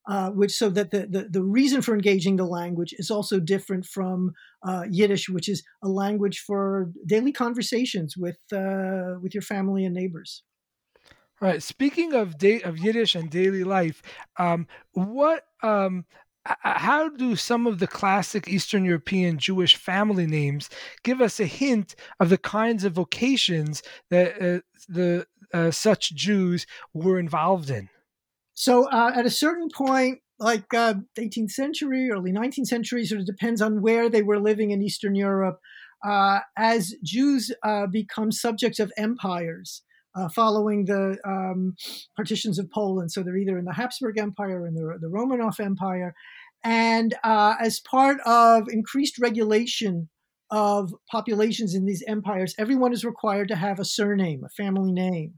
Uh, 0.08 0.30
which 0.30 0.50
so 0.50 0.68
that 0.68 0.90
the, 0.90 1.06
the, 1.06 1.28
the 1.30 1.44
reason 1.44 1.80
for 1.80 1.94
engaging 1.94 2.34
the 2.34 2.44
language 2.44 2.92
is 2.98 3.08
also 3.08 3.38
different 3.38 3.86
from 3.86 4.32
uh, 4.66 4.82
Yiddish, 4.90 5.28
which 5.28 5.48
is 5.48 5.62
a 5.84 5.88
language 5.88 6.40
for 6.40 6.90
daily 7.06 7.30
conversations 7.30 8.16
with 8.16 8.38
uh, 8.52 9.14
with 9.22 9.32
your 9.32 9.42
family 9.42 9.84
and 9.84 9.94
neighbors. 9.94 10.42
All 11.40 11.48
right. 11.48 11.62
Speaking 11.62 12.14
of 12.14 12.36
da- 12.36 12.62
of 12.62 12.78
Yiddish 12.78 13.14
and 13.14 13.30
daily 13.30 13.62
life, 13.62 14.02
um, 14.38 14.66
what 14.92 15.44
um, 15.62 16.04
how 16.44 17.08
do 17.08 17.36
some 17.36 17.66
of 17.66 17.78
the 17.78 17.86
classic 17.86 18.48
Eastern 18.48 18.84
European 18.84 19.38
Jewish 19.38 19.76
family 19.76 20.26
names 20.26 20.68
give 21.02 21.20
us 21.20 21.38
a 21.38 21.46
hint 21.46 21.94
of 22.18 22.30
the 22.30 22.38
kinds 22.38 22.84
of 22.84 22.94
vocations 22.94 23.82
that 24.10 24.34
uh, 24.40 24.60
the 24.88 25.26
uh, 25.54 25.70
such 25.70 26.14
Jews 26.14 26.66
were 26.92 27.18
involved 27.18 27.70
in? 27.70 27.88
So, 28.54 28.88
uh, 28.90 29.12
at 29.14 29.26
a 29.26 29.30
certain 29.30 29.68
point, 29.70 30.20
like 30.38 30.68
18th 30.70 31.44
uh, 31.44 31.48
century, 31.48 32.10
early 32.10 32.32
19th 32.32 32.66
century, 32.66 33.04
sort 33.04 33.20
of 33.20 33.26
depends 33.26 33.62
on 33.62 33.80
where 33.80 34.08
they 34.08 34.22
were 34.22 34.40
living 34.40 34.72
in 34.72 34.82
Eastern 34.82 35.14
Europe. 35.14 35.60
Uh, 36.04 36.40
as 36.56 36.94
Jews 37.04 37.52
uh, 37.62 37.86
become 37.86 38.32
subjects 38.32 38.80
of 38.80 38.92
empires, 38.96 39.82
uh, 40.14 40.28
following 40.28 40.84
the 40.84 41.18
um, 41.24 41.74
partitions 42.16 42.58
of 42.58 42.70
Poland. 42.70 43.12
So 43.12 43.22
they're 43.22 43.36
either 43.36 43.58
in 43.58 43.64
the 43.64 43.72
Habsburg 43.72 44.18
Empire 44.18 44.62
or 44.62 44.66
in 44.66 44.74
the, 44.74 44.98
the 45.00 45.08
Romanov 45.08 45.60
Empire. 45.60 46.14
And 46.64 47.14
uh, 47.24 47.54
as 47.60 47.80
part 47.80 48.20
of 48.26 48.68
increased 48.68 49.18
regulation 49.18 50.08
of 50.50 50.94
populations 51.10 51.74
in 51.74 51.86
these 51.86 52.04
empires, 52.06 52.54
everyone 52.58 52.92
is 52.92 53.04
required 53.04 53.48
to 53.48 53.56
have 53.56 53.80
a 53.80 53.84
surname, 53.84 54.44
a 54.44 54.48
family 54.50 54.92
name. 54.92 55.34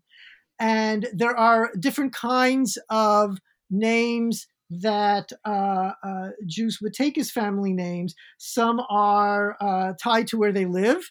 And 0.58 1.08
there 1.12 1.36
are 1.36 1.70
different 1.78 2.12
kinds 2.12 2.78
of 2.90 3.38
names 3.70 4.46
that 4.70 5.30
uh, 5.44 5.92
uh, 6.02 6.28
Jews 6.46 6.78
would 6.82 6.94
take 6.94 7.18
as 7.18 7.30
family 7.30 7.72
names. 7.72 8.14
Some 8.38 8.80
are 8.90 9.56
uh, 9.60 9.92
tied 10.02 10.26
to 10.28 10.38
where 10.38 10.52
they 10.52 10.66
live, 10.66 11.10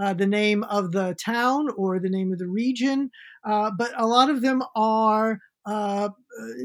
uh, 0.00 0.14
the 0.14 0.26
name 0.26 0.64
of 0.64 0.92
the 0.92 1.16
town 1.22 1.68
or 1.76 1.98
the 1.98 2.08
name 2.08 2.32
of 2.32 2.38
the 2.38 2.48
region, 2.48 3.10
uh, 3.44 3.70
but 3.76 3.92
a 3.96 4.06
lot 4.06 4.30
of 4.30 4.42
them 4.42 4.62
are 4.76 5.38
uh, 5.66 6.08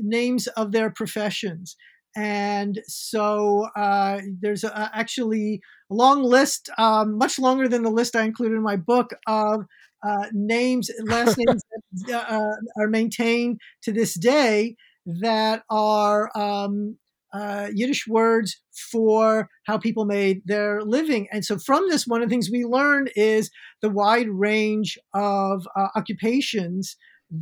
names 0.01 0.47
of 0.47 0.71
their 0.71 0.89
professions. 0.89 1.75
And 2.15 2.79
so 2.87 3.67
uh, 3.75 4.21
there's 4.39 4.63
a, 4.63 4.91
actually 4.93 5.61
a 5.89 5.93
long 5.95 6.23
list, 6.23 6.69
um, 6.77 7.17
much 7.17 7.39
longer 7.39 7.67
than 7.67 7.83
the 7.83 7.89
list 7.89 8.15
I 8.15 8.23
included 8.23 8.55
in 8.55 8.61
my 8.61 8.75
book, 8.75 9.11
of 9.25 9.65
uh, 10.07 10.25
names, 10.31 10.91
last 11.05 11.37
names 11.37 11.61
that 12.07 12.29
are 12.29 12.87
maintained 12.87 13.59
to 13.83 13.91
this 13.91 14.13
day 14.13 14.75
that 15.05 15.63
are 15.69 16.29
um, 16.37 16.97
uh, 17.33 17.67
Yiddish 17.73 18.07
words 18.07 18.61
for 18.91 19.49
how 19.65 19.77
people 19.77 20.05
made 20.05 20.41
their 20.45 20.83
living. 20.83 21.27
And 21.31 21.43
so, 21.43 21.57
from 21.57 21.89
this, 21.89 22.05
one 22.05 22.21
of 22.21 22.29
the 22.29 22.33
things 22.33 22.49
we 22.51 22.63
learn 22.63 23.07
is 23.15 23.49
the 23.81 23.89
wide 23.89 24.29
range 24.29 24.97
of 25.13 25.67
uh, 25.75 25.87
occupations 25.95 26.95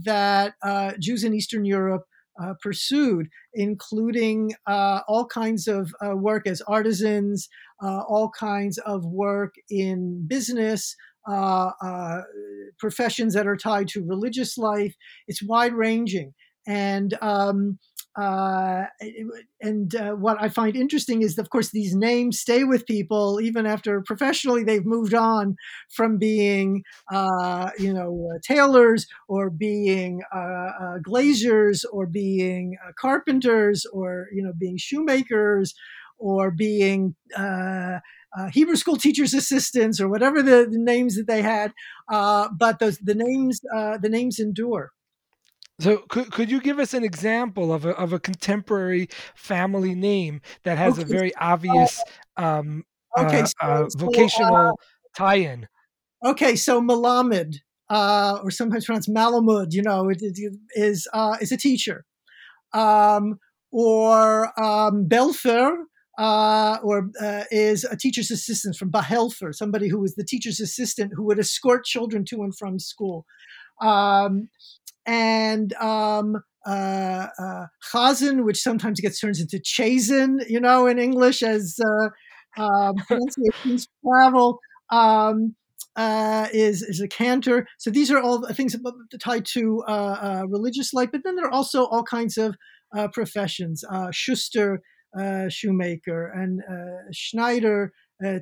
that 0.03 0.53
uh, 0.63 0.93
Jews 0.99 1.23
in 1.23 1.33
Eastern 1.33 1.65
Europe 1.65 2.03
uh, 2.41 2.53
pursued, 2.61 3.27
including 3.53 4.53
uh, 4.65 5.01
all 5.07 5.25
kinds 5.25 5.67
of 5.67 5.93
work 6.13 6.47
as 6.47 6.61
artisans, 6.61 7.49
all 7.81 8.31
kinds 8.37 8.77
of 8.79 9.05
work 9.05 9.53
in 9.69 10.25
business. 10.27 10.95
professions 12.79 13.33
that 13.33 13.45
are 13.45 13.57
tied 13.57 13.87
to 13.89 14.03
religious 14.03 14.57
life. 14.57 14.95
It's 15.27 15.43
wide 15.43 15.73
ranging. 15.73 16.33
And 16.67 17.17
um, 17.21 17.79
uh, 18.17 18.83
and 19.61 19.95
uh, 19.95 20.11
what 20.11 20.37
I 20.41 20.49
find 20.49 20.75
interesting 20.75 21.21
is, 21.21 21.37
of 21.37 21.49
course, 21.49 21.69
these 21.69 21.95
names 21.95 22.39
stay 22.39 22.63
with 22.63 22.85
people 22.85 23.39
even 23.41 23.65
after 23.65 24.01
professionally 24.01 24.63
they've 24.63 24.85
moved 24.85 25.13
on 25.13 25.55
from 25.89 26.17
being, 26.17 26.83
uh, 27.11 27.69
you 27.77 27.93
know, 27.93 28.29
uh, 28.35 28.39
tailors 28.43 29.07
or 29.27 29.49
being 29.49 30.21
uh, 30.35 30.37
uh, 30.37 30.97
glaziers 30.99 31.85
or 31.91 32.05
being 32.05 32.77
carpenters 32.99 33.85
or 33.93 34.27
you 34.33 34.41
know 34.43 34.53
being 34.57 34.77
shoemakers 34.77 35.73
or 36.17 36.51
being 36.51 37.15
Hebrew 38.51 38.75
school 38.75 38.95
teachers' 38.97 39.33
assistants 39.33 39.99
or 39.99 40.07
whatever 40.09 40.41
the, 40.41 40.67
the 40.69 40.77
names 40.77 41.15
that 41.15 41.27
they 41.27 41.41
had. 41.41 41.73
but 42.09 42.79
those 42.79 42.97
the 42.99 43.15
names 43.15 43.59
the 43.61 44.09
names 44.09 44.39
endure. 44.39 44.91
So 45.81 45.97
could, 46.09 46.31
could 46.31 46.51
you 46.51 46.61
give 46.61 46.77
us 46.77 46.93
an 46.93 47.03
example 47.03 47.73
of 47.73 47.85
a, 47.85 47.89
of 47.97 48.13
a 48.13 48.19
contemporary 48.19 49.09
family 49.33 49.95
name 49.95 50.41
that 50.63 50.77
has 50.77 50.93
okay. 50.93 51.01
a 51.01 51.05
very 51.05 51.35
obvious 51.35 51.99
um, 52.37 52.83
okay, 53.17 53.41
uh, 53.41 53.45
so, 53.45 53.55
uh, 53.61 53.87
vocational 53.97 54.55
uh, 54.55 54.71
tie-in? 55.17 55.67
Okay, 56.23 56.55
so 56.55 56.81
Malamed, 56.81 57.55
uh, 57.89 58.39
or 58.43 58.51
sometimes 58.51 58.85
pronounced 58.85 59.09
Malamud, 59.09 59.69
you 59.71 59.81
know, 59.81 60.07
it, 60.09 60.19
it 60.21 60.53
is 60.75 61.07
uh, 61.13 61.37
is 61.41 61.51
a 61.51 61.57
teacher, 61.57 62.05
um, 62.73 63.39
or 63.71 64.51
um, 64.61 65.07
Belfer, 65.09 65.75
uh, 66.19 66.77
or 66.83 67.09
uh, 67.19 67.45
is 67.49 67.85
a 67.85 67.97
teacher's 67.97 68.29
assistant 68.29 68.75
from 68.75 68.91
Bahelfer, 68.91 69.51
somebody 69.51 69.87
who 69.87 69.99
was 69.99 70.13
the 70.13 70.23
teacher's 70.23 70.59
assistant 70.59 71.13
who 71.15 71.23
would 71.23 71.39
escort 71.39 71.85
children 71.85 72.23
to 72.25 72.43
and 72.43 72.55
from 72.55 72.77
school. 72.77 73.25
Um, 73.81 74.49
and 75.05 75.73
um, 75.73 76.37
uh, 76.65 77.27
uh, 77.39 77.65
chazan, 77.91 78.43
which 78.43 78.61
sometimes 78.61 78.99
gets 78.99 79.19
turned 79.19 79.37
into 79.37 79.57
chazen, 79.57 80.47
you 80.49 80.59
know, 80.59 80.87
in 80.87 80.99
English 80.99 81.41
as 81.41 81.79
uh, 81.83 82.61
um, 82.61 82.95
pronunciations 83.07 83.87
travel, 84.05 84.59
um, 84.91 85.55
uh, 85.95 86.47
is 86.53 86.81
is 86.83 87.01
a 87.01 87.07
cantor. 87.07 87.67
So 87.77 87.89
these 87.89 88.11
are 88.11 88.19
all 88.19 88.45
things 88.53 88.75
tied 89.19 89.45
to 89.53 89.83
uh, 89.87 89.91
uh, 89.91 90.43
religious 90.47 90.93
life, 90.93 91.09
but 91.11 91.21
then 91.23 91.35
there 91.35 91.45
are 91.45 91.51
also 91.51 91.85
all 91.85 92.03
kinds 92.03 92.37
of 92.37 92.55
uh, 92.95 93.07
professions: 93.09 93.83
uh, 93.89 94.11
Schuster, 94.11 94.81
uh, 95.17 95.49
shoemaker, 95.49 96.27
and 96.27 96.61
Schneider, 97.11 97.91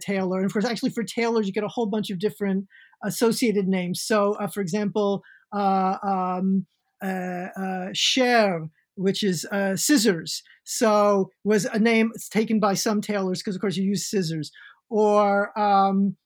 tailor. 0.02 0.38
And 0.38 0.46
of 0.46 0.54
course, 0.54 0.66
actually, 0.66 0.92
for 0.92 1.04
tailors, 1.04 1.48
you 1.48 1.54
get 1.54 1.64
a 1.64 1.70
whole 1.70 1.88
bunch 1.88 2.10
of 2.10 2.20
different 2.20 2.68
associated 3.04 3.68
names. 3.68 4.02
So, 4.02 4.36
for 4.54 4.60
example 4.60 5.24
uh, 5.24 5.39
um, 5.52 6.66
uh, 7.04 7.48
uh, 7.58 7.90
Sher, 7.94 8.68
which 8.96 9.24
is 9.24 9.46
uh, 9.46 9.76
scissors. 9.76 10.44
So 10.64 11.30
was 11.44 11.66
a 11.66 11.80
name 11.80 12.12
taken 12.32 12.60
by 12.60 12.74
some 12.74 13.02
tailors 13.02 13.40
because, 13.40 13.56
of 13.56 13.62
course, 13.62 13.78
you 13.78 13.84
use 13.84 14.10
scissors. 14.10 14.52
Or 14.90 15.58
um, 15.58 16.18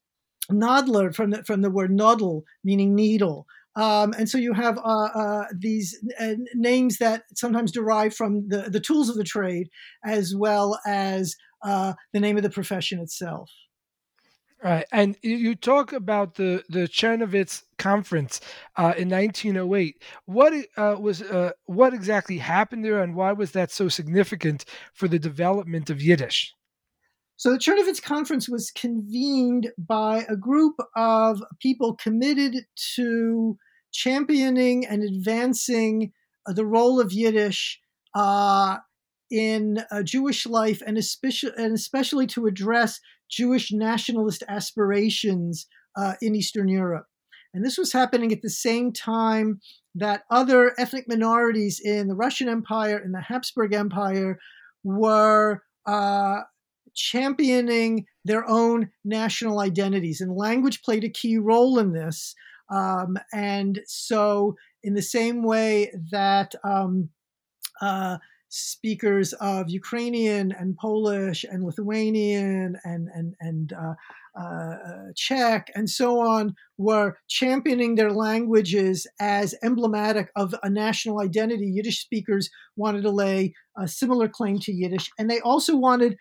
Nodler 0.52 1.14
from 1.14 1.32
the, 1.32 1.44
from 1.44 1.62
the 1.62 1.70
word 1.70 1.92
noddle, 1.92 2.44
meaning 2.64 2.96
needle. 2.96 3.46
Um, 3.76 4.14
and 4.18 4.30
so 4.30 4.38
you 4.38 4.54
have 4.54 4.78
uh, 4.78 4.82
uh, 5.16 5.46
these 5.58 5.98
uh, 6.20 6.36
names 6.54 6.98
that 6.98 7.24
sometimes 7.36 7.72
derive 7.72 8.14
from 8.14 8.48
the, 8.48 8.70
the 8.70 8.80
tools 8.80 9.10
of 9.10 9.16
the 9.16 9.24
trade 9.24 9.70
as 10.06 10.36
well 10.36 10.80
as 10.86 11.36
the 11.64 12.20
name 12.20 12.38
of 12.38 12.44
the 12.44 12.50
profession 12.50 13.00
itself. 13.00 13.50
Right, 14.64 14.86
and 14.94 15.18
you 15.22 15.56
talk 15.56 15.92
about 15.92 16.36
the 16.36 16.64
the 16.70 16.88
Chernovitz 16.88 17.64
conference 17.78 18.40
uh, 18.78 18.94
in 18.98 19.10
1908. 19.10 20.02
What 20.26 20.54
uh, 20.78 20.96
was 20.98 21.22
uh, 21.22 21.52
what 21.66 21.94
exactly 21.94 22.38
happened 22.38 22.86
there, 22.86 23.04
and 23.04 23.14
why 23.14 23.34
was 23.34 23.52
that 23.52 23.72
so 23.72 23.90
significant 23.90 24.64
for 24.94 25.10
the 25.10 25.20
development 25.20 25.90
of 25.90 26.02
Yiddish? 26.02 26.54
So 27.36 27.52
the 27.52 27.58
Chernovitz 27.58 28.02
conference 28.02 28.48
was 28.48 28.72
convened 28.72 29.70
by 29.78 30.26
a 30.30 30.38
group 30.38 30.76
of 30.96 31.44
people 31.60 31.96
committed 31.96 32.66
to 32.96 33.58
championing 33.92 34.86
and 34.86 35.04
advancing 35.04 36.14
uh, 36.48 36.54
the 36.54 36.66
role 36.66 37.02
of 37.02 37.12
Yiddish 37.12 37.82
uh, 38.16 38.78
in 39.30 39.84
Jewish 40.06 40.46
life, 40.46 40.82
and 40.88 40.98
especially 40.98 41.52
and 41.58 41.74
especially 41.74 42.28
to 42.28 42.46
address 42.46 43.02
Jewish 43.36 43.72
nationalist 43.72 44.44
aspirations 44.48 45.68
uh, 45.96 46.14
in 46.22 46.36
Eastern 46.36 46.68
Europe. 46.68 47.06
And 47.54 47.64
this 47.64 47.78
was 47.78 47.94
happening 47.94 48.32
at 48.32 48.42
the 48.42 48.50
same 48.50 48.92
time 48.92 49.60
that 49.96 50.24
other 50.32 50.74
ethnic 50.80 51.08
minorities 51.08 51.80
in 51.80 52.08
the 52.08 52.16
Russian 52.16 52.50
Empire 52.50 52.98
and 52.98 53.14
the 53.14 53.22
Habsburg 53.22 53.74
Empire 53.74 54.40
were 54.84 55.62
uh, 55.86 56.42
championing 56.96 58.06
their 58.26 58.48
own 58.48 58.90
national 59.06 59.60
identities. 59.60 60.20
And 60.20 60.36
language 60.36 60.82
played 60.82 61.04
a 61.04 61.10
key 61.10 61.38
role 61.38 61.78
in 61.78 61.94
this. 61.94 62.34
Um, 62.72 63.18
and 63.32 63.82
so, 63.86 64.56
in 64.84 64.96
the 64.96 65.02
same 65.02 65.44
way 65.44 65.92
that 66.12 66.56
um, 66.64 67.10
uh, 67.82 68.18
speakers 68.56 69.34
of 69.34 69.68
Ukrainian 69.68 70.52
and 70.52 70.78
Polish 70.78 71.44
and 71.44 71.64
Lithuanian 71.64 72.78
and 72.84 73.10
and 73.12 73.34
and 73.40 73.74
uh, 73.74 73.96
uh, 74.40 74.76
Czech 75.16 75.72
and 75.74 75.90
so 75.90 76.20
on 76.20 76.54
were 76.78 77.18
championing 77.28 77.96
their 77.96 78.12
languages 78.12 79.08
as 79.20 79.56
emblematic 79.64 80.30
of 80.36 80.54
a 80.62 80.70
national 80.70 81.20
identity. 81.20 81.66
Yiddish 81.66 82.00
speakers 82.00 82.52
wanted 82.76 83.02
to 83.02 83.10
lay 83.10 83.56
a 83.76 83.88
similar 83.88 84.30
claim 84.30 84.60
to 84.60 84.72
Yiddish, 84.72 85.10
and 85.18 85.32
they 85.32 85.40
also 85.40 85.76
wanted 85.76 86.16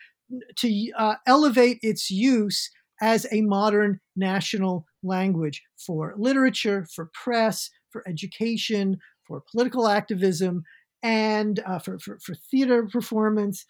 to 0.57 0.91
uh, 0.99 1.16
elevate 1.26 1.78
its 1.83 2.11
use 2.11 2.70
as 3.03 3.26
a 3.30 3.43
modern 3.43 4.01
national 4.16 4.87
language 5.03 5.62
for 5.76 6.14
literature, 6.16 6.87
for 6.95 7.11
press, 7.12 7.68
for 7.91 8.03
education, 8.09 8.97
for 9.26 9.43
political 9.51 9.87
activism, 9.87 10.62
and 11.03 11.61
uh, 11.66 11.78
for, 11.78 11.98
for, 11.98 12.18
for 12.20 12.34
theater 12.34 12.86
performance. 12.86 13.64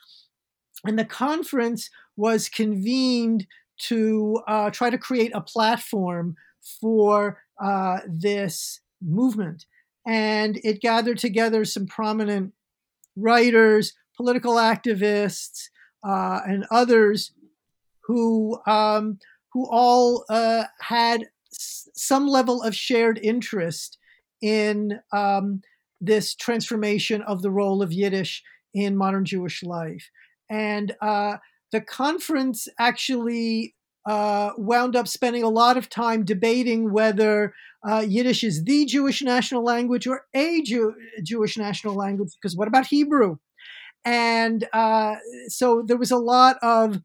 And 0.84 0.98
the 0.98 1.04
conference 1.04 1.90
was 2.16 2.48
convened 2.48 3.46
to 3.88 4.40
uh, 4.46 4.70
try 4.70 4.90
to 4.90 4.98
create 4.98 5.32
a 5.34 5.40
platform 5.40 6.36
for 6.80 7.38
uh, 7.62 8.00
this 8.06 8.80
movement. 9.00 9.66
And 10.06 10.58
it 10.64 10.80
gathered 10.80 11.18
together 11.18 11.64
some 11.64 11.86
prominent 11.86 12.52
writers, 13.16 13.94
political 14.16 14.54
activists, 14.54 15.68
uh, 16.06 16.40
and 16.46 16.66
others 16.70 17.32
who 18.04 18.58
um, 18.66 19.18
who 19.52 19.68
all 19.70 20.24
uh, 20.28 20.64
had 20.80 21.28
s- 21.52 21.88
some 21.94 22.26
level 22.26 22.62
of 22.62 22.74
shared 22.74 23.20
interest 23.22 23.98
in 24.40 24.98
um, 25.12 25.62
this 26.02 26.34
transformation 26.34 27.22
of 27.22 27.42
the 27.42 27.50
role 27.50 27.80
of 27.82 27.92
Yiddish 27.92 28.42
in 28.74 28.96
modern 28.96 29.24
Jewish 29.24 29.62
life. 29.62 30.10
And 30.50 30.94
uh, 31.00 31.36
the 31.70 31.80
conference 31.80 32.68
actually 32.78 33.74
uh, 34.04 34.50
wound 34.58 34.96
up 34.96 35.06
spending 35.06 35.44
a 35.44 35.48
lot 35.48 35.76
of 35.76 35.88
time 35.88 36.24
debating 36.24 36.92
whether 36.92 37.54
uh, 37.88 38.04
Yiddish 38.06 38.42
is 38.42 38.64
the 38.64 38.84
Jewish 38.84 39.22
national 39.22 39.64
language 39.64 40.06
or 40.06 40.26
a 40.34 40.60
Jew- 40.62 40.94
Jewish 41.22 41.56
national 41.56 41.94
language, 41.94 42.32
because 42.34 42.56
what 42.56 42.68
about 42.68 42.86
Hebrew? 42.86 43.36
And 44.04 44.68
uh, 44.72 45.14
so 45.46 45.84
there 45.86 45.96
was 45.96 46.10
a 46.10 46.16
lot 46.16 46.56
of, 46.62 47.02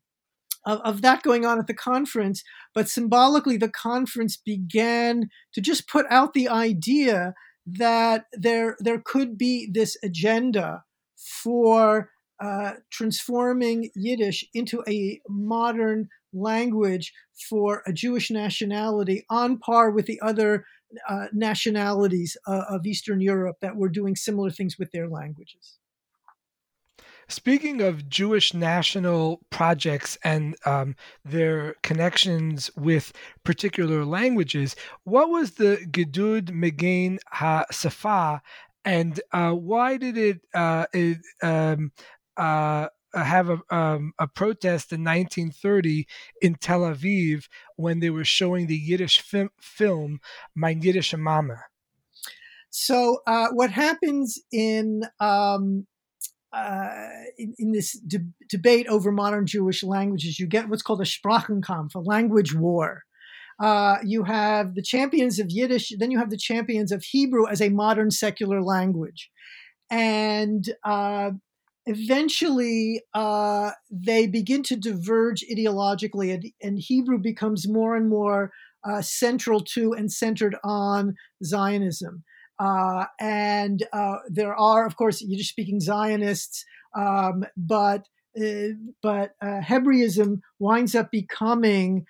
of, 0.66 0.80
of 0.82 1.02
that 1.04 1.22
going 1.22 1.46
on 1.46 1.60
at 1.60 1.68
the 1.68 1.74
conference, 1.74 2.44
but 2.74 2.90
symbolically, 2.90 3.58
the 3.58 3.70
conference 3.70 4.36
began 4.36 5.30
to 5.54 5.62
just 5.62 5.88
put 5.88 6.06
out 6.10 6.34
the 6.34 6.50
idea 6.50 7.36
that 7.68 8.26
there 8.34 8.78
there 8.80 9.02
could 9.04 9.38
be 9.38 9.70
this 9.72 9.98
agenda 10.02 10.84
for 11.16 12.10
uh, 12.40 12.74
transforming 12.92 13.90
Yiddish 13.96 14.46
into 14.54 14.84
a 14.88 15.20
modern 15.28 16.08
language 16.34 17.14
for 17.50 17.84
a 17.86 17.94
Jewish 17.94 18.32
nationality 18.32 19.26
on 19.30 19.58
par 19.58 19.92
with 19.92 20.06
the 20.06 20.20
other 20.22 20.66
uh, 21.10 21.28
nationalities 21.34 22.38
uh, 22.48 22.64
of 22.70 22.86
Eastern 22.86 23.22
Europe 23.22 23.58
that 23.62 23.76
were 23.76 23.90
doing 23.90 24.16
similar 24.16 24.50
things 24.50 24.78
with 24.78 24.92
their 24.92 25.10
languages. 25.10 25.80
Speaking 27.30 27.82
of 27.82 28.08
Jewish 28.08 28.54
national 28.54 29.42
projects 29.50 30.18
and 30.24 30.56
um, 30.66 30.96
their 31.26 31.76
connections 31.84 32.72
with 32.78 33.12
particular 33.44 34.06
languages, 34.06 34.78
what 35.04 35.30
was 35.30 35.52
the 35.52 35.78
Gedud 35.92 36.52
Meginei 36.52 37.20
HaSafa, 37.34 38.40
and 38.86 39.20
uh, 39.34 39.52
why 39.52 39.98
did 39.98 40.18
it, 40.18 40.40
uh, 40.54 40.86
it 40.94 41.18
um, 41.44 41.92
uh, 42.38 42.88
have 43.14 43.50
a, 43.50 43.60
um, 43.76 44.14
a 44.20 44.28
protest 44.28 44.94
in 44.94 45.04
1930 45.04 46.08
in 46.42 46.56
Tel 46.56 46.82
Aviv 46.82 47.48
when 47.76 48.00
they 48.00 48.10
were 48.10 48.24
showing 48.24 48.68
the 48.68 48.78
Yiddish 48.78 49.20
film, 49.20 49.50
film 49.60 50.22
Mein 50.56 50.82
Yiddish 50.82 51.14
Mama? 51.14 51.58
So, 52.70 53.20
uh, 53.28 53.48
what 53.52 53.72
happens 53.72 54.40
in 54.52 55.04
um, 55.20 55.88
uh, 56.54 57.08
in, 57.38 57.54
in, 57.60 57.72
this 57.72 57.94
de- 58.00 58.20
debate 58.50 58.88
over 58.88 59.12
modern 59.12 59.46
Jewish 59.46 59.84
languages, 59.84 60.40
you 60.40 60.48
get 60.48 60.70
what's 60.70 60.82
called 60.82 61.02
a 61.02 61.06
Sprachenkampf, 61.06 61.96
a 61.96 62.00
language 62.00 62.54
war. 62.54 63.04
Uh, 63.60 63.98
you 64.04 64.24
have 64.24 64.76
the 64.76 64.82
champions 64.82 65.40
of 65.40 65.48
Yiddish, 65.50 65.92
then 65.98 66.12
you 66.12 66.20
have 66.20 66.30
the 66.30 66.38
champions 66.38 66.92
of 66.92 67.04
Hebrew 67.04 67.48
as 67.48 67.62
a 67.62 67.70
modern 67.70 68.12
secular 68.12 68.62
language. 68.62 69.30
And 69.90 70.70
uh, 70.84 71.32
eventually 71.86 73.02
uh, 73.14 73.72
they 73.90 74.28
begin 74.28 74.62
to 74.64 74.76
diverge 74.76 75.44
ideologically, 75.52 76.34
and, 76.34 76.46
and 76.62 76.80
Hebrew 76.80 77.18
becomes 77.18 77.68
more 77.68 77.96
and 77.96 78.10
more 78.10 78.52
uh, 78.88 79.02
central 79.02 79.62
to 79.62 79.94
and 79.94 80.12
centered 80.12 80.56
on 80.64 81.16
Zionism. 81.44 82.24
Uh, 82.60 83.06
and 83.20 83.84
uh, 83.94 84.18
there 84.30 84.56
are, 84.56 84.86
of 84.86 84.96
course, 84.96 85.22
Yiddish 85.22 85.50
speaking 85.50 85.80
Zionists, 85.80 86.66
um, 86.96 87.46
but 87.56 88.08
uh, 88.40 88.74
but 89.02 89.32
uh, 89.42 89.62
Hebraism 89.62 90.42
winds 90.60 90.96
up 90.96 91.12
becoming 91.12 92.06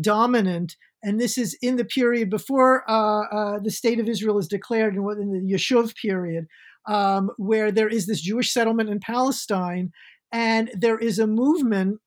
dominant. 0.00 0.76
And 1.02 1.20
this 1.20 1.36
is 1.38 1.56
in 1.60 1.76
the 1.76 1.84
period 1.84 2.30
before 2.30 2.82
the 2.88 3.70
state 3.70 4.00
of 4.00 4.08
Israel 4.08 4.38
is 4.38 4.48
declared, 4.48 4.96
in, 4.96 5.02
in 5.20 5.32
the 5.32 5.52
Yishuv 5.52 5.94
period, 5.96 6.46
um, 6.86 7.30
where 7.36 7.70
there 7.70 7.88
is 7.88 8.06
this 8.06 8.20
Jewish 8.20 8.52
settlement 8.52 8.90
in 8.90 9.00
Palestine, 9.00 9.92
and 10.32 10.70
there 10.74 10.98
is 10.98 11.18
a 11.18 11.26
movement 11.26 12.00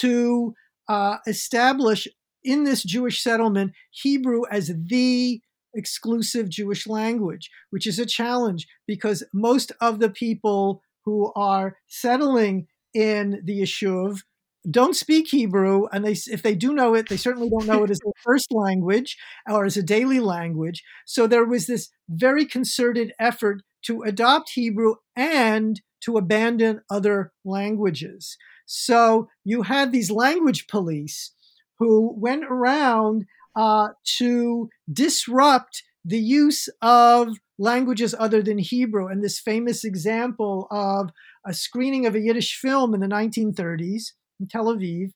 to 0.00 0.54
uh, 0.88 1.18
establish 1.26 2.08
in 2.44 2.64
this 2.64 2.82
Jewish 2.82 3.22
settlement 3.22 3.72
Hebrew 3.90 4.42
as 4.50 4.72
the 4.88 5.40
exclusive 5.78 6.50
Jewish 6.50 6.86
language, 6.86 7.50
which 7.70 7.86
is 7.86 7.98
a 7.98 8.06
challenge 8.06 8.66
because 8.86 9.22
most 9.32 9.72
of 9.80 10.00
the 10.00 10.10
people 10.10 10.82
who 11.04 11.32
are 11.34 11.76
settling 11.86 12.66
in 12.92 13.40
the 13.44 13.60
Yishuv 13.60 14.20
don't 14.68 14.96
speak 14.96 15.28
Hebrew, 15.28 15.86
and 15.92 16.04
they, 16.04 16.12
if 16.12 16.42
they 16.42 16.54
do 16.54 16.74
know 16.74 16.94
it, 16.94 17.08
they 17.08 17.16
certainly 17.16 17.48
don't 17.48 17.66
know 17.66 17.84
it 17.84 17.90
as 17.90 18.00
their 18.00 18.12
first 18.22 18.52
language 18.52 19.16
or 19.48 19.64
as 19.64 19.76
a 19.76 19.82
daily 19.82 20.20
language. 20.20 20.82
So 21.06 21.26
there 21.26 21.44
was 21.44 21.66
this 21.66 21.88
very 22.08 22.44
concerted 22.44 23.14
effort 23.18 23.62
to 23.84 24.02
adopt 24.02 24.50
Hebrew 24.50 24.96
and 25.16 25.80
to 26.02 26.16
abandon 26.16 26.82
other 26.90 27.32
languages. 27.44 28.36
So 28.66 29.28
you 29.44 29.62
had 29.62 29.92
these 29.92 30.10
language 30.10 30.66
police 30.66 31.32
who 31.78 32.14
went 32.18 32.44
around 32.44 33.24
uh, 33.58 33.88
to 34.18 34.70
disrupt 34.90 35.82
the 36.04 36.18
use 36.18 36.68
of 36.80 37.36
languages 37.58 38.14
other 38.18 38.40
than 38.40 38.58
Hebrew. 38.58 39.08
And 39.08 39.22
this 39.22 39.40
famous 39.40 39.84
example 39.84 40.68
of 40.70 41.10
a 41.44 41.52
screening 41.52 42.06
of 42.06 42.14
a 42.14 42.20
Yiddish 42.20 42.56
film 42.56 42.94
in 42.94 43.00
the 43.00 43.06
1930s 43.08 44.12
in 44.40 44.46
Tel 44.48 44.66
Aviv. 44.66 45.10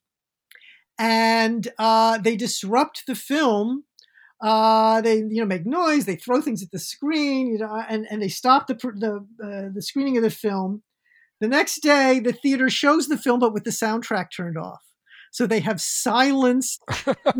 And 0.99 1.69
uh, 1.79 2.19
they 2.19 2.35
disrupt 2.35 3.07
the 3.07 3.15
film 3.15 3.85
uh, 4.43 4.99
they 4.99 5.15
you 5.15 5.39
know 5.39 5.45
make 5.45 5.65
noise, 5.65 6.03
they 6.05 6.17
throw 6.17 6.41
things 6.41 6.61
at 6.61 6.69
the 6.71 6.79
screen, 6.79 7.47
you 7.47 7.57
know, 7.59 7.81
and, 7.87 8.05
and 8.11 8.21
they 8.21 8.27
stop 8.27 8.67
the 8.67 8.73
the 8.73 9.25
uh, 9.41 9.69
the 9.73 9.81
screening 9.81 10.17
of 10.17 10.23
the 10.23 10.29
film. 10.29 10.83
The 11.39 11.47
next 11.47 11.81
day, 11.81 12.19
the 12.19 12.33
theater 12.33 12.69
shows 12.69 13.07
the 13.07 13.17
film, 13.17 13.39
but 13.39 13.53
with 13.53 13.63
the 13.63 13.69
soundtrack 13.69 14.27
turned 14.35 14.57
off. 14.57 14.81
So 15.33 15.47
they 15.47 15.61
have 15.61 15.81
silenced, 15.81 16.83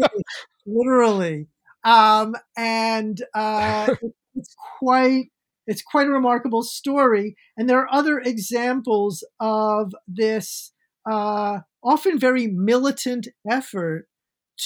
literally, 0.65 1.47
um, 1.83 2.35
and 2.57 3.21
uh, 3.35 3.95
it's 4.35 4.55
quite 4.79 5.25
it's 5.67 5.83
quite 5.83 6.07
a 6.07 6.11
remarkable 6.11 6.63
story. 6.63 7.35
And 7.55 7.69
there 7.69 7.79
are 7.79 7.93
other 7.93 8.19
examples 8.19 9.23
of 9.39 9.93
this 10.07 10.73
uh, 11.09 11.59
often 11.83 12.19
very 12.19 12.47
militant 12.47 13.27
effort 13.49 14.07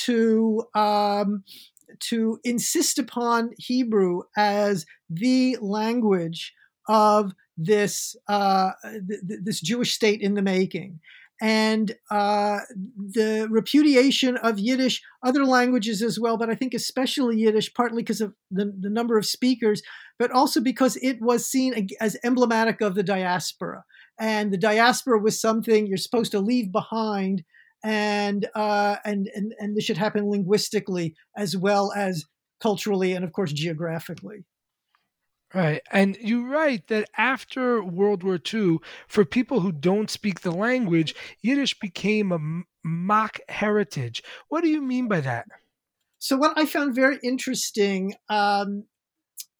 to 0.06 0.64
um, 0.74 1.44
to 2.00 2.40
insist 2.46 2.98
upon 2.98 3.52
Hebrew 3.58 4.22
as 4.38 4.86
the 5.10 5.58
language 5.60 6.54
of 6.88 7.34
this 7.58 8.16
uh, 8.30 8.72
th- 8.84 9.42
this 9.44 9.60
Jewish 9.60 9.94
state 9.94 10.22
in 10.22 10.36
the 10.36 10.42
making. 10.42 11.00
And 11.40 11.94
uh, 12.10 12.60
the 12.98 13.48
repudiation 13.52 14.38
of 14.38 14.58
Yiddish, 14.58 15.04
other 15.24 15.46
languages 15.46 16.02
as 16.02 16.20
well, 16.20 16.36
but 16.38 16.50
I 16.50 16.56
think 16.56 16.74
especially 16.74 17.38
Yiddish, 17.38 17.74
partly 17.74 18.02
because 18.02 18.22
of 18.22 18.34
the, 18.50 18.74
the 18.80 18.90
number 18.90 19.18
of 19.18 19.26
speakers, 19.26 19.84
but 20.18 20.32
also 20.32 20.60
because 20.62 20.98
it 20.98 21.22
was 21.22 21.48
seen 21.48 21.90
as 22.00 22.18
emblematic 22.24 22.82
of 22.82 22.96
the 22.96 23.04
diaspora. 23.04 23.84
And 24.20 24.52
the 24.52 24.58
diaspora 24.58 25.20
was 25.20 25.40
something 25.40 25.86
you're 25.86 25.98
supposed 25.98 26.32
to 26.32 26.40
leave 26.40 26.72
behind 26.72 27.44
and 27.84 28.48
uh, 28.56 28.98
and 29.06 29.30
and 29.36 29.54
and 29.60 29.76
this 29.76 29.84
should 29.84 29.98
happen 29.98 30.30
linguistically 30.30 31.16
as 31.36 31.56
well 31.56 31.94
as 31.96 32.26
culturally 32.62 33.14
and 33.14 33.24
of 33.24 33.32
course 33.32 33.54
geographically. 33.54 34.44
Right. 35.54 35.82
And 35.92 36.18
you 36.20 36.52
write 36.52 36.88
that 36.88 37.10
after 37.18 37.82
World 37.82 38.22
War 38.22 38.38
II, 38.54 38.80
for 39.08 39.24
people 39.24 39.62
who 39.62 39.72
don't 39.72 40.10
speak 40.10 40.42
the 40.42 40.52
language, 40.52 41.16
Yiddish 41.42 41.80
became 41.80 42.32
a 42.32 42.64
mock 42.84 43.40
heritage. 43.48 44.24
What 44.50 44.62
do 44.62 44.70
you 44.70 44.82
mean 44.82 45.08
by 45.08 45.22
that? 45.22 45.48
So, 46.20 46.36
what 46.36 46.58
I 46.58 46.66
found 46.66 46.96
very 46.96 47.18
interesting, 47.24 48.16
um, 48.28 48.86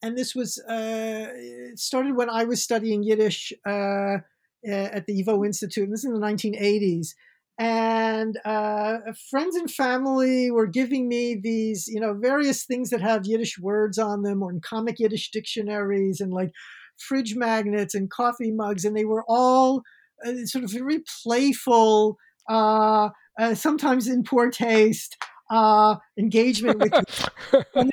and 0.02 0.18
this 0.18 0.34
was 0.34 0.58
uh, 0.58 1.32
started 1.74 2.16
when 2.16 2.28
I 2.28 2.44
was 2.44 2.62
studying 2.62 3.02
Yiddish 3.02 3.52
uh, 3.64 4.18
at 4.66 5.06
the 5.06 5.22
YIVO 5.22 5.46
Institute, 5.46 5.84
and 5.84 5.92
this 5.92 6.00
is 6.00 6.06
in 6.06 6.14
the 6.14 6.26
1980s 6.26 7.14
and 7.58 8.38
uh, 8.44 8.98
friends 9.30 9.56
and 9.56 9.68
family 9.68 10.50
were 10.50 10.68
giving 10.68 11.08
me 11.08 11.34
these, 11.42 11.88
you 11.88 12.00
know, 12.00 12.14
various 12.14 12.64
things 12.64 12.90
that 12.90 13.00
have 13.00 13.26
Yiddish 13.26 13.58
words 13.58 13.98
on 13.98 14.22
them, 14.22 14.42
or 14.42 14.52
in 14.52 14.60
comic 14.60 15.00
Yiddish 15.00 15.30
dictionaries, 15.32 16.20
and 16.20 16.32
like 16.32 16.50
fridge 16.98 17.34
magnets 17.34 17.96
and 17.96 18.10
coffee 18.10 18.52
mugs, 18.52 18.84
and 18.84 18.96
they 18.96 19.04
were 19.04 19.24
all 19.26 19.82
uh, 20.24 20.44
sort 20.44 20.62
of 20.62 20.70
very 20.70 21.02
playful, 21.24 22.16
uh, 22.48 23.08
uh 23.38 23.54
sometimes 23.54 24.06
in 24.06 24.22
poor 24.22 24.50
taste. 24.50 25.16
Uh, 25.50 25.96
engagement 26.18 26.78
with 26.78 26.92
and 27.74 27.90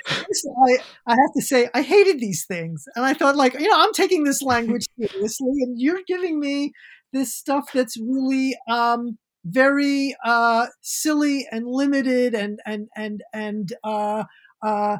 I, 0.68 0.78
I 1.08 1.12
have 1.12 1.34
to 1.38 1.42
say 1.42 1.70
I 1.74 1.84
hated 1.84 2.20
these 2.20 2.46
things 2.46 2.84
and 2.98 3.06
I 3.06 3.14
thought 3.14 3.38
like 3.38 3.54
you 3.54 3.70
know 3.70 3.78
I'm 3.78 3.94
taking 3.94 4.26
this 4.26 4.42
language 4.42 4.86
seriously 5.00 5.54
and 5.62 5.80
you're 5.80 6.02
giving 6.06 6.38
me 6.38 6.74
this 7.14 7.34
stuff 7.34 7.70
that's 7.74 7.96
really 7.98 8.58
um, 8.70 9.18
very 9.46 10.16
uh, 10.26 10.68
silly 10.82 11.48
and 11.52 11.68
limited 11.68 12.34
and 12.34 12.60
and 12.66 12.90
and 12.96 13.24
and 13.34 13.74
uh, 13.84 14.24
uh, 14.66 14.98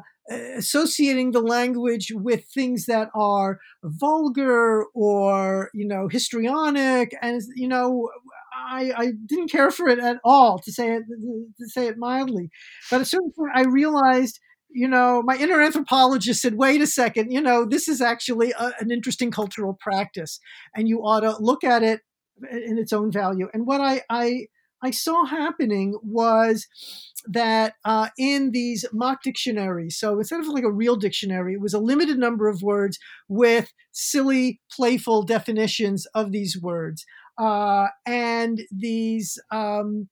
associating 0.56 1.32
the 1.32 1.40
language 1.40 2.12
with 2.14 2.44
things 2.46 2.86
that 2.86 3.08
are 3.14 3.58
vulgar 3.84 4.84
or 4.94 5.70
you 5.74 5.86
know 5.86 6.08
histrionic. 6.08 7.12
And 7.22 7.40
you 7.56 7.68
know 7.68 8.08
I, 8.54 8.92
I 8.96 9.12
didn't 9.26 9.50
care 9.50 9.70
for 9.70 9.88
it 9.88 9.98
at 9.98 10.18
all 10.24 10.58
to 10.60 10.72
say 10.72 10.94
it 10.96 11.02
to 11.58 11.68
say 11.68 11.86
it 11.88 11.98
mildly. 11.98 12.50
But 12.90 12.96
at 12.96 13.02
a 13.02 13.06
certain 13.06 13.32
point 13.36 13.52
I 13.54 13.62
realized 13.62 14.38
you 14.70 14.88
know 14.88 15.22
my 15.24 15.36
inner 15.36 15.60
anthropologist 15.62 16.42
said 16.42 16.54
wait 16.56 16.82
a 16.82 16.86
second 16.86 17.30
you 17.30 17.40
know 17.40 17.64
this 17.64 17.86
is 17.88 18.00
actually 18.02 18.52
a, 18.58 18.72
an 18.80 18.90
interesting 18.90 19.30
cultural 19.30 19.76
practice 19.80 20.40
and 20.74 20.88
you 20.88 20.98
ought 21.00 21.20
to 21.20 21.36
look 21.38 21.62
at 21.62 21.82
it 21.84 22.00
in 22.50 22.78
its 22.78 22.92
own 22.92 23.10
value. 23.10 23.48
And 23.52 23.66
what 23.66 23.80
I 23.80 24.02
I, 24.10 24.46
I 24.82 24.90
saw 24.90 25.24
happening 25.24 25.98
was 26.02 26.66
that 27.26 27.74
uh, 27.84 28.08
in 28.18 28.52
these 28.52 28.84
mock 28.92 29.22
dictionaries, 29.22 29.98
so 29.98 30.18
instead 30.18 30.40
of 30.40 30.48
like 30.48 30.64
a 30.64 30.70
real 30.70 30.96
dictionary, 30.96 31.54
it 31.54 31.60
was 31.60 31.74
a 31.74 31.78
limited 31.78 32.18
number 32.18 32.48
of 32.48 32.62
words 32.62 32.98
with 33.28 33.72
silly, 33.92 34.60
playful 34.70 35.22
definitions 35.22 36.06
of 36.14 36.32
these 36.32 36.60
words. 36.60 37.04
Uh, 37.38 37.88
and 38.06 38.62
these 38.70 39.38
um, 39.50 40.08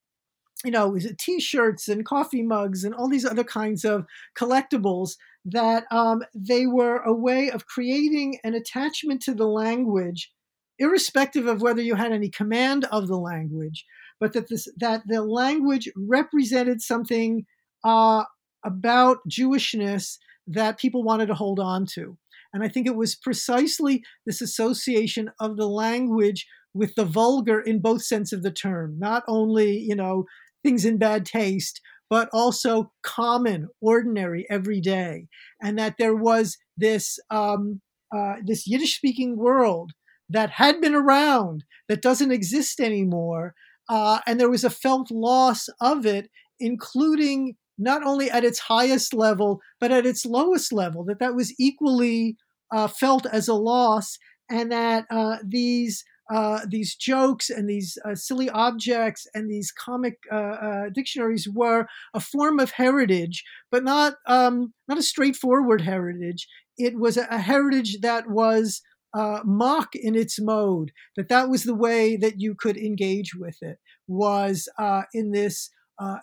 you 0.65 0.71
know, 0.71 0.97
t-shirts 1.19 1.89
and 1.89 2.07
coffee 2.07 2.43
mugs 2.43 2.85
and 2.85 2.95
all 2.95 3.09
these 3.09 3.27
other 3.27 3.45
kinds 3.45 3.85
of 3.85 4.07
collectibles 4.37 5.17
that 5.45 5.85
um, 5.91 6.23
they 6.35 6.67
were 6.67 6.99
a 6.99 7.13
way 7.13 7.51
of 7.51 7.67
creating 7.67 8.39
an 8.45 8.55
attachment 8.55 9.21
to 9.23 9.35
the 9.35 9.47
language 9.47 10.33
irrespective 10.79 11.47
of 11.47 11.63
whether 11.63 11.83
you 11.83 11.95
had 11.95 12.13
any 12.13 12.29
command 12.29 12.85
of 12.91 13.09
the 13.09 13.19
language, 13.19 13.85
but 14.21 14.33
that 14.33 14.49
this 14.49 14.69
that 14.79 15.03
the 15.07 15.23
language 15.23 15.89
represented 15.97 16.83
something 16.83 17.47
uh, 17.85 18.25
about 18.65 19.19
Jewishness 19.29 20.19
that 20.47 20.79
people 20.79 21.03
wanted 21.03 21.27
to 21.27 21.35
hold 21.35 21.61
on 21.61 21.87
to. 21.95 22.17
And 22.53 22.63
I 22.63 22.69
think 22.69 22.87
it 22.87 22.97
was 22.97 23.17
precisely 23.17 24.03
this 24.27 24.41
association 24.41 25.31
of 25.41 25.57
the 25.57 25.67
language 25.69 26.47
with 26.73 26.95
the 26.95 27.05
vulgar 27.05 27.61
in 27.61 27.81
both 27.81 28.03
sense 28.03 28.33
of 28.33 28.43
the 28.43 28.51
term, 28.51 28.97
not 28.99 29.25
only, 29.27 29.79
you 29.79 29.95
know, 29.95 30.25
things 30.63 30.85
in 30.85 30.99
bad 30.99 31.27
taste, 31.27 31.81
but 32.11 32.29
also 32.33 32.93
common, 33.03 33.69
ordinary, 33.81 34.47
everyday. 34.51 35.27
And 35.63 35.79
that 35.79 35.97
there 35.99 36.15
was 36.15 36.59
this, 36.77 37.19
um, 37.31 37.81
uh, 38.15 38.35
this 38.45 38.67
Yiddish 38.67 38.97
speaking 38.97 39.37
world 39.37 39.93
that 40.29 40.51
had 40.51 40.81
been 40.81 40.95
around 40.95 41.65
that 41.89 42.03
doesn't 42.03 42.33
exist 42.33 42.81
anymore. 42.81 43.55
Uh, 43.89 44.21
and 44.27 44.41
there 44.41 44.51
was 44.51 44.65
a 44.65 44.71
felt 44.71 45.11
loss 45.11 45.69
of 45.81 46.07
it, 46.07 46.31
including 46.59 47.57
not 47.77 48.03
only 48.05 48.31
at 48.31 48.45
its 48.45 48.59
highest 48.61 49.13
level, 49.13 49.61
but 49.81 49.93
at 49.93 50.07
its 50.07 50.25
lowest 50.25 50.73
level, 50.73 51.05
that 51.05 51.19
that 51.19 51.35
was 51.35 51.53
equally 51.59 52.37
uh, 52.73 52.89
felt 52.89 53.27
as 53.27 53.49
a 53.49 53.55
loss, 53.55 54.19
and 54.51 54.71
that 54.73 55.05
uh, 55.11 55.37
these 55.47 56.05
uh, 56.31 56.61
these 56.67 56.95
jokes 56.95 57.51
and 57.51 57.69
these 57.69 57.99
uh, 58.05 58.15
silly 58.15 58.49
objects 58.49 59.27
and 59.35 59.51
these 59.51 59.71
comic 59.71 60.15
uh, 60.33 60.85
dictionaries 60.95 61.47
were 61.53 61.87
a 62.15 62.21
form 62.21 62.59
of 62.59 62.71
heritage, 62.71 63.45
but 63.71 63.85
not 63.85 64.15
um, 64.27 64.73
not 64.89 64.97
a 64.99 65.03
straightforward 65.03 65.83
heritage. 65.83 66.49
It 66.79 66.99
was 66.99 67.17
a, 67.17 67.27
a 67.31 67.39
heritage 67.39 68.01
that 68.01 68.31
was 68.31 68.81
uh, 69.15 69.41
mock 69.45 69.95
in 69.95 70.15
its 70.15 70.41
mode. 70.41 70.93
That 71.17 71.29
that 71.29 71.49
was 71.49 71.65
the 71.65 71.75
way 71.75 72.17
that 72.17 72.41
you 72.41 72.55
could 72.55 72.77
engage 72.77 73.35
with 73.35 73.63
it 73.63 73.79
was 74.07 74.69
uh, 74.79 75.03
in 75.13 75.31
this 75.31 75.71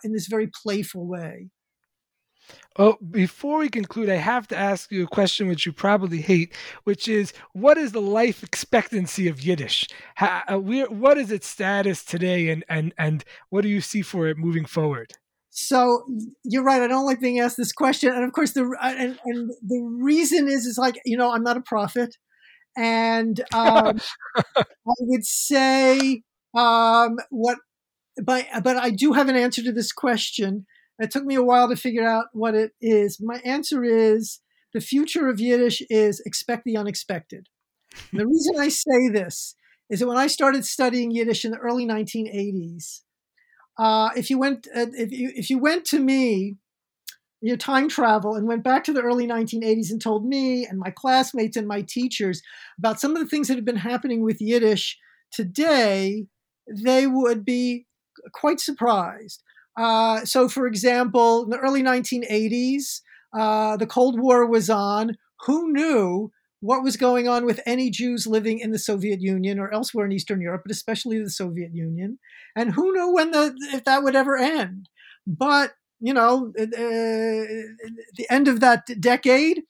in 0.04 0.12
this 0.12 0.26
very 0.26 0.48
playful 0.62 1.06
way. 1.06 1.50
Oh, 2.78 2.96
before 3.10 3.58
we 3.58 3.68
conclude, 3.68 4.08
I 4.08 4.16
have 4.16 4.48
to 4.48 4.56
ask 4.56 4.90
you 4.90 5.04
a 5.04 5.08
question 5.08 5.46
which 5.46 5.66
you 5.66 5.72
probably 5.72 6.22
hate, 6.22 6.54
which 6.84 7.06
is 7.06 7.32
what 7.52 7.76
is 7.76 7.92
the 7.92 8.00
life 8.00 8.42
expectancy 8.42 9.28
of 9.28 9.42
Yiddish? 9.42 9.86
How, 10.14 10.42
uh, 10.48 10.58
what 10.58 11.18
is 11.18 11.30
its 11.30 11.46
status 11.46 12.02
today, 12.02 12.48
and, 12.48 12.64
and, 12.68 12.94
and 12.98 13.24
what 13.50 13.62
do 13.62 13.68
you 13.68 13.80
see 13.82 14.00
for 14.00 14.26
it 14.26 14.38
moving 14.38 14.64
forward? 14.64 15.12
So 15.50 16.06
you're 16.44 16.64
right. 16.64 16.80
I 16.80 16.86
don't 16.86 17.04
like 17.04 17.20
being 17.20 17.40
asked 17.40 17.58
this 17.58 17.72
question, 17.72 18.10
and 18.10 18.24
of 18.24 18.32
course, 18.32 18.52
the 18.52 18.74
and, 18.80 19.18
and 19.26 19.50
the 19.60 19.82
reason 20.00 20.48
is 20.48 20.64
is 20.64 20.78
like 20.78 20.98
you 21.04 21.18
know 21.18 21.30
I'm 21.30 21.42
not 21.42 21.58
a 21.58 21.62
prophet, 21.62 22.16
and 22.76 23.40
um, 23.54 24.00
I 24.36 24.94
would 25.00 25.24
say 25.24 26.22
um, 26.54 27.16
what, 27.30 27.58
but 28.22 28.46
but 28.62 28.76
I 28.76 28.90
do 28.90 29.12
have 29.12 29.28
an 29.28 29.36
answer 29.36 29.62
to 29.62 29.72
this 29.72 29.92
question 29.92 30.66
it 31.02 31.10
took 31.10 31.24
me 31.24 31.34
a 31.34 31.42
while 31.42 31.68
to 31.68 31.76
figure 31.76 32.06
out 32.06 32.26
what 32.32 32.54
it 32.54 32.72
is. 32.80 33.18
My 33.20 33.38
answer 33.44 33.82
is 33.82 34.40
the 34.72 34.80
future 34.80 35.28
of 35.28 35.40
Yiddish 35.40 35.82
is 35.90 36.22
expect 36.24 36.64
the 36.64 36.76
unexpected. 36.76 37.48
And 38.10 38.20
the 38.20 38.26
reason 38.26 38.54
I 38.58 38.68
say 38.68 39.08
this 39.12 39.54
is 39.90 40.00
that 40.00 40.06
when 40.06 40.16
I 40.16 40.28
started 40.28 40.64
studying 40.64 41.10
Yiddish 41.10 41.44
in 41.44 41.50
the 41.50 41.58
early 41.58 41.86
1980s, 41.86 43.00
uh, 43.78 44.10
if 44.16 44.30
you 44.30 44.38
went 44.38 44.68
uh, 44.74 44.86
if 44.92 45.10
you 45.12 45.32
if 45.34 45.50
you 45.50 45.58
went 45.58 45.84
to 45.86 45.98
me, 45.98 46.56
your 47.42 47.56
time 47.56 47.88
travel 47.88 48.34
and 48.34 48.46
went 48.46 48.62
back 48.62 48.84
to 48.84 48.92
the 48.92 49.02
early 49.02 49.26
1980s 49.26 49.90
and 49.90 50.00
told 50.00 50.24
me 50.24 50.64
and 50.64 50.78
my 50.78 50.90
classmates 50.90 51.56
and 51.56 51.66
my 51.66 51.82
teachers 51.82 52.40
about 52.78 53.00
some 53.00 53.16
of 53.16 53.18
the 53.18 53.28
things 53.28 53.48
that 53.48 53.56
have 53.56 53.64
been 53.64 53.76
happening 53.76 54.22
with 54.22 54.40
Yiddish 54.40 54.96
today, 55.32 56.26
they 56.68 57.06
would 57.06 57.44
be 57.44 57.86
quite 58.32 58.60
surprised. 58.60 59.42
Uh, 59.76 60.24
so, 60.24 60.48
for 60.48 60.66
example, 60.66 61.44
in 61.44 61.50
the 61.50 61.58
early 61.58 61.82
1980s, 61.82 63.00
uh, 63.36 63.76
the 63.76 63.86
Cold 63.86 64.20
War 64.20 64.46
was 64.46 64.70
on. 64.70 65.16
Who 65.46 65.72
knew 65.72 66.30
what 66.60 66.84
was 66.84 66.96
going 66.96 67.26
on 67.26 67.44
with 67.44 67.60
any 67.66 67.90
Jews 67.90 68.26
living 68.26 68.60
in 68.60 68.70
the 68.70 68.78
Soviet 68.78 69.20
Union 69.20 69.58
or 69.58 69.72
elsewhere 69.72 70.06
in 70.06 70.12
Eastern 70.12 70.40
Europe, 70.40 70.62
but 70.64 70.70
especially 70.70 71.18
the 71.20 71.30
Soviet 71.30 71.74
Union? 71.74 72.18
And 72.54 72.72
who 72.72 72.92
knew 72.92 73.12
when 73.12 73.32
the 73.32 73.56
if 73.72 73.84
that 73.84 74.04
would 74.04 74.14
ever 74.14 74.36
end? 74.36 74.88
But 75.26 75.72
you 76.02 76.12
know, 76.12 76.52
uh, 76.58 76.66
the 76.66 78.26
end 78.28 78.48
of 78.48 78.60
that 78.60 78.86
decade, 79.00 79.62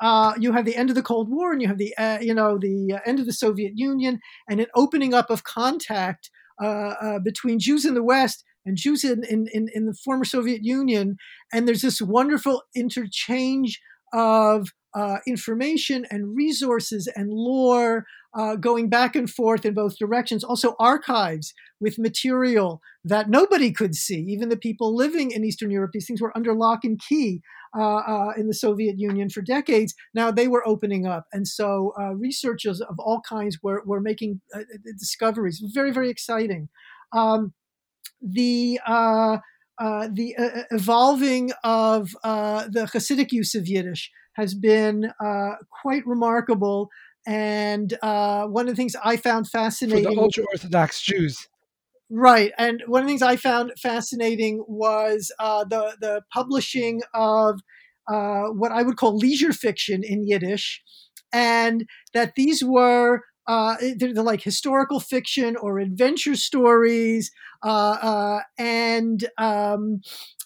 uh, 0.00 0.32
you 0.38 0.52
have 0.52 0.64
the 0.64 0.74
end 0.74 0.88
of 0.88 0.96
the 0.96 1.02
Cold 1.02 1.28
War, 1.28 1.52
and 1.52 1.62
you 1.62 1.68
have 1.68 1.78
the 1.78 1.94
uh, 1.96 2.18
you 2.20 2.34
know 2.34 2.58
the 2.58 2.98
end 3.06 3.20
of 3.20 3.26
the 3.26 3.32
Soviet 3.32 3.72
Union, 3.76 4.18
and 4.48 4.60
an 4.60 4.66
opening 4.74 5.14
up 5.14 5.30
of 5.30 5.44
contact 5.44 6.30
uh, 6.62 6.94
uh, 7.00 7.18
between 7.18 7.58
Jews 7.58 7.84
in 7.84 7.94
the 7.94 8.02
West 8.02 8.44
and 8.64 8.76
Jews 8.76 9.04
in, 9.04 9.24
in, 9.24 9.48
in, 9.52 9.86
the 9.86 9.94
former 10.04 10.24
Soviet 10.24 10.64
Union. 10.64 11.16
And 11.52 11.66
there's 11.66 11.82
this 11.82 12.00
wonderful 12.00 12.62
interchange 12.74 13.80
of 14.12 14.68
uh, 14.94 15.18
information 15.26 16.06
and 16.10 16.36
resources 16.36 17.08
and 17.16 17.30
lore 17.30 18.06
uh, 18.34 18.56
going 18.56 18.88
back 18.88 19.14
and 19.14 19.30
forth 19.30 19.64
in 19.64 19.74
both 19.74 19.98
directions. 19.98 20.42
Also, 20.42 20.74
archives 20.78 21.54
with 21.80 21.98
material 21.98 22.80
that 23.04 23.28
nobody 23.28 23.72
could 23.72 23.94
see, 23.94 24.20
even 24.20 24.48
the 24.48 24.56
people 24.56 24.94
living 24.94 25.30
in 25.30 25.44
Eastern 25.44 25.70
Europe. 25.70 25.90
These 25.92 26.06
things 26.06 26.20
were 26.20 26.36
under 26.36 26.54
lock 26.54 26.84
and 26.84 27.00
key 27.00 27.42
uh, 27.76 27.96
uh 27.96 28.32
in 28.36 28.46
the 28.46 28.54
Soviet 28.54 28.98
Union 28.98 29.30
for 29.30 29.42
decades. 29.42 29.94
Now 30.14 30.30
they 30.30 30.48
were 30.48 30.66
opening 30.66 31.06
up. 31.06 31.26
And 31.32 31.46
so 31.46 31.92
uh, 31.98 32.14
researchers 32.14 32.80
of 32.80 32.96
all 32.98 33.20
kinds 33.20 33.58
were, 33.62 33.82
were 33.86 34.00
making 34.00 34.40
uh, 34.54 34.60
discoveries. 34.98 35.62
Very, 35.72 35.92
very 35.92 36.10
exciting. 36.10 36.68
Um, 37.12 37.52
the 38.20 38.80
uh, 39.80 39.84
uh, 39.84 40.08
the 40.12 40.36
uh, 40.36 40.62
evolving 40.70 41.52
of 41.62 42.10
uh, 42.24 42.66
the 42.70 42.86
Hasidic 42.86 43.32
use 43.32 43.54
of 43.54 43.66
Yiddish 43.66 44.10
has 44.34 44.54
been 44.54 45.10
uh, 45.24 45.52
quite 45.82 46.06
remarkable. 46.06 46.90
And 47.26 47.96
uh, 48.02 48.46
one 48.46 48.68
of 48.68 48.72
the 48.72 48.76
things 48.76 48.96
I 49.02 49.16
found 49.16 49.48
fascinating 49.48 50.04
for 50.04 50.10
the 50.10 50.20
ultra 50.20 50.44
Orthodox 50.52 51.00
Jews. 51.00 51.48
Right, 52.10 52.52
and 52.58 52.82
one 52.86 53.00
of 53.00 53.06
the 53.06 53.10
things 53.10 53.22
I 53.22 53.36
found 53.36 53.72
fascinating 53.80 54.62
was 54.68 55.32
the 55.38 55.96
the 56.00 56.20
publishing 56.32 57.00
of 57.14 57.60
what 58.06 58.72
I 58.72 58.82
would 58.82 58.96
call 58.96 59.16
leisure 59.16 59.54
fiction 59.54 60.02
in 60.04 60.26
Yiddish, 60.26 60.82
and 61.32 61.86
that 62.12 62.34
these 62.36 62.62
were 62.62 63.22
uh, 63.46 63.76
they're, 63.96 64.14
they're, 64.14 64.22
like 64.22 64.42
historical 64.42 65.00
fiction 65.00 65.56
or 65.56 65.78
adventure 65.78 66.36
stories. 66.36 67.30
Uh, 67.62 67.96
uh, 68.00 68.40
and 68.58 69.28
um, 69.38 70.00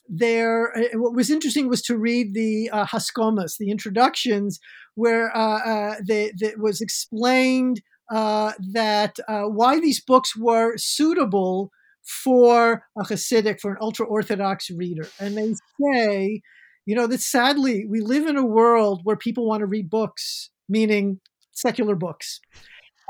there, 0.09 0.77
uh, 0.77 0.99
what 0.99 1.15
was 1.15 1.31
interesting 1.31 1.69
was 1.69 1.83
to 1.83 1.97
read 1.97 2.35
the 2.35 2.71
uh, 2.71 2.87
Haskomas, 2.87 3.57
the 3.59 3.71
introductions, 3.71 4.59
where 4.95 5.37
uh, 5.37 5.59
uh 5.59 5.95
that 6.07 6.55
was 6.59 6.81
explained 6.81 7.81
that 8.11 9.19
why 9.29 9.79
these 9.79 10.01
books 10.01 10.37
were 10.37 10.77
suitable 10.77 11.71
for 12.03 12.85
a 12.97 13.03
Hasidic, 13.03 13.61
for 13.61 13.73
an 13.73 13.77
ultra 13.81 14.07
Orthodox 14.07 14.71
reader. 14.71 15.07
And 15.21 15.37
they 15.37 15.55
say, 15.81 16.41
you 16.87 16.97
know, 16.97 17.07
that 17.07 17.21
sadly, 17.21 17.85
we 17.87 18.01
live 18.01 18.27
in 18.27 18.39
a 18.39 18.47
world 18.47 19.03
where 19.05 19.17
people 19.17 19.47
want 19.47 19.61
to 19.61 19.67
read 19.67 19.91
books, 19.91 20.49
meaning 20.69 21.21
secular 21.53 21.95
books. 21.95 22.41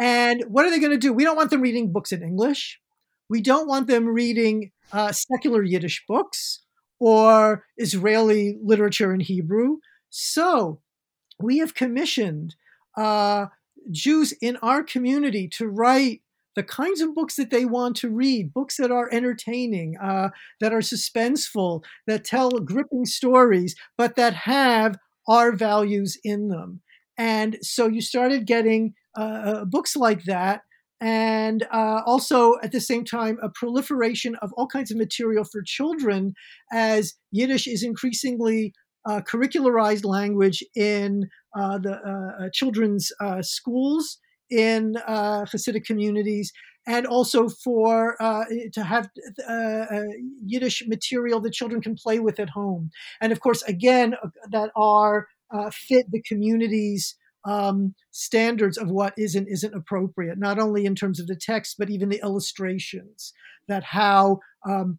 And 0.00 0.44
what 0.48 0.64
are 0.64 0.70
they 0.70 0.78
going 0.78 0.92
to 0.92 0.98
do? 0.98 1.12
We 1.12 1.24
don't 1.24 1.36
want 1.36 1.50
them 1.50 1.60
reading 1.60 1.92
books 1.92 2.12
in 2.12 2.22
English. 2.22 2.80
We 3.28 3.40
don't 3.40 3.68
want 3.68 3.88
them 3.88 4.06
reading 4.06 4.70
uh, 4.92 5.12
secular 5.12 5.62
Yiddish 5.62 6.04
books 6.06 6.60
or 7.00 7.64
Israeli 7.76 8.58
literature 8.62 9.12
in 9.12 9.20
Hebrew. 9.20 9.78
So 10.10 10.80
we 11.40 11.58
have 11.58 11.74
commissioned 11.74 12.54
uh, 12.96 13.46
Jews 13.90 14.32
in 14.40 14.56
our 14.58 14.82
community 14.82 15.48
to 15.48 15.68
write 15.68 16.22
the 16.56 16.62
kinds 16.62 17.00
of 17.00 17.14
books 17.14 17.36
that 17.36 17.50
they 17.50 17.64
want 17.64 17.94
to 17.96 18.10
read, 18.10 18.52
books 18.52 18.78
that 18.78 18.90
are 18.90 19.08
entertaining, 19.12 19.96
uh, 20.02 20.30
that 20.60 20.72
are 20.72 20.80
suspenseful, 20.80 21.84
that 22.06 22.24
tell 22.24 22.50
gripping 22.50 23.06
stories, 23.06 23.76
but 23.96 24.16
that 24.16 24.34
have 24.34 24.96
our 25.28 25.52
values 25.52 26.18
in 26.24 26.48
them. 26.48 26.80
And 27.16 27.58
so 27.62 27.86
you 27.86 28.00
started 28.00 28.46
getting 28.46 28.94
uh, 29.18 29.20
uh, 29.20 29.64
books 29.64 29.96
like 29.96 30.22
that. 30.24 30.62
And 31.00 31.64
uh, 31.72 32.02
also 32.06 32.54
at 32.62 32.72
the 32.72 32.80
same 32.80 33.04
time, 33.04 33.38
a 33.42 33.48
proliferation 33.48 34.36
of 34.36 34.52
all 34.54 34.66
kinds 34.66 34.90
of 34.90 34.96
material 34.96 35.44
for 35.44 35.62
children 35.64 36.34
as 36.72 37.14
Yiddish 37.32 37.66
is 37.66 37.82
increasingly 37.82 38.72
uh, 39.08 39.20
curricularized 39.20 40.04
language 40.04 40.62
in 40.76 41.28
uh, 41.56 41.78
the 41.78 41.94
uh, 41.94 42.48
children's 42.52 43.10
schools 43.40 44.18
in 44.50 44.94
Hasidic 45.08 45.84
communities, 45.84 46.52
and 46.86 47.06
also 47.06 47.48
for 47.48 48.16
to 48.72 48.82
have 48.82 49.08
Yiddish 50.44 50.82
material 50.86 51.40
that 51.40 51.52
children 51.52 51.80
can 51.80 51.94
play 51.94 52.18
with 52.18 52.38
at 52.40 52.50
home, 52.50 52.90
and 53.20 53.32
of 53.32 53.40
course, 53.40 53.62
again, 53.62 54.14
that 54.50 54.70
are 54.76 55.26
fit 55.72 56.06
the 56.10 56.22
communities 56.22 57.16
um, 57.48 57.94
standards 58.10 58.76
of 58.76 58.88
what 58.90 59.14
is 59.16 59.34
and 59.34 59.48
isn't 59.48 59.74
appropriate, 59.74 60.38
not 60.38 60.58
only 60.58 60.84
in 60.84 60.94
terms 60.94 61.18
of 61.18 61.26
the 61.26 61.40
text, 61.50 61.76
but 61.78 61.90
even 61.90 62.08
the 62.08 62.20
illustrations, 62.22 63.32
that 63.68 63.84
how 63.84 64.40
um, 64.68 64.98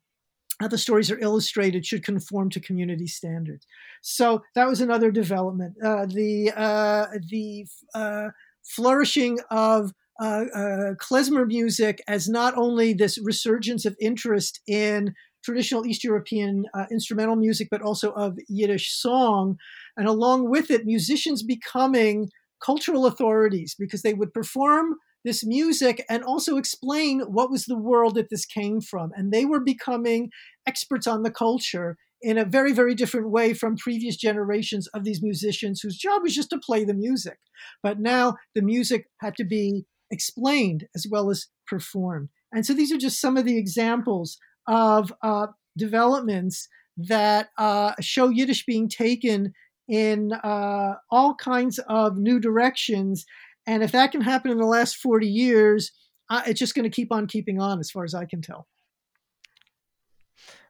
how 0.60 0.68
the 0.68 0.78
stories 0.78 1.10
are 1.10 1.20
illustrated 1.20 1.86
should 1.86 2.04
conform 2.04 2.50
to 2.50 2.60
community 2.60 3.08
standards. 3.08 3.66
So 4.02 4.42
that 4.56 4.68
was 4.68 4.82
another 4.82 5.12
development. 5.12 5.76
Uh, 5.84 6.06
the 6.06 6.52
uh, 6.56 7.06
the 7.30 7.66
uh, 7.94 8.30
flourishing 8.76 9.40
of 9.52 9.94
uh, 10.22 10.46
uh, 10.54 10.94
klezmer 10.96 11.48
music 11.48 12.02
as 12.08 12.28
not 12.28 12.58
only 12.58 12.94
this 12.94 13.18
resurgence 13.24 13.86
of 13.86 13.96
interest 14.02 14.60
in 14.68 15.14
traditional 15.46 15.86
East 15.86 16.04
European 16.04 16.66
uh, 16.74 16.86
instrumental 16.92 17.38
music, 17.38 17.70
but 17.72 17.82
also 17.82 18.12
of 18.12 18.38
Yiddish 18.50 18.92
song, 18.92 19.56
and 19.96 20.08
along 20.08 20.50
with 20.50 20.70
it, 20.70 20.86
musicians 20.86 21.44
becoming 21.44 22.30
cultural 22.64 23.06
authorities 23.06 23.76
because 23.78 24.02
they 24.02 24.14
would 24.14 24.34
perform 24.34 24.96
this 25.26 25.46
music 25.46 26.06
and 26.10 26.24
also 26.24 26.58
explain 26.58 27.22
what 27.22 27.52
was 27.52 27.66
the 27.66 27.78
world 27.78 28.16
that 28.16 28.30
this 28.30 28.46
came 28.46 28.80
from. 28.82 29.12
And 29.16 29.32
they 29.32 29.46
were 29.46 29.60
becoming 29.60 30.30
experts 30.66 31.08
on 31.08 31.24
the 31.24 31.32
culture 31.32 31.98
in 32.22 32.38
a 32.38 32.46
very, 32.46 32.74
very 32.74 32.96
different 32.96 33.30
way 33.30 33.54
from 33.54 33.78
previous 33.78 34.16
generations 34.16 34.88
of 34.88 35.04
these 35.04 35.22
musicians 35.22 35.82
whose 35.82 35.98
job 35.98 36.22
was 36.22 36.36
just 36.36 36.50
to 36.50 36.60
play 36.60 36.84
the 36.84 36.94
music. 36.94 37.38
But 37.82 38.00
now 38.00 38.36
the 38.56 38.62
music 38.62 39.06
had 39.22 39.36
to 39.38 39.46
be 39.46 39.86
explained 40.12 40.88
as 40.96 41.06
well 41.10 41.30
as 41.30 41.48
performed. 41.68 42.30
And 42.52 42.66
so 42.66 42.74
these 42.74 42.92
are 42.92 42.98
just 42.98 43.22
some 43.22 43.38
of 43.38 43.46
the 43.46 43.58
examples 43.58 44.38
of 44.68 45.14
uh, 45.22 45.48
developments 45.78 46.68
that 46.98 47.50
uh, 47.58 47.94
show 48.02 48.30
Yiddish 48.30 48.66
being 48.66 48.90
taken 48.90 49.54
in 49.90 50.32
uh, 50.32 50.96
all 51.10 51.36
kinds 51.36 51.80
of 51.90 52.18
new 52.18 52.40
directions. 52.40 53.26
And 53.66 53.84
if 53.84 53.92
that 53.92 54.12
can 54.12 54.22
happen 54.22 54.52
in 54.52 54.58
the 54.58 54.66
last 54.66 54.98
40 54.98 55.28
years, 55.28 55.92
uh, 56.30 56.44
it's 56.46 56.60
just 56.60 56.76
going 56.76 56.90
to 56.90 56.96
keep 56.96 57.12
on 57.12 57.28
keeping 57.28 57.60
on, 57.60 57.80
as 57.80 57.90
far 57.90 58.04
as 58.04 58.14
I 58.14 58.26
can 58.26 58.42
tell. 58.42 58.68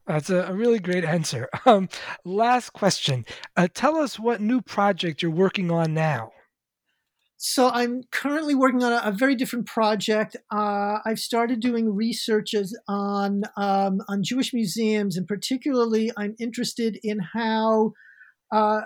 That's 0.07 0.29
a, 0.29 0.47
a 0.47 0.53
really 0.53 0.79
great 0.79 1.05
answer. 1.05 1.49
Um, 1.65 1.89
last 2.25 2.71
question. 2.71 3.25
Uh, 3.55 3.67
tell 3.71 3.97
us 3.97 4.17
what 4.17 4.41
new 4.41 4.61
project 4.61 5.21
you're 5.21 5.29
working 5.29 5.69
on 5.69 5.93
now. 5.93 6.31
So 7.37 7.69
I'm 7.69 8.01
currently 8.11 8.55
working 8.55 8.83
on 8.83 8.91
a, 8.91 9.01
a 9.05 9.11
very 9.11 9.35
different 9.35 9.67
project. 9.67 10.35
Uh, 10.51 10.97
I've 11.05 11.19
started 11.19 11.59
doing 11.59 11.93
researches 11.93 12.77
on 12.87 13.43
um, 13.55 14.01
on 14.09 14.23
Jewish 14.23 14.53
museums, 14.53 15.15
and 15.15 15.27
particularly, 15.27 16.11
I'm 16.17 16.35
interested 16.39 16.99
in 17.03 17.19
how 17.19 17.93
uh, 18.51 18.81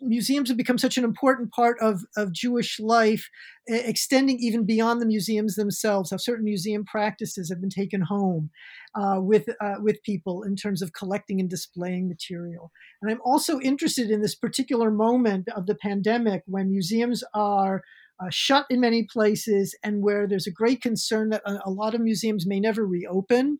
museums 0.00 0.48
have 0.48 0.56
become 0.56 0.78
such 0.78 0.96
an 0.96 1.02
important 1.02 1.50
part 1.50 1.76
of, 1.80 2.02
of 2.16 2.32
Jewish 2.32 2.78
life, 2.78 3.28
extending 3.66 4.38
even 4.38 4.64
beyond 4.64 5.00
the 5.00 5.06
museums 5.06 5.56
themselves. 5.56 6.10
How 6.10 6.16
certain 6.16 6.44
museum 6.44 6.84
practices 6.84 7.48
have 7.50 7.60
been 7.60 7.70
taken 7.70 8.02
home 8.02 8.50
uh, 8.94 9.16
with 9.18 9.48
uh, 9.60 9.76
with 9.80 10.02
people 10.04 10.44
in 10.44 10.54
terms 10.54 10.80
of 10.80 10.92
collecting 10.92 11.40
and 11.40 11.50
displaying 11.50 12.08
material. 12.08 12.70
And 13.00 13.10
I'm 13.10 13.20
also 13.24 13.58
interested 13.58 14.10
in 14.10 14.20
this 14.20 14.36
particular 14.36 14.90
moment 14.92 15.48
of 15.48 15.66
the 15.66 15.74
pandemic 15.74 16.42
when 16.46 16.70
museums 16.70 17.24
are 17.34 17.82
uh, 18.20 18.30
shut 18.30 18.66
in 18.70 18.78
many 18.78 19.02
places 19.02 19.76
and 19.82 20.02
where 20.02 20.28
there's 20.28 20.46
a 20.46 20.52
great 20.52 20.80
concern 20.80 21.30
that 21.30 21.42
a, 21.44 21.58
a 21.64 21.70
lot 21.70 21.94
of 21.96 22.00
museums 22.00 22.46
may 22.46 22.60
never 22.60 22.86
reopen. 22.86 23.58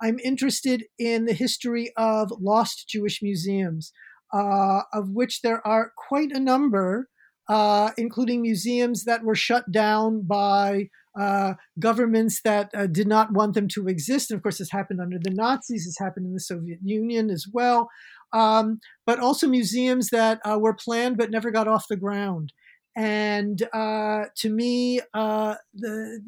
I'm 0.00 0.18
interested 0.20 0.84
in 0.98 1.24
the 1.24 1.32
history 1.34 1.92
of 1.96 2.32
lost 2.40 2.88
Jewish 2.88 3.20
museums 3.20 3.92
uh, 4.32 4.82
of 4.92 5.10
which 5.10 5.42
there 5.42 5.66
are 5.66 5.92
quite 5.96 6.32
a 6.32 6.40
number, 6.40 7.08
uh, 7.48 7.90
including 7.96 8.42
museums 8.42 9.04
that 9.04 9.24
were 9.24 9.34
shut 9.34 9.70
down 9.70 10.22
by 10.22 10.88
uh, 11.18 11.54
governments 11.78 12.42
that 12.42 12.70
uh, 12.74 12.86
did 12.86 13.08
not 13.08 13.32
want 13.32 13.54
them 13.54 13.66
to 13.68 13.88
exist. 13.88 14.30
And 14.30 14.38
of 14.38 14.42
course, 14.42 14.58
this 14.58 14.70
happened 14.70 15.00
under 15.00 15.18
the 15.20 15.30
Nazis, 15.30 15.84
this 15.86 15.98
happened 15.98 16.26
in 16.26 16.34
the 16.34 16.40
Soviet 16.40 16.78
Union 16.82 17.30
as 17.30 17.46
well. 17.52 17.88
Um, 18.32 18.78
but 19.06 19.18
also 19.18 19.48
museums 19.48 20.10
that 20.10 20.40
uh, 20.44 20.58
were 20.58 20.74
planned 20.74 21.16
but 21.16 21.30
never 21.30 21.50
got 21.50 21.66
off 21.66 21.86
the 21.88 21.96
ground. 21.96 22.52
And 22.94 23.62
uh, 23.72 24.26
to 24.36 24.50
me, 24.50 25.00
the, 25.14 26.20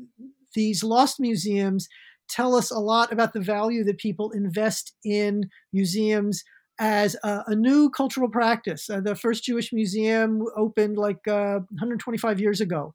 these 0.55 0.83
lost 0.83 1.21
museums 1.21 1.89
tell 2.31 2.55
us 2.55 2.71
a 2.71 2.79
lot 2.79 3.13
about 3.13 3.33
the 3.33 3.41
value 3.41 3.85
that 3.85 3.99
people 3.99 4.31
invest 4.31 4.95
in 5.05 5.51
museums 5.73 6.43
as 6.81 7.15
a, 7.23 7.45
a 7.49 7.55
new 7.55 7.91
cultural 7.91 8.29
practice. 8.29 8.89
Uh, 8.89 9.01
the 9.01 9.15
first 9.15 9.45
Jewish 9.45 9.73
museum 9.73 10.43
opened 10.57 10.97
like 10.97 11.29
uh, 11.29 11.61
125 11.71 12.41
years 12.41 12.61
ago. 12.61 12.95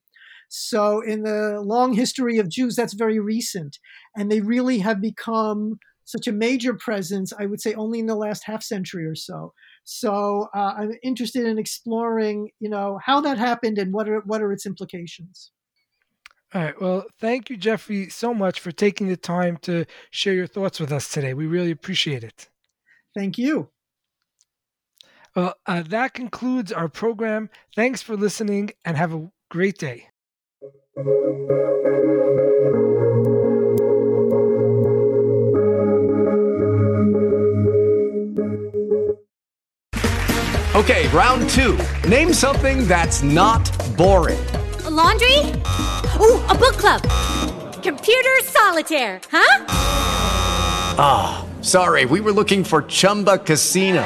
So, 0.49 1.01
in 1.01 1.23
the 1.23 1.61
long 1.61 1.93
history 1.93 2.37
of 2.37 2.49
Jews, 2.49 2.75
that's 2.75 2.93
very 2.93 3.19
recent. 3.19 3.77
And 4.17 4.31
they 4.31 4.41
really 4.41 4.79
have 4.79 5.01
become 5.01 5.79
such 6.03 6.27
a 6.27 6.31
major 6.31 6.73
presence, 6.75 7.33
I 7.37 7.47
would 7.47 7.61
say, 7.61 7.73
only 7.73 7.99
in 7.99 8.05
the 8.05 8.15
last 8.15 8.43
half 8.45 8.61
century 8.61 9.05
or 9.05 9.15
so. 9.15 9.53
So, 9.85 10.49
uh, 10.55 10.73
I'm 10.77 10.91
interested 11.03 11.45
in 11.45 11.57
exploring, 11.57 12.49
you 12.59 12.69
know, 12.69 12.99
how 13.03 13.21
that 13.21 13.37
happened 13.37 13.77
and 13.77 13.93
what 13.93 14.09
are, 14.09 14.21
what 14.25 14.41
are 14.41 14.51
its 14.51 14.65
implications. 14.65 15.51
All 16.53 16.61
right. 16.61 16.79
Well, 16.79 17.05
thank 17.19 17.49
you, 17.49 17.57
Jeffrey, 17.57 18.09
so 18.09 18.33
much 18.33 18.59
for 18.59 18.71
taking 18.71 19.07
the 19.07 19.17
time 19.17 19.57
to 19.63 19.85
share 20.11 20.33
your 20.33 20.47
thoughts 20.47 20.79
with 20.79 20.91
us 20.91 21.09
today. 21.09 21.33
We 21.33 21.47
really 21.47 21.71
appreciate 21.71 22.23
it. 22.23 22.49
Thank 23.15 23.37
you. 23.37 23.69
Well, 25.35 25.55
uh, 25.65 25.83
that 25.89 26.13
concludes 26.13 26.71
our 26.71 26.87
program. 26.87 27.49
Thanks 27.75 28.01
for 28.01 28.15
listening 28.15 28.71
and 28.85 28.95
have 28.95 29.13
a 29.13 29.29
great 29.51 29.77
day. 29.77 30.07
Okay, 40.73 41.07
round 41.09 41.49
two. 41.49 41.77
Name 42.07 42.33
something 42.33 42.87
that's 42.87 43.21
not 43.23 43.69
boring. 43.97 44.45
A 44.85 44.89
laundry? 44.89 45.39
Ooh, 46.19 46.39
a 46.47 46.55
book 46.55 46.77
club. 46.77 47.01
Computer 47.83 48.35
solitaire, 48.43 49.19
huh? 49.29 49.65
Ah, 50.97 51.45
oh, 51.45 51.63
sorry, 51.63 52.05
we 52.05 52.21
were 52.21 52.31
looking 52.31 52.63
for 52.63 52.83
Chumba 52.83 53.37
Casino. 53.37 54.05